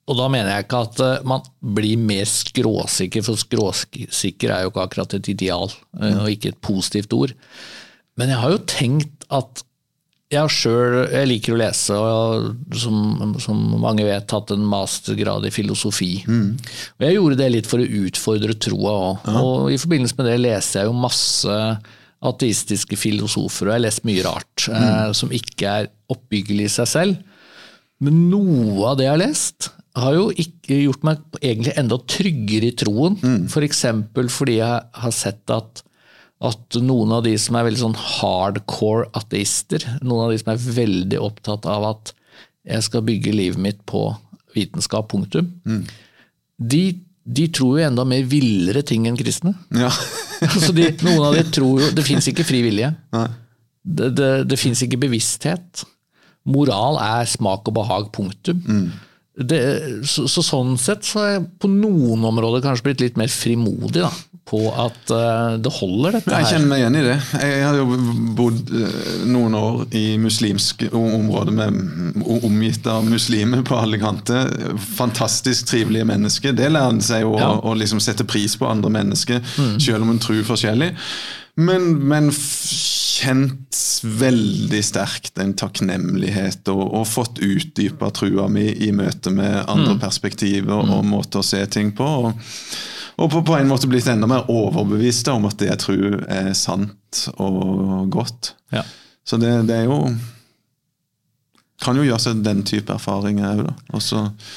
og 0.07 0.19
da 0.21 0.27
mener 0.31 0.53
jeg 0.53 0.67
ikke 0.67 0.83
at 0.87 1.01
eh, 1.03 1.23
man 1.27 1.47
blir 1.77 1.99
mer 1.99 2.29
skråsikker, 2.31 3.25
for 3.27 3.41
skråsikker 3.41 4.53
er 4.55 4.65
jo 4.65 4.73
ikke 4.73 4.85
akkurat 4.87 5.17
et 5.19 5.31
ideal, 5.33 5.73
eh, 5.99 6.19
og 6.23 6.31
ikke 6.31 6.55
et 6.55 6.61
positivt 6.63 7.17
ord. 7.17 7.35
Men 8.17 8.31
jeg 8.33 8.43
har 8.43 8.55
jo 8.55 8.61
tenkt 8.71 9.27
at 9.35 9.65
jeg 10.33 10.51
jeg 11.13 11.27
liker 11.31 11.55
å 11.55 11.59
lese, 11.61 11.95
og 11.95 12.07
jeg 12.11 12.81
som, 12.83 13.35
som 13.43 13.61
mange 13.79 14.03
vet, 14.07 14.25
tatt 14.27 14.51
en 14.51 14.65
mastergrad 14.67 15.47
i 15.47 15.53
filosofi. 15.55 16.25
Og 16.99 17.05
jeg 17.07 17.15
gjorde 17.15 17.39
det 17.39 17.51
litt 17.53 17.69
for 17.71 17.83
å 17.83 17.87
utfordre 18.07 18.57
troa 18.59 18.95
òg. 18.97 19.29
Og 19.39 19.71
i 19.71 19.79
forbindelse 19.79 20.19
med 20.19 20.27
det 20.27 20.41
leser 20.43 20.81
jeg 20.83 20.91
jo 20.91 20.99
masse 20.99 21.61
ateistiske 22.27 22.99
filosofer, 22.99 23.69
og 23.69 23.71
jeg 23.71 23.79
har 23.79 23.87
lest 23.87 24.07
mye 24.09 24.27
rart 24.27 24.67
eh, 24.73 25.13
som 25.15 25.31
ikke 25.35 25.79
er 25.83 25.91
oppbyggelig 26.11 26.71
i 26.71 26.75
seg 26.81 26.91
selv. 26.91 27.35
Men 28.03 28.27
noe 28.33 28.91
av 28.91 28.99
det 28.99 29.07
jeg 29.07 29.15
har 29.15 29.23
lest, 29.23 29.71
har 29.97 30.15
jo 30.17 30.27
ikke 30.37 30.77
gjort 30.83 31.05
meg 31.09 31.23
egentlig 31.41 31.73
enda 31.81 31.97
tryggere 32.11 32.69
i 32.71 32.77
troen. 32.77 33.17
For 33.53 33.65
eksempel 33.67 34.29
fordi 34.33 34.59
jeg 34.59 34.83
har 35.03 35.15
sett 35.15 35.53
at, 35.55 35.83
at 36.45 36.79
noen 36.85 37.15
av 37.17 37.25
de 37.25 37.33
som 37.41 37.57
er 37.57 37.65
veldig 37.69 37.81
sånn 37.81 37.97
hardcore 37.97 39.09
ateister, 39.17 39.87
noen 40.03 40.27
av 40.27 40.35
de 40.35 40.43
som 40.43 40.53
er 40.53 40.67
veldig 40.81 41.21
opptatt 41.25 41.69
av 41.71 41.89
at 41.95 42.13
jeg 42.67 42.83
skal 42.89 43.05
bygge 43.07 43.33
livet 43.33 43.63
mitt 43.63 43.81
på 43.89 44.09
vitenskap, 44.57 45.09
punktum, 45.13 45.51
de, 46.57 46.83
de 47.25 47.49
tror 47.53 47.79
jo 47.79 47.89
enda 47.89 48.05
mer 48.09 48.25
villere 48.29 48.83
ting 48.87 49.09
enn 49.09 49.19
kristne. 49.21 49.55
Ja. 49.77 49.93
Altså 50.37 50.69
de, 50.77 50.91
noen 51.01 51.23
av 51.31 51.33
de 51.33 51.43
tror 51.49 51.79
jo 51.81 51.87
Det 51.97 52.03
fins 52.05 52.27
ikke 52.29 52.45
fri 52.45 52.59
vilje. 52.61 52.91
Det, 53.81 54.11
det, 54.19 54.27
det 54.51 54.59
fins 54.61 54.83
ikke 54.85 54.99
bevissthet. 55.07 55.81
Moral 56.45 56.99
er 57.01 57.25
smak 57.31 57.65
og 57.71 57.79
behag, 57.79 58.11
punktum. 58.13 58.61
Det, 59.37 59.59
så, 60.09 60.25
så 60.33 60.41
sånn 60.41 60.79
sett 60.81 61.05
så 61.05 61.19
har 61.21 61.27
jeg 61.35 61.43
på 61.61 61.69
noen 61.69 62.23
områder 62.25 62.63
kanskje 62.65 62.87
blitt 62.87 63.03
litt 63.05 63.19
mer 63.21 63.29
frimodig 63.29 64.01
da, 64.01 64.09
på 64.49 64.63
at 64.73 65.13
uh, 65.13 65.59
det 65.61 65.73
holder, 65.77 66.17
dette 66.17 66.33
her. 66.33 66.41
Jeg 66.47 66.55
kjenner 66.55 66.71
meg 66.71 66.81
igjen 66.81 66.97
i 66.97 67.05
det. 67.05 67.17
Jeg 67.43 67.67
har 67.67 67.77
jo 67.77 67.99
bodd 68.39 68.73
eh, 68.81 68.97
noen 69.29 69.59
år 69.59 69.83
i 69.99 70.05
muslimsk 70.23 70.87
område 70.97 71.53
med 71.59 72.23
omgitt 72.49 72.89
av 72.89 73.05
muslimer 73.05 73.61
på 73.67 73.77
alle 73.77 74.01
kanter. 74.01 74.49
Fantastisk 74.97 75.69
trivelige 75.69 76.09
mennesker. 76.09 76.57
Det 76.57 76.71
lærer 76.73 76.97
en 76.97 77.05
seg 77.05 77.27
jo 77.27 77.37
Ja. 77.37 77.51
å, 77.59 77.75
å 77.75 77.77
liksom 77.77 78.01
sette 78.01 78.25
pris 78.25 78.57
på 78.57 78.71
andre 78.71 78.95
mennesker, 79.01 79.45
selv 79.77 80.07
om 80.07 80.15
en 80.15 80.23
tror 80.23 80.41
forskjellig. 80.49 80.95
Men, 81.57 81.93
men 82.09 82.33
kjent 83.17 83.79
veldig 84.21 84.83
sterkt 84.85 85.39
en 85.43 85.55
takknemlighet 85.57 86.69
og, 86.73 86.83
og 87.01 87.07
fått 87.09 87.41
utdypa 87.45 88.11
trua 88.15 88.47
mi 88.53 88.67
i 88.87 88.91
møte 88.95 89.33
med 89.35 89.63
andre 89.71 89.97
perspektiver 90.03 90.85
og 90.85 91.07
måter 91.09 91.41
å 91.41 91.47
se 91.47 91.63
ting 91.73 91.93
på. 91.97 92.07
Og, 92.29 92.47
og 93.17 93.33
på, 93.33 93.43
på 93.49 93.57
en 93.57 93.71
måte 93.71 93.89
blitt 93.91 94.09
enda 94.13 94.29
mer 94.31 94.51
overbevist 94.53 95.29
om 95.33 95.49
at 95.49 95.59
det 95.63 95.71
jeg 95.73 95.83
tror 95.87 96.19
er 96.29 96.53
sant 96.59 97.27
og 97.41 98.11
godt. 98.13 98.53
Ja. 98.75 98.85
Så 99.27 99.41
det, 99.43 99.53
det 99.67 99.81
er 99.83 99.89
jo 99.89 99.99
Kan 101.83 101.99
jo 101.99 102.05
gjøre 102.07 102.23
seg 102.23 102.45
den 102.45 102.63
type 102.65 102.95
erfaringer 102.95 103.59
òg, 103.59 103.67
da. 103.67 103.75
Og 103.97 104.05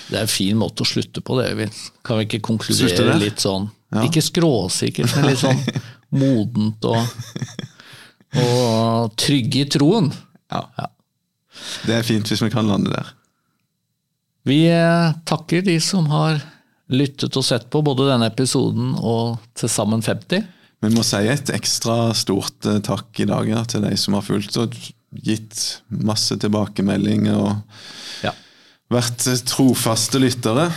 Det 0.10 0.18
er 0.18 0.22
en 0.22 0.32
fin 0.32 0.60
måte 0.60 0.86
å 0.86 0.88
slutte 0.88 1.24
på, 1.26 1.40
det. 1.40 1.50
Øyvind. 1.52 1.80
Kan 2.06 2.20
vi 2.20 2.28
ikke 2.30 2.44
konkludere 2.52 3.18
litt 3.20 3.44
sånn 3.44 3.70
Ja. 3.90 4.04
Ikke 4.06 4.22
skråsikkert, 4.22 5.16
men 5.18 5.32
litt 5.32 5.42
sånn 5.42 5.64
modent 6.22 6.86
og, 6.86 7.02
og 8.38 9.16
trygg 9.18 9.56
i 9.64 9.66
troen. 9.70 10.12
ja. 10.52 10.64
Ja. 10.78 10.88
Det 11.84 11.96
er 11.98 12.06
fint 12.08 12.30
hvis 12.30 12.40
vi 12.46 12.48
kan 12.54 12.68
lande 12.70 12.92
der. 12.94 13.08
Vi 14.48 14.62
eh, 14.72 15.10
takker 15.28 15.62
de 15.66 15.76
som 15.84 16.06
har 16.14 16.38
lyttet 16.90 17.36
og 17.36 17.44
sett 17.44 17.66
på 17.74 17.82
både 17.84 18.06
denne 18.08 18.30
episoden 18.32 18.94
og 18.96 19.42
til 19.60 19.70
sammen 19.70 20.02
50. 20.06 20.46
Vi 20.80 20.92
må 20.94 21.04
si 21.04 21.20
et 21.28 21.52
ekstra 21.52 22.14
stort 22.16 22.66
eh, 22.70 22.80
takk 22.86 23.20
i 23.20 23.28
dag 23.28 23.50
ja, 23.52 23.64
til 23.68 23.84
de 23.84 23.92
som 24.00 24.16
har 24.16 24.24
fulgt 24.26 24.56
og 24.62 24.78
gitt 25.26 25.82
masse 25.90 26.38
tilbakemeldinger 26.40 27.36
og 27.36 28.24
Ja. 28.24 28.32
vært 28.94 29.26
trofaste 29.50 30.22
lyttere. 30.22 30.70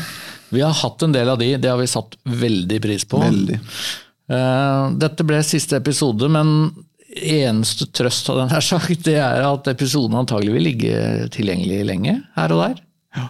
Vi 0.53 0.61
har 0.64 0.74
hatt 0.82 1.03
en 1.07 1.14
del 1.14 1.28
av 1.32 1.38
de, 1.40 1.53
det 1.62 1.70
har 1.70 1.78
vi 1.78 1.86
satt 1.88 2.16
veldig 2.26 2.80
pris 2.84 3.05
på. 3.09 3.22
Veldig. 3.22 3.61
Eh, 4.32 4.90
Dette 4.98 5.24
ble 5.28 5.38
siste 5.46 5.78
episode, 5.78 6.26
men 6.28 6.72
eneste 7.16 7.86
trøst 7.94 8.30
av 8.32 8.36
den 8.40 8.52
her 8.52 8.64
sagt, 8.72 9.04
det 9.06 9.18
er 9.20 9.44
at 9.48 9.68
episoden 9.72 10.18
antagelig 10.18 10.52
vil 10.56 10.68
ligge 10.70 10.94
tilgjengelig 11.34 11.80
lenge 11.88 12.14
her 12.38 12.48
og 12.54 12.60
der. 12.64 12.76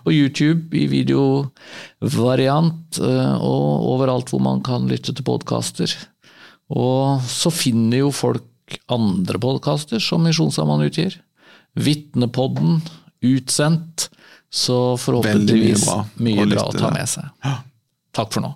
Og 0.05 0.13
YouTube, 0.15 0.71
i 0.79 0.87
videovariant, 0.87 3.01
eh, 3.03 3.35
og 3.43 3.89
overalt 3.97 4.31
hvor 4.31 4.43
man 4.45 4.63
kan 4.63 4.87
lytte 4.87 5.11
til 5.11 5.27
podkaster. 5.27 5.91
Og 6.71 7.19
så 7.27 7.51
finner 7.51 8.05
jo 8.05 8.13
folk 8.15 8.47
andre 8.93 9.41
podkaster 9.43 10.01
som 10.01 10.23
Misjonssambandet 10.25 10.93
utgir. 10.93 11.19
Vitnepodden, 11.75 12.83
Utsendt. 13.23 14.11
Så 14.53 14.97
forhåpentligvis 15.01 15.87
bra 15.87 16.03
mye 16.21 16.45
bra 16.51 16.67
å 16.69 16.75
ta 16.77 16.91
med 16.93 17.09
seg. 17.09 17.25
Takk 18.13 18.35
for 18.35 18.45
nå. 18.45 18.51